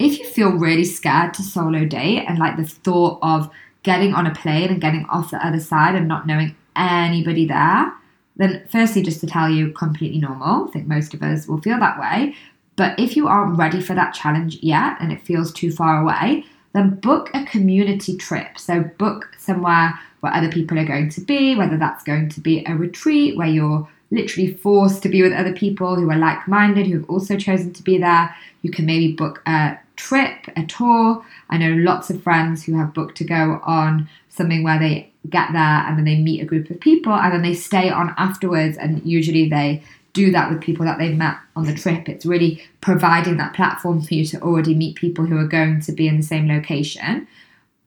if 0.01 0.19
you 0.19 0.27
feel 0.27 0.51
really 0.51 0.85
scared 0.85 1.35
to 1.35 1.43
solo 1.43 1.85
date 1.85 2.25
and 2.27 2.41
like 2.41 2.57
the 2.57 2.65
thought 2.65 3.21
of 3.23 3.49
getting 3.85 4.13
on 4.13 4.27
a 4.27 4.35
plane 4.35 4.71
and 4.71 4.81
getting 4.81 5.07
off 5.07 5.31
the 5.31 5.47
other 5.47 5.61
side 5.61 5.95
and 5.95 6.09
not 6.09 6.27
knowing 6.27 6.57
anybody 6.75 7.47
there, 7.47 7.93
then 8.37 8.67
firstly, 8.71 9.03
just 9.03 9.21
to 9.21 9.29
tell 9.29 9.49
you, 9.49 9.73
completely 9.73 10.19
normal. 10.19 10.69
I 10.69 10.73
think 10.73 10.89
most 10.89 11.15
of 11.15 11.23
us 11.23 11.47
will 11.47 11.63
feel 11.63 11.79
that 11.79 12.01
way. 12.01 12.35
But 12.75 12.99
if 12.99 13.17
you 13.17 13.29
aren't 13.29 13.57
ready 13.57 13.81
for 13.81 13.95
that 13.95 14.15
challenge 14.15 14.59
yet 14.63 14.97
and 15.01 15.13
it 15.13 15.23
feels 15.23 15.53
too 15.53 15.71
far 15.71 16.03
away, 16.03 16.45
then 16.79 16.95
book 17.01 17.31
a 17.35 17.45
community 17.45 18.17
trip. 18.17 18.59
So 18.59 18.83
book 18.99 19.29
somewhere 19.39 19.99
where 20.21 20.35
other 20.35 20.51
people 20.51 20.79
are 20.79 20.85
going 20.85 21.11
to 21.11 21.21
be, 21.21 21.55
whether 21.55 21.77
that's 21.77 22.05
going 22.05 22.29
to 22.31 22.41
be 22.41 22.65
a 22.67 22.75
retreat 22.75 23.37
where 23.37 23.47
you're 23.49 23.89
literally 24.11 24.55
forced 24.55 25.03
to 25.03 25.09
be 25.09 25.23
with 25.23 25.33
other 25.33 25.53
people 25.53 25.97
who 25.97 26.11
are 26.11 26.19
like 26.19 26.49
minded, 26.49 26.87
who 26.87 27.01
have 27.01 27.11
also 27.11 27.37
chosen 27.37 27.73
to 27.75 27.83
be 27.83 27.99
there. 27.99 28.35
You 28.63 28.71
can 28.71 28.87
maybe 28.87 29.13
book 29.13 29.43
a 29.47 29.79
trip, 29.97 30.47
a 30.57 30.65
tour. 30.65 31.25
I 31.51 31.59
know 31.59 31.71
lots 31.71 32.11
of 32.11 32.23
friends 32.23 32.65
who 32.65 32.77
have 32.79 32.95
booked 32.95 33.17
to 33.19 33.25
go 33.25 33.61
on 33.65 34.09
something 34.29 34.63
where 34.63 34.79
they 34.79 35.11
get 35.29 35.53
there 35.53 35.63
and 35.63 35.99
then 35.99 36.05
they 36.05 36.17
meet 36.17 36.41
a 36.41 36.47
group 36.47 36.71
of 36.71 36.81
people 36.81 37.13
and 37.13 37.33
then 37.33 37.43
they 37.43 37.55
stay 37.55 37.91
on 37.91 38.15
afterwards 38.17 38.77
and 38.77 39.05
usually 39.05 39.49
they 39.49 39.83
do 40.13 40.31
that 40.33 40.51
with 40.51 40.61
people 40.61 40.85
that 40.85 40.99
they've 40.99 41.17
met 41.17 41.37
on 41.55 41.65
the 41.65 41.75
trip. 41.75 42.09
It's 42.09 42.27
really 42.27 42.63
providing 42.81 43.37
that 43.37 43.55
platform 43.55 44.01
for 44.01 44.15
you 44.15 44.25
to 44.27 44.41
already 44.41 44.75
meet 44.75 44.97
people 44.97 45.27
who 45.27 45.39
are 45.39 45.47
going 45.47 45.81
to 45.83 45.93
be 45.93 46.09
in 46.09 46.17
the 46.17 46.23
same 46.23 46.49
location. 46.49 47.29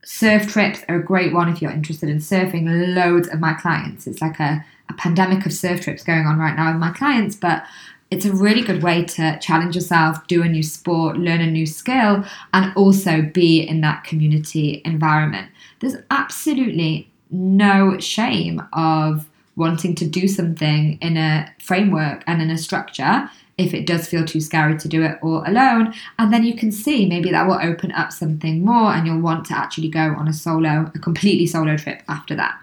Surf 0.03 0.47
trips 0.47 0.81
are 0.87 0.95
a 0.95 1.03
great 1.03 1.33
one 1.33 1.49
if 1.49 1.61
you're 1.61 1.71
interested 1.71 2.09
in 2.09 2.17
surfing. 2.17 2.95
Loads 2.95 3.27
of 3.27 3.39
my 3.39 3.53
clients, 3.53 4.07
it's 4.07 4.21
like 4.21 4.39
a, 4.39 4.65
a 4.89 4.93
pandemic 4.93 5.45
of 5.45 5.53
surf 5.53 5.81
trips 5.81 6.03
going 6.03 6.25
on 6.25 6.39
right 6.39 6.55
now 6.55 6.71
with 6.71 6.79
my 6.79 6.91
clients, 6.91 7.35
but 7.35 7.63
it's 8.11 8.25
a 8.25 8.33
really 8.33 8.61
good 8.61 8.83
way 8.83 9.05
to 9.05 9.39
challenge 9.39 9.73
yourself, 9.73 10.27
do 10.27 10.43
a 10.43 10.49
new 10.49 10.63
sport, 10.63 11.17
learn 11.17 11.39
a 11.39 11.49
new 11.49 11.65
skill, 11.65 12.25
and 12.53 12.75
also 12.75 13.21
be 13.21 13.61
in 13.61 13.79
that 13.81 14.03
community 14.03 14.81
environment. 14.83 15.49
There's 15.79 15.95
absolutely 16.11 17.09
no 17.29 17.97
shame 17.99 18.61
of 18.73 19.29
wanting 19.55 19.95
to 19.95 20.05
do 20.05 20.27
something 20.27 20.97
in 21.01 21.17
a 21.17 21.53
framework 21.59 22.23
and 22.27 22.41
in 22.41 22.49
a 22.49 22.57
structure 22.57 23.29
if 23.57 23.73
it 23.73 23.85
does 23.85 24.07
feel 24.07 24.25
too 24.25 24.41
scary 24.41 24.77
to 24.77 24.87
do 24.87 25.03
it 25.03 25.19
all 25.21 25.43
alone. 25.45 25.93
And 26.17 26.33
then 26.33 26.43
you 26.43 26.55
can 26.55 26.71
see 26.71 27.05
maybe 27.05 27.31
that 27.31 27.47
will 27.47 27.59
open 27.61 27.91
up 27.91 28.11
something 28.11 28.63
more 28.63 28.93
and 28.93 29.05
you'll 29.05 29.21
want 29.21 29.45
to 29.47 29.57
actually 29.57 29.89
go 29.89 30.15
on 30.15 30.27
a 30.27 30.33
solo, 30.33 30.91
a 30.95 30.99
completely 30.99 31.47
solo 31.47 31.77
trip 31.77 32.01
after 32.07 32.35
that. 32.35 32.59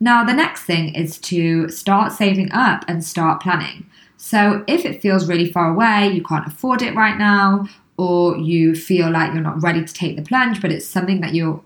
Now, 0.00 0.24
the 0.24 0.32
next 0.32 0.62
thing 0.62 0.94
is 0.94 1.18
to 1.22 1.68
start 1.68 2.12
saving 2.12 2.52
up 2.52 2.84
and 2.86 3.04
start 3.04 3.42
planning. 3.42 3.86
So, 4.16 4.64
if 4.66 4.84
it 4.84 5.02
feels 5.02 5.28
really 5.28 5.50
far 5.50 5.70
away, 5.70 6.08
you 6.08 6.22
can't 6.22 6.46
afford 6.46 6.82
it 6.82 6.94
right 6.94 7.18
now, 7.18 7.66
or 7.96 8.36
you 8.36 8.74
feel 8.74 9.10
like 9.10 9.32
you're 9.32 9.42
not 9.42 9.62
ready 9.62 9.84
to 9.84 9.92
take 9.92 10.16
the 10.16 10.22
plunge, 10.22 10.62
but 10.62 10.70
it's 10.70 10.86
something 10.86 11.20
that 11.20 11.34
you're 11.34 11.60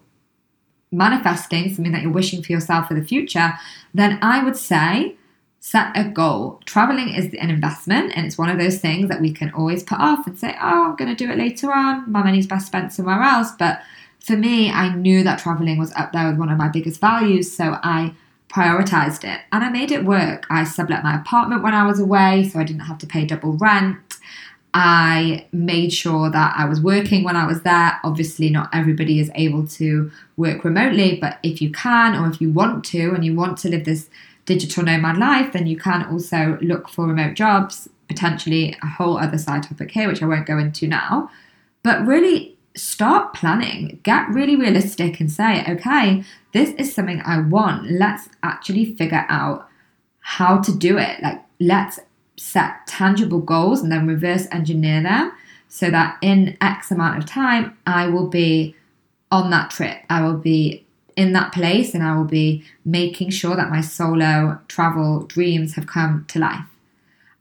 manifesting, 0.93 1.75
something 1.75 1.93
that 1.93 2.03
you're 2.03 2.13
wishing 2.13 2.43
for 2.43 2.53
yourself 2.53 2.89
for 2.89 2.95
the 2.95 3.05
future, 3.05 3.55
then 3.95 4.19
I 4.23 4.45
would 4.45 4.57
say 4.57 5.17
set 5.61 5.97
a 5.97 6.05
goal. 6.05 6.61
Traveling 6.67 7.15
is 7.15 7.27
an 7.35 7.49
investment, 7.49 8.13
and 8.17 8.27
it's 8.27 8.37
one 8.37 8.51
of 8.51 8.59
those 8.59 8.79
things 8.79 9.09
that 9.09 9.21
we 9.21 9.33
can 9.33 9.51
always 9.53 9.83
put 9.83 10.01
off 10.01 10.27
and 10.27 10.39
say, 10.39 10.57
oh, 10.61 10.91
I'm 10.91 10.97
going 10.97 11.15
to 11.15 11.25
do 11.25 11.31
it 11.31 11.39
later 11.39 11.73
on. 11.73 12.11
My 12.11 12.23
money's 12.23 12.47
best 12.47 12.67
spent 12.67 12.93
somewhere 12.93 13.23
else. 13.23 13.53
But 13.59 13.81
for 14.21 14.37
me, 14.37 14.71
I 14.71 14.95
knew 14.95 15.23
that 15.23 15.39
traveling 15.39 15.79
was 15.79 15.93
up 15.95 16.13
there 16.13 16.29
with 16.29 16.39
one 16.39 16.49
of 16.49 16.59
my 16.59 16.69
biggest 16.69 17.01
values. 17.01 17.55
So 17.55 17.79
I 17.83 18.15
prioritized 18.49 19.25
it 19.25 19.41
and 19.51 19.65
I 19.65 19.71
made 19.71 19.91
it 19.91 20.05
work. 20.05 20.47
I 20.51 20.65
sublet 20.65 21.03
my 21.03 21.17
apartment 21.17 21.63
when 21.63 21.75
I 21.75 21.87
was 21.87 21.99
away 21.99 22.49
so 22.49 22.59
I 22.61 22.65
didn't 22.65 22.81
have 22.81 22.99
to 22.99 23.07
pay 23.07 23.25
double 23.25 23.55
rent. 23.55 23.97
I 24.75 25.47
made 25.53 25.93
sure 25.93 26.31
that 26.31 26.55
I 26.57 26.65
was 26.65 26.81
working 26.81 27.25
when 27.25 27.37
I 27.37 27.47
was 27.47 27.63
there. 27.63 28.01
Obviously, 28.05 28.49
not 28.49 28.71
everybody 28.73 29.21
is 29.21 29.31
able 29.35 29.67
to 29.69 30.11
work 30.37 30.65
remotely, 30.65 31.19
but 31.21 31.39
if 31.43 31.61
you 31.61 31.71
can, 31.71 32.15
or 32.15 32.29
if 32.29 32.41
you 32.41 32.51
want 32.51 32.85
to, 32.87 33.13
and 33.13 33.25
you 33.25 33.35
want 33.35 33.59
to 33.59 33.69
live 33.69 33.85
this 33.85 34.09
digital 34.47 34.83
nomad 34.83 35.19
life, 35.19 35.53
then 35.53 35.67
you 35.67 35.77
can 35.77 36.05
also 36.07 36.59
look 36.63 36.89
for 36.89 37.07
remote 37.07 37.35
jobs, 37.35 37.89
potentially 38.09 38.75
a 38.83 38.87
whole 38.87 39.19
other 39.19 39.39
side 39.39 39.63
topic 39.63 39.91
here, 39.91 40.09
which 40.09 40.23
I 40.23 40.27
won't 40.27 40.47
go 40.47 40.59
into 40.59 40.87
now. 40.87 41.31
But 41.83 42.07
really 42.07 42.57
start 42.75 43.35
planning, 43.35 44.01
get 44.03 44.29
really 44.31 44.57
realistic 44.57 45.21
and 45.21 45.31
say, 45.31 45.65
okay, 45.69 46.25
this 46.53 46.71
is 46.71 46.95
something 46.95 47.21
I 47.25 47.41
want. 47.41 47.91
Let's 47.91 48.31
actually 48.43 48.95
figure 48.95 49.27
out 49.29 49.69
how 50.21 50.59
to 50.61 50.75
do 50.75 50.97
it. 50.97 51.23
Like, 51.23 51.43
let's 51.61 52.01
set 52.43 52.85
tangible 52.89 53.39
goals 53.39 53.81
and 53.81 53.93
then 53.93 54.07
reverse 54.07 54.49
engineer 54.51 55.01
them 55.01 55.33
so 55.69 55.91
that 55.91 56.19
in 56.21 56.57
X 56.61 56.91
amount 56.91 57.17
of 57.17 57.25
time, 57.25 57.79
I 57.87 58.09
will 58.09 58.27
be 58.27 58.75
on 59.31 59.51
that 59.51 59.71
trip. 59.71 59.99
I 60.11 60.23
will 60.23 60.37
be 60.37 60.85
in 61.17 61.33
that 61.33 61.53
place 61.53 61.95
and 61.95 62.03
I 62.03 62.17
will 62.17 62.25
be 62.25 62.65
making 62.85 63.31
sure 63.31 63.55
that 63.55 63.71
my 63.71 63.81
solo 63.81 64.61
travel 64.69 65.21
dreams 65.21 65.75
have 65.75 65.87
come 65.87 66.25
to 66.29 66.41
life. 66.41 66.67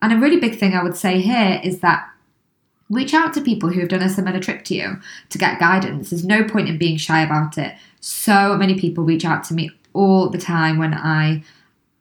And 0.01 0.13
a 0.13 0.17
really 0.17 0.39
big 0.39 0.57
thing 0.57 0.73
I 0.73 0.83
would 0.83 0.95
say 0.95 1.19
here 1.19 1.59
is 1.63 1.79
that 1.79 2.07
reach 2.89 3.13
out 3.13 3.33
to 3.33 3.41
people 3.41 3.69
who 3.69 3.79
have 3.79 3.89
done 3.89 4.03
a 4.03 4.09
similar 4.09 4.39
trip 4.39 4.63
to 4.65 4.75
you 4.75 4.99
to 5.29 5.37
get 5.37 5.59
guidance. 5.59 6.11
There's 6.11 6.25
no 6.25 6.43
point 6.43 6.69
in 6.69 6.77
being 6.77 6.97
shy 6.97 7.21
about 7.21 7.57
it. 7.57 7.75
So 8.01 8.55
many 8.55 8.79
people 8.79 9.03
reach 9.03 9.25
out 9.25 9.43
to 9.45 9.53
me 9.53 9.71
all 9.93 10.29
the 10.29 10.37
time 10.37 10.77
when 10.77 10.93
I 10.93 11.43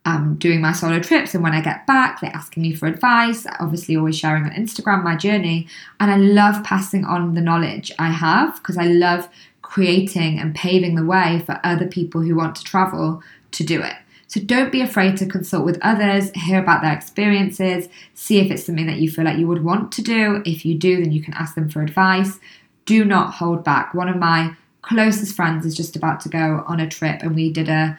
am 0.05 0.37
doing 0.37 0.61
my 0.61 0.73
solo 0.73 1.01
trips 1.01 1.35
and 1.35 1.43
when 1.43 1.53
I 1.53 1.61
get 1.61 1.87
back, 1.87 2.21
they're 2.21 2.35
asking 2.35 2.63
me 2.63 2.75
for 2.75 2.87
advice. 2.87 3.47
Obviously, 3.59 3.97
always 3.97 4.19
sharing 4.19 4.45
on 4.45 4.51
Instagram 4.51 5.05
my 5.05 5.17
journey. 5.17 5.69
And 5.99 6.11
I 6.11 6.17
love 6.17 6.65
passing 6.65 7.05
on 7.05 7.35
the 7.35 7.41
knowledge 7.41 7.93
I 7.99 8.11
have 8.11 8.57
because 8.57 8.79
I 8.79 8.87
love 8.87 9.29
creating 9.63 10.39
and 10.39 10.55
paving 10.55 10.95
the 10.95 11.05
way 11.05 11.43
for 11.47 11.61
other 11.63 11.87
people 11.87 12.23
who 12.23 12.35
want 12.35 12.57
to 12.57 12.65
travel 12.65 13.23
to 13.53 13.65
do 13.65 13.81
it. 13.81 13.95
So 14.27 14.41
don't 14.41 14.71
be 14.71 14.81
afraid 14.81 15.17
to 15.17 15.27
consult 15.27 15.65
with 15.65 15.79
others, 15.83 16.31
hear 16.37 16.61
about 16.61 16.83
their 16.83 16.93
experiences, 16.93 17.89
see 18.15 18.39
if 18.39 18.51
it's 18.51 18.65
something 18.65 18.87
that 18.87 19.01
you 19.01 19.11
feel 19.11 19.25
like 19.25 19.39
you 19.39 19.49
would 19.49 19.65
want 19.65 19.91
to 19.93 20.03
do. 20.03 20.41
If 20.47 20.65
you 20.65 20.77
do, 20.77 21.03
then 21.03 21.11
you 21.11 21.21
can 21.21 21.35
ask 21.35 21.57
them 21.57 21.69
for 21.69 21.83
advice. 21.83 22.39
Do 22.85 23.05
not 23.05 23.35
hold 23.35 23.65
back. 23.65 23.93
One 23.93 24.09
of 24.09 24.17
my 24.17 24.55
closest 24.83 25.35
friends 25.35 25.67
is 25.67 25.77
just 25.77 25.97
about 25.97 26.21
to 26.21 26.29
go 26.29 26.65
on 26.67 26.79
a 26.79 26.89
trip 26.89 27.23
and 27.23 27.35
we 27.35 27.53
did 27.53 27.69
a 27.69 27.99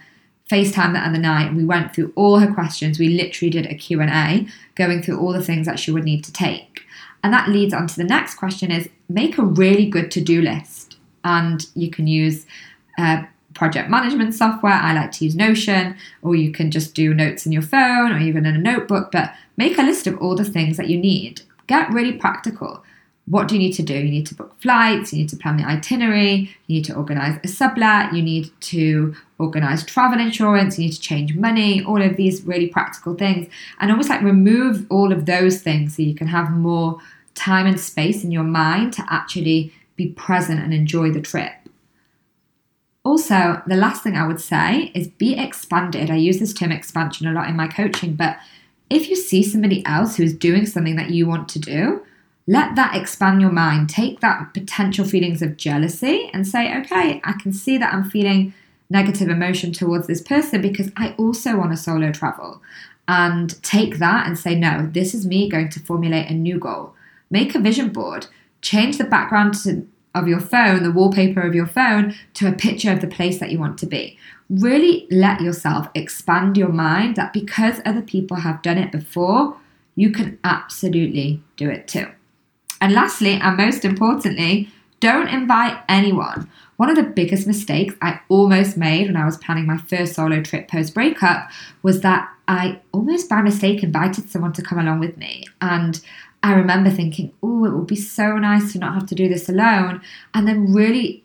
FaceTime 0.51 0.93
the 0.93 0.99
other 0.99 1.17
night 1.17 1.47
and 1.47 1.57
we 1.57 1.63
went 1.63 1.95
through 1.95 2.11
all 2.15 2.39
her 2.39 2.53
questions. 2.53 2.99
We 2.99 3.09
literally 3.09 3.49
did 3.49 3.67
a 3.67 3.75
Q&A 3.75 4.47
going 4.75 5.01
through 5.01 5.19
all 5.19 5.31
the 5.31 5.43
things 5.43 5.65
that 5.65 5.79
she 5.79 5.91
would 5.91 6.03
need 6.03 6.23
to 6.25 6.33
take. 6.33 6.83
And 7.23 7.31
that 7.33 7.49
leads 7.49 7.73
on 7.73 7.87
to 7.87 7.95
the 7.95 8.03
next 8.03 8.35
question 8.35 8.71
is 8.71 8.89
make 9.07 9.37
a 9.37 9.43
really 9.43 9.85
good 9.85 10.11
to-do 10.11 10.41
list. 10.41 10.97
And 11.23 11.65
you 11.75 11.89
can 11.89 12.07
use 12.07 12.45
uh, 12.97 13.23
project 13.53 13.89
management 13.89 14.33
software. 14.33 14.73
I 14.73 14.93
like 14.93 15.11
to 15.13 15.25
use 15.25 15.35
Notion, 15.35 15.95
or 16.21 16.35
you 16.35 16.51
can 16.51 16.71
just 16.71 16.95
do 16.95 17.13
notes 17.13 17.45
in 17.45 17.51
your 17.51 17.61
phone 17.61 18.11
or 18.11 18.17
even 18.17 18.45
in 18.45 18.55
a 18.55 18.59
notebook, 18.59 19.11
but 19.11 19.33
make 19.57 19.77
a 19.77 19.83
list 19.83 20.07
of 20.07 20.17
all 20.17 20.35
the 20.35 20.45
things 20.45 20.77
that 20.77 20.89
you 20.89 20.97
need. 20.97 21.41
Get 21.67 21.91
really 21.91 22.13
practical. 22.13 22.83
What 23.27 23.47
do 23.47 23.55
you 23.55 23.59
need 23.59 23.73
to 23.73 23.83
do? 23.83 23.93
You 23.93 24.09
need 24.09 24.25
to 24.27 24.35
book 24.35 24.59
flights, 24.59 25.13
you 25.13 25.19
need 25.19 25.29
to 25.29 25.37
plan 25.37 25.57
the 25.57 25.63
itinerary, 25.63 26.55
you 26.67 26.77
need 26.77 26.85
to 26.85 26.95
organize 26.95 27.39
a 27.43 27.47
sublet, 27.47 28.13
you 28.13 28.23
need 28.23 28.49
to 28.61 29.15
organize 29.41 29.83
travel 29.83 30.19
insurance, 30.19 30.77
you 30.77 30.85
need 30.85 30.93
to 30.93 31.01
change 31.01 31.35
money, 31.35 31.83
all 31.83 32.01
of 32.01 32.15
these 32.15 32.43
really 32.43 32.67
practical 32.67 33.15
things. 33.15 33.51
And 33.79 33.91
almost 33.91 34.09
like 34.09 34.21
remove 34.21 34.85
all 34.89 35.11
of 35.11 35.25
those 35.25 35.61
things 35.61 35.95
so 35.95 36.03
you 36.03 36.15
can 36.15 36.27
have 36.27 36.51
more 36.51 36.99
time 37.33 37.65
and 37.65 37.79
space 37.79 38.23
in 38.23 38.31
your 38.31 38.43
mind 38.43 38.93
to 38.93 39.05
actually 39.09 39.73
be 39.95 40.09
present 40.09 40.59
and 40.61 40.73
enjoy 40.73 41.11
the 41.11 41.21
trip. 41.21 41.51
Also, 43.03 43.61
the 43.65 43.75
last 43.75 44.03
thing 44.03 44.15
I 44.15 44.27
would 44.27 44.39
say 44.39 44.91
is 44.93 45.07
be 45.07 45.37
expanded. 45.37 46.11
I 46.11 46.15
use 46.15 46.39
this 46.39 46.53
term 46.53 46.71
expansion 46.71 47.27
a 47.27 47.31
lot 47.31 47.49
in 47.49 47.55
my 47.55 47.67
coaching, 47.67 48.15
but 48.15 48.37
if 48.91 49.09
you 49.09 49.15
see 49.15 49.41
somebody 49.41 49.83
else 49.85 50.17
who 50.17 50.23
is 50.23 50.33
doing 50.35 50.65
something 50.65 50.97
that 50.97 51.09
you 51.09 51.25
want 51.25 51.49
to 51.49 51.59
do, 51.59 52.03
let 52.47 52.75
that 52.75 52.95
expand 52.95 53.41
your 53.41 53.51
mind. 53.51 53.89
Take 53.89 54.19
that 54.19 54.53
potential 54.53 55.05
feelings 55.05 55.41
of 55.41 55.57
jealousy 55.57 56.29
and 56.33 56.47
say, 56.47 56.77
okay, 56.79 57.21
I 57.23 57.33
can 57.41 57.53
see 57.53 57.77
that 57.77 57.93
I'm 57.93 58.03
feeling 58.03 58.53
negative 58.91 59.29
emotion 59.29 59.71
towards 59.71 60.07
this 60.07 60.21
person 60.21 60.61
because 60.61 60.91
I 60.97 61.15
also 61.17 61.57
want 61.57 61.71
to 61.71 61.77
solo 61.77 62.11
travel. 62.11 62.61
And 63.07 63.61
take 63.63 63.97
that 63.97 64.27
and 64.27 64.37
say, 64.37 64.53
no, 64.55 64.89
this 64.91 65.13
is 65.13 65.25
me 65.25 65.49
going 65.49 65.69
to 65.69 65.79
formulate 65.79 66.29
a 66.29 66.33
new 66.33 66.59
goal. 66.59 66.93
Make 67.29 67.55
a 67.55 67.59
vision 67.59 67.89
board. 67.89 68.27
Change 68.61 68.97
the 68.97 69.05
background 69.05 69.55
to 69.63 69.87
of 70.13 70.27
your 70.27 70.39
phone, 70.39 70.83
the 70.83 70.91
wallpaper 70.91 71.41
of 71.41 71.55
your 71.55 71.65
phone, 71.65 72.13
to 72.33 72.47
a 72.47 72.51
picture 72.51 72.91
of 72.91 73.01
the 73.01 73.07
place 73.07 73.39
that 73.39 73.51
you 73.51 73.59
want 73.59 73.77
to 73.77 73.85
be. 73.85 74.17
Really 74.49 75.07
let 75.09 75.39
yourself 75.39 75.87
expand 75.95 76.57
your 76.57 76.69
mind 76.69 77.15
that 77.15 77.31
because 77.31 77.79
other 77.85 78.01
people 78.01 78.37
have 78.37 78.61
done 78.61 78.77
it 78.77 78.91
before, 78.91 79.55
you 79.95 80.11
can 80.11 80.37
absolutely 80.43 81.41
do 81.55 81.69
it 81.69 81.87
too. 81.87 82.07
And 82.81 82.93
lastly, 82.93 83.35
and 83.35 83.55
most 83.55 83.85
importantly, 83.85 84.69
don't 85.01 85.27
invite 85.27 85.77
anyone. 85.89 86.49
One 86.77 86.89
of 86.89 86.95
the 86.95 87.03
biggest 87.03 87.45
mistakes 87.45 87.93
I 88.01 88.21
almost 88.29 88.77
made 88.77 89.07
when 89.07 89.17
I 89.17 89.25
was 89.25 89.37
planning 89.37 89.65
my 89.65 89.77
first 89.77 90.13
solo 90.13 90.41
trip 90.41 90.69
post 90.69 90.93
breakup 90.93 91.49
was 91.83 92.01
that 92.01 92.29
I 92.47 92.79
almost 92.93 93.29
by 93.29 93.41
mistake 93.41 93.83
invited 93.83 94.29
someone 94.29 94.53
to 94.53 94.61
come 94.61 94.79
along 94.79 94.99
with 94.99 95.17
me. 95.17 95.45
And 95.59 95.99
I 96.43 96.53
remember 96.53 96.89
thinking, 96.89 97.33
oh, 97.43 97.65
it 97.65 97.73
would 97.73 97.87
be 97.87 97.95
so 97.95 98.37
nice 98.37 98.71
to 98.71 98.79
not 98.79 98.93
have 98.93 99.05
to 99.07 99.15
do 99.15 99.27
this 99.27 99.49
alone. 99.49 100.01
And 100.33 100.47
then 100.47 100.73
really 100.73 101.23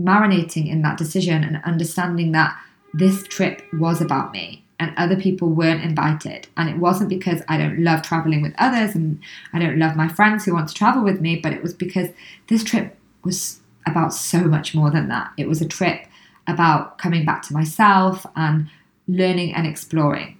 marinating 0.00 0.68
in 0.68 0.82
that 0.82 0.98
decision 0.98 1.44
and 1.44 1.62
understanding 1.64 2.32
that 2.32 2.58
this 2.92 3.22
trip 3.24 3.62
was 3.74 4.00
about 4.00 4.32
me 4.32 4.64
and 4.78 4.92
other 4.96 5.16
people 5.16 5.48
weren't 5.48 5.84
invited. 5.84 6.48
And 6.56 6.68
it 6.68 6.78
wasn't 6.78 7.10
because 7.10 7.42
I 7.48 7.58
don't 7.58 7.84
love 7.84 8.02
traveling 8.02 8.40
with 8.42 8.54
others 8.58 8.94
and 8.94 9.20
I 9.52 9.58
don't 9.58 9.78
love 9.78 9.94
my 9.94 10.08
friends 10.08 10.44
who 10.44 10.54
want 10.54 10.68
to 10.68 10.74
travel 10.74 11.04
with 11.04 11.20
me, 11.20 11.36
but 11.36 11.52
it 11.52 11.62
was 11.62 11.74
because 11.74 12.08
this 12.48 12.64
trip 12.64 12.96
was 13.24 13.60
about 13.86 14.12
so 14.12 14.40
much 14.44 14.74
more 14.74 14.90
than 14.90 15.08
that. 15.08 15.32
It 15.36 15.48
was 15.48 15.60
a 15.60 15.68
trip 15.68 16.06
about 16.46 16.98
coming 16.98 17.24
back 17.24 17.42
to 17.42 17.52
myself 17.52 18.26
and 18.36 18.68
learning 19.08 19.54
and 19.54 19.66
exploring. 19.66 20.38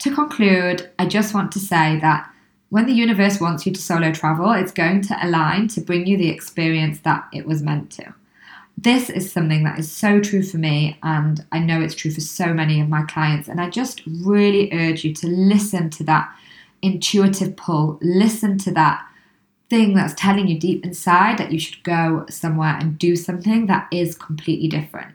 To 0.00 0.14
conclude, 0.14 0.90
I 0.98 1.06
just 1.06 1.34
want 1.34 1.52
to 1.52 1.58
say 1.58 1.98
that 2.00 2.30
when 2.70 2.86
the 2.86 2.92
universe 2.92 3.40
wants 3.40 3.66
you 3.66 3.72
to 3.72 3.80
solo 3.82 4.12
travel, 4.12 4.52
it's 4.52 4.72
going 4.72 5.02
to 5.02 5.18
align 5.22 5.68
to 5.68 5.80
bring 5.80 6.06
you 6.06 6.16
the 6.16 6.30
experience 6.30 7.00
that 7.00 7.28
it 7.32 7.46
was 7.46 7.62
meant 7.62 7.90
to. 7.92 8.14
this 8.82 9.10
is 9.10 9.30
something 9.30 9.64
that 9.64 9.78
is 9.78 9.90
so 9.92 10.20
true 10.20 10.42
for 10.42 10.56
me, 10.56 10.98
and 11.02 11.44
I 11.52 11.58
know 11.58 11.82
it's 11.82 11.94
true 11.94 12.10
for 12.10 12.22
so 12.22 12.54
many 12.54 12.80
of 12.80 12.88
my 12.88 13.02
clients. 13.02 13.48
And 13.48 13.60
I 13.60 13.68
just 13.68 14.02
really 14.06 14.72
urge 14.72 15.04
you 15.04 15.12
to 15.14 15.26
listen 15.26 15.90
to 15.90 16.04
that 16.04 16.34
intuitive 16.80 17.56
pull, 17.56 17.98
listen 18.00 18.56
to 18.58 18.70
that 18.72 19.06
thing 19.70 19.94
that's 19.94 20.14
telling 20.14 20.48
you 20.48 20.58
deep 20.58 20.84
inside 20.84 21.38
that 21.38 21.52
you 21.52 21.58
should 21.58 21.82
go 21.84 22.26
somewhere 22.28 22.76
and 22.78 22.98
do 22.98 23.16
something 23.16 23.66
that 23.66 23.88
is 23.92 24.16
completely 24.16 24.68
different. 24.68 25.14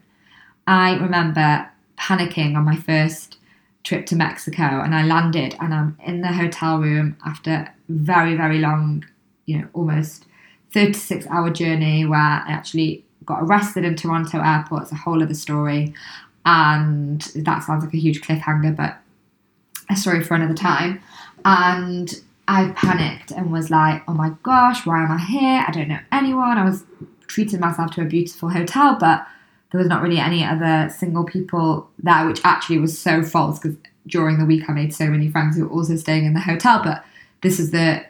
I 0.66 0.96
remember 0.96 1.70
panicking 2.00 2.56
on 2.56 2.64
my 2.64 2.78
first 2.78 3.38
trip 3.84 4.06
to 4.08 4.16
Mexico 4.16 4.64
and 4.64 4.96
I 4.96 5.04
landed 5.04 5.56
and 5.60 5.74
I'm 5.74 5.98
in 6.04 6.22
the 6.22 6.34
hotel 6.34 6.80
room 6.80 7.18
after 7.26 7.72
very, 7.90 8.36
very 8.36 8.60
long, 8.60 9.06
you 9.46 9.60
know, 9.60 9.68
almost 9.74 10.26
36 10.74 11.28
hour 11.28 11.52
journey 11.52 12.06
where 12.06 12.20
I 12.20 12.46
actually 12.48 13.06
got 13.26 13.44
arrested 13.44 13.84
in 13.86 13.96
Toronto 13.96 14.40
airport. 14.42 14.84
It's 14.84 14.92
a 14.92 14.96
whole 14.96 15.22
other 15.22 15.34
story. 15.34 15.94
And 16.46 17.22
that 17.36 17.64
sounds 17.64 17.84
like 17.84 17.94
a 17.94 17.98
huge 17.98 18.22
cliffhanger, 18.22 18.76
but 18.76 18.98
a 19.90 19.96
story 19.96 20.24
for 20.24 20.36
another 20.36 20.54
time. 20.54 21.02
And 21.44 22.14
I 22.48 22.70
panicked 22.70 23.32
and 23.32 23.52
was 23.52 23.70
like, 23.70 24.04
oh 24.08 24.14
my 24.14 24.32
gosh, 24.44 24.86
why 24.86 25.04
am 25.04 25.12
I 25.12 25.18
here? 25.18 25.66
I 25.68 25.72
don't 25.72 25.88
know 25.88 26.00
anyone. 26.12 26.58
I 26.58 26.66
was 26.66 26.84
treating 27.28 27.60
myself 27.60 27.92
to 27.92 28.02
a 28.02 28.06
beautiful 28.06 28.50
hotel, 28.50 28.98
but 29.00 29.26
there 29.72 29.80
was 29.80 29.88
not 29.88 30.02
really 30.02 30.20
any 30.20 30.44
other 30.44 30.90
single 30.96 31.24
people 31.24 31.90
there, 32.02 32.26
which 32.26 32.42
actually 32.44 32.78
was 32.78 32.98
so 32.98 33.24
false 33.24 33.60
because 33.60 33.78
during 34.08 34.38
the 34.38 34.46
week 34.46 34.70
I 34.70 34.74
made 34.74 34.94
so 34.94 35.08
many 35.08 35.30
friends 35.30 35.58
who 35.58 35.66
were 35.66 35.72
also 35.72 35.96
staying 35.96 36.26
in 36.26 36.34
the 36.34 36.40
hotel. 36.40 36.82
But 36.84 37.04
this 37.42 37.60
is 37.60 37.72
the 37.72 38.06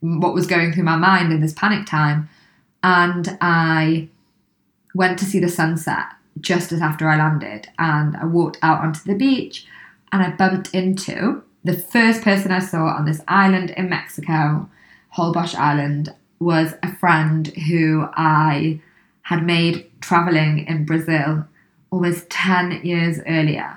what 0.00 0.34
was 0.34 0.46
going 0.46 0.72
through 0.72 0.84
my 0.84 0.96
mind 0.96 1.32
in 1.32 1.40
this 1.40 1.52
panic 1.52 1.86
time. 1.86 2.28
And 2.82 3.38
I 3.40 4.08
went 4.94 5.18
to 5.20 5.24
see 5.24 5.38
the 5.38 5.48
sunset 5.48 6.06
just 6.40 6.72
as 6.72 6.80
after 6.80 7.08
I 7.08 7.16
landed, 7.16 7.68
and 7.78 8.16
I 8.16 8.24
walked 8.24 8.58
out 8.62 8.80
onto 8.80 9.00
the 9.00 9.14
beach 9.14 9.66
and 10.12 10.22
I 10.22 10.30
bumped 10.30 10.74
into 10.74 11.42
the 11.68 11.76
first 11.76 12.22
person 12.22 12.50
I 12.50 12.60
saw 12.60 12.86
on 12.86 13.04
this 13.04 13.20
island 13.28 13.70
in 13.70 13.88
Mexico, 13.88 14.68
Holbox 15.16 15.54
Island, 15.54 16.14
was 16.38 16.72
a 16.82 16.94
friend 16.96 17.46
who 17.48 18.08
I 18.14 18.80
had 19.22 19.44
made 19.44 19.90
traveling 20.00 20.66
in 20.66 20.86
Brazil 20.86 21.46
almost 21.90 22.30
10 22.30 22.80
years 22.84 23.18
earlier. 23.26 23.76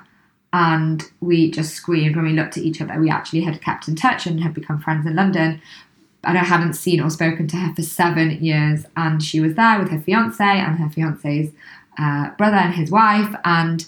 And 0.54 1.02
we 1.20 1.50
just 1.50 1.74
screamed 1.74 2.16
when 2.16 2.24
we 2.24 2.32
looked 2.32 2.56
at 2.56 2.62
each 2.62 2.80
other. 2.80 2.98
We 2.98 3.10
actually 3.10 3.42
had 3.42 3.60
kept 3.60 3.88
in 3.88 3.96
touch 3.96 4.26
and 4.26 4.40
had 4.40 4.54
become 4.54 4.80
friends 4.80 5.06
in 5.06 5.14
London. 5.14 5.60
And 6.24 6.38
I 6.38 6.44
hadn't 6.44 6.74
seen 6.74 7.00
or 7.00 7.10
spoken 7.10 7.46
to 7.48 7.56
her 7.56 7.74
for 7.74 7.82
seven 7.82 8.30
years. 8.42 8.86
And 8.96 9.22
she 9.22 9.40
was 9.40 9.54
there 9.54 9.78
with 9.78 9.90
her 9.90 10.00
fiance 10.00 10.44
and 10.44 10.78
her 10.78 10.88
fiance's 10.88 11.50
uh, 11.98 12.30
brother 12.38 12.56
and 12.56 12.74
his 12.74 12.90
wife. 12.90 13.34
And 13.44 13.84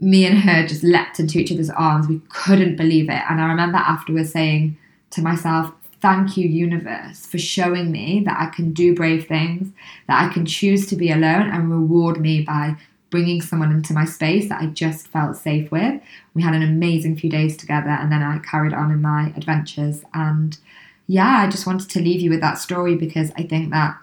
me 0.00 0.26
and 0.26 0.38
her 0.38 0.66
just 0.66 0.82
leapt 0.82 1.18
into 1.18 1.38
each 1.38 1.52
other's 1.52 1.70
arms. 1.70 2.08
We 2.08 2.20
couldn't 2.28 2.76
believe 2.76 3.08
it. 3.08 3.22
And 3.28 3.40
I 3.40 3.46
remember 3.46 3.78
afterwards 3.78 4.32
saying 4.32 4.76
to 5.10 5.22
myself, 5.22 5.72
Thank 6.02 6.36
you, 6.36 6.46
universe, 6.46 7.26
for 7.26 7.38
showing 7.38 7.90
me 7.90 8.22
that 8.26 8.38
I 8.38 8.54
can 8.54 8.72
do 8.72 8.94
brave 8.94 9.26
things, 9.26 9.72
that 10.06 10.22
I 10.22 10.32
can 10.32 10.44
choose 10.44 10.86
to 10.88 10.96
be 10.96 11.10
alone 11.10 11.50
and 11.50 11.70
reward 11.70 12.20
me 12.20 12.42
by 12.42 12.76
bringing 13.08 13.40
someone 13.40 13.72
into 13.72 13.94
my 13.94 14.04
space 14.04 14.48
that 14.50 14.60
I 14.60 14.66
just 14.66 15.08
felt 15.08 15.36
safe 15.36 15.70
with. 15.70 16.00
We 16.34 16.42
had 16.42 16.54
an 16.54 16.62
amazing 16.62 17.16
few 17.16 17.30
days 17.30 17.56
together, 17.56 17.88
and 17.88 18.12
then 18.12 18.22
I 18.22 18.38
carried 18.38 18.74
on 18.74 18.90
in 18.90 19.00
my 19.00 19.32
adventures. 19.36 20.04
And 20.12 20.58
yeah, 21.06 21.42
I 21.44 21.48
just 21.48 21.66
wanted 21.66 21.88
to 21.90 22.00
leave 22.00 22.20
you 22.20 22.30
with 22.30 22.40
that 22.40 22.58
story 22.58 22.94
because 22.94 23.32
I 23.36 23.44
think 23.44 23.70
that 23.70 23.96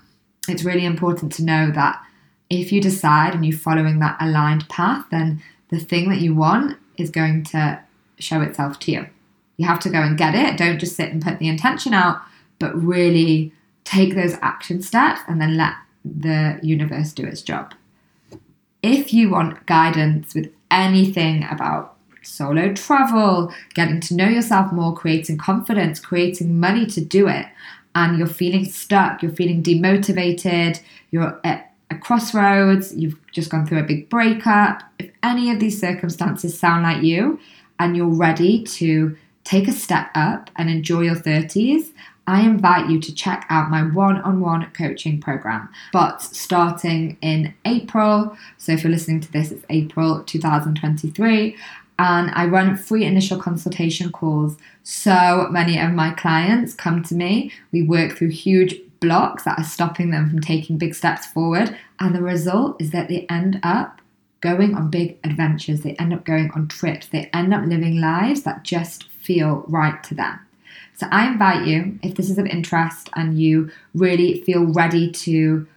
it's 0.48 0.64
really 0.64 0.86
important 0.86 1.32
to 1.34 1.44
know 1.44 1.70
that 1.72 2.02
if 2.50 2.72
you 2.72 2.82
decide 2.82 3.34
and 3.34 3.46
you're 3.46 3.58
following 3.58 4.00
that 4.00 4.18
aligned 4.20 4.68
path, 4.68 5.06
then 5.12 5.42
the 5.74 5.80
thing 5.80 6.10
that 6.10 6.20
you 6.20 6.36
want 6.36 6.78
is 6.98 7.10
going 7.10 7.44
to 7.44 7.80
show 8.20 8.42
itself 8.42 8.80
to 8.80 8.92
you. 8.92 9.08
You 9.58 9.68
have 9.68 9.80
to 9.82 9.90
go 9.90 10.02
and 10.02 10.18
get 10.18 10.36
it. 10.36 10.58
Don't 10.58 10.80
just 10.80 10.96
sit 10.96 11.12
and 11.12 11.22
put 11.22 11.40
the 11.40 11.48
intention 11.48 11.94
out, 11.94 12.22
but 12.60 12.76
really 12.76 13.52
take 13.84 14.16
those 14.16 14.36
action 14.42 14.82
steps 14.82 15.22
and 15.28 15.42
then 15.42 15.58
let 15.58 15.74
the 16.06 16.60
universe 16.62 17.12
do 17.14 17.26
its 17.26 17.42
job. 17.42 17.74
If 18.82 19.14
you 19.14 19.30
want 19.30 19.66
guidance 19.66 20.36
with 20.36 20.52
anything 20.70 21.46
about 21.50 21.96
solo 22.22 22.74
travel, 22.74 23.54
getting 23.74 24.00
to 24.02 24.16
know 24.16 24.28
yourself 24.28 24.72
more, 24.72 24.96
creating 24.96 25.38
confidence, 25.38 26.00
creating 26.00 26.60
money 26.60 26.86
to 26.88 27.02
do 27.02 27.28
it, 27.28 27.46
and 27.96 28.18
you're 28.18 28.28
feeling 28.28 28.66
stuck, 28.66 29.22
you're 29.22 29.32
feeling 29.32 29.62
demotivated, 29.62 30.82
you're 31.12 31.40
at 31.44 31.73
a 31.94 32.00
crossroads, 32.00 32.96
you've 32.96 33.20
just 33.32 33.50
gone 33.50 33.66
through 33.66 33.80
a 33.80 33.84
big 33.84 34.10
breakup, 34.10 34.84
if 35.00 35.12
any 35.22 35.52
of 35.52 35.60
these 35.60 35.80
circumstances 35.80 36.58
sound 36.58 36.84
like 36.84 37.04
you 37.04 37.40
and 37.80 37.96
you're 37.96 38.08
ready 38.08 38.64
to 38.64 39.16
take 39.44 39.68
a 39.68 39.72
step 39.72 40.10
up 40.16 40.50
and 40.56 40.70
enjoy 40.70 41.02
your 41.02 41.16
30s, 41.16 41.92
I 42.26 42.42
invite 42.42 42.90
you 42.90 43.02
to 43.02 43.14
check 43.14 43.46
out 43.50 43.70
my 43.70 43.84
one 43.84 44.22
on 44.22 44.40
one 44.40 44.70
coaching 44.72 45.20
program. 45.20 45.68
But 45.92 46.22
starting 46.22 47.18
in 47.22 47.54
April, 47.66 48.38
so 48.58 48.72
if 48.72 48.84
you're 48.84 48.92
listening 48.92 49.20
to 49.22 49.32
this, 49.32 49.52
it's 49.52 49.66
April 49.70 50.24
2023, 50.24 51.58
and 52.00 52.32
I 52.32 52.46
run 52.46 52.78
free 52.78 53.04
initial 53.04 53.38
consultation 53.40 54.12
calls. 54.12 54.58
So 54.84 55.48
many 55.52 55.78
of 55.78 55.92
my 55.92 56.12
clients 56.12 56.74
come 56.74 57.04
to 57.04 57.16
me, 57.16 57.52
we 57.72 57.84
work 57.84 58.14
through 58.14 58.30
huge 58.30 58.76
blocks 59.04 59.44
that 59.44 59.60
are 59.60 59.64
stopping 59.64 60.10
them 60.10 60.30
from 60.30 60.40
taking 60.40 60.78
big 60.78 60.96
steps 60.96 61.26
forward. 61.26 61.78
And 62.00 62.16
the 62.16 62.22
result 62.22 62.82
is 62.82 62.92
that 62.92 63.10
they 63.10 63.28
end 63.30 63.60
up 63.62 64.00
going 64.42 64.76
on 64.76 64.90
big 64.90 65.18
adventures, 65.24 65.82
they 65.82 65.96
end 65.96 66.14
up 66.14 66.26
going 66.26 66.50
on 66.52 66.68
trips, 66.68 67.08
they 67.08 67.30
end 67.34 67.54
up 67.54 67.66
living 67.66 68.00
lives 68.00 68.44
that 68.44 68.64
just 68.64 69.10
feel 69.10 69.64
right 69.68 70.04
to 70.04 70.16
them. 70.16 70.40
So 70.96 71.08
I 71.12 71.28
invite 71.28 71.68
you, 71.68 72.00
if 72.02 72.16
this 72.16 72.30
is 72.30 72.38
of 72.38 72.46
interest 72.46 73.10
and 73.16 73.40
you 73.40 73.72
really 73.94 74.42
feel 74.44 74.66
ready 74.66 75.12
to 75.12 75.68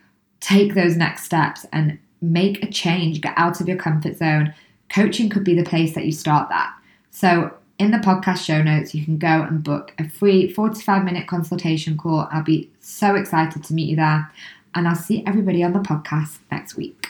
take 0.40 0.74
those 0.74 0.96
next 0.96 1.24
steps 1.24 1.66
and 1.72 1.98
make 2.20 2.62
a 2.62 2.70
change, 2.70 3.20
get 3.20 3.34
out 3.36 3.60
of 3.60 3.68
your 3.68 3.76
comfort 3.76 4.16
zone, 4.16 4.54
coaching 4.88 5.28
could 5.28 5.44
be 5.44 5.54
the 5.54 5.64
place 5.64 5.94
that 5.94 6.04
you 6.04 6.12
start 6.12 6.48
that. 6.48 6.72
So 7.10 7.52
in 7.78 7.90
the 7.90 7.98
podcast 7.98 8.44
show 8.44 8.62
notes, 8.62 8.94
you 8.94 9.04
can 9.04 9.18
go 9.18 9.42
and 9.42 9.62
book 9.62 9.92
a 9.98 10.08
free 10.08 10.50
45 10.52 11.04
minute 11.04 11.26
consultation 11.26 11.96
call. 11.96 12.28
I'll 12.30 12.42
be 12.42 12.70
so 12.80 13.14
excited 13.14 13.64
to 13.64 13.74
meet 13.74 13.88
you 13.88 13.96
there. 13.96 14.30
And 14.74 14.86
I'll 14.86 14.94
see 14.94 15.24
everybody 15.26 15.62
on 15.62 15.72
the 15.72 15.80
podcast 15.80 16.38
next 16.50 16.76
week. 16.76 17.08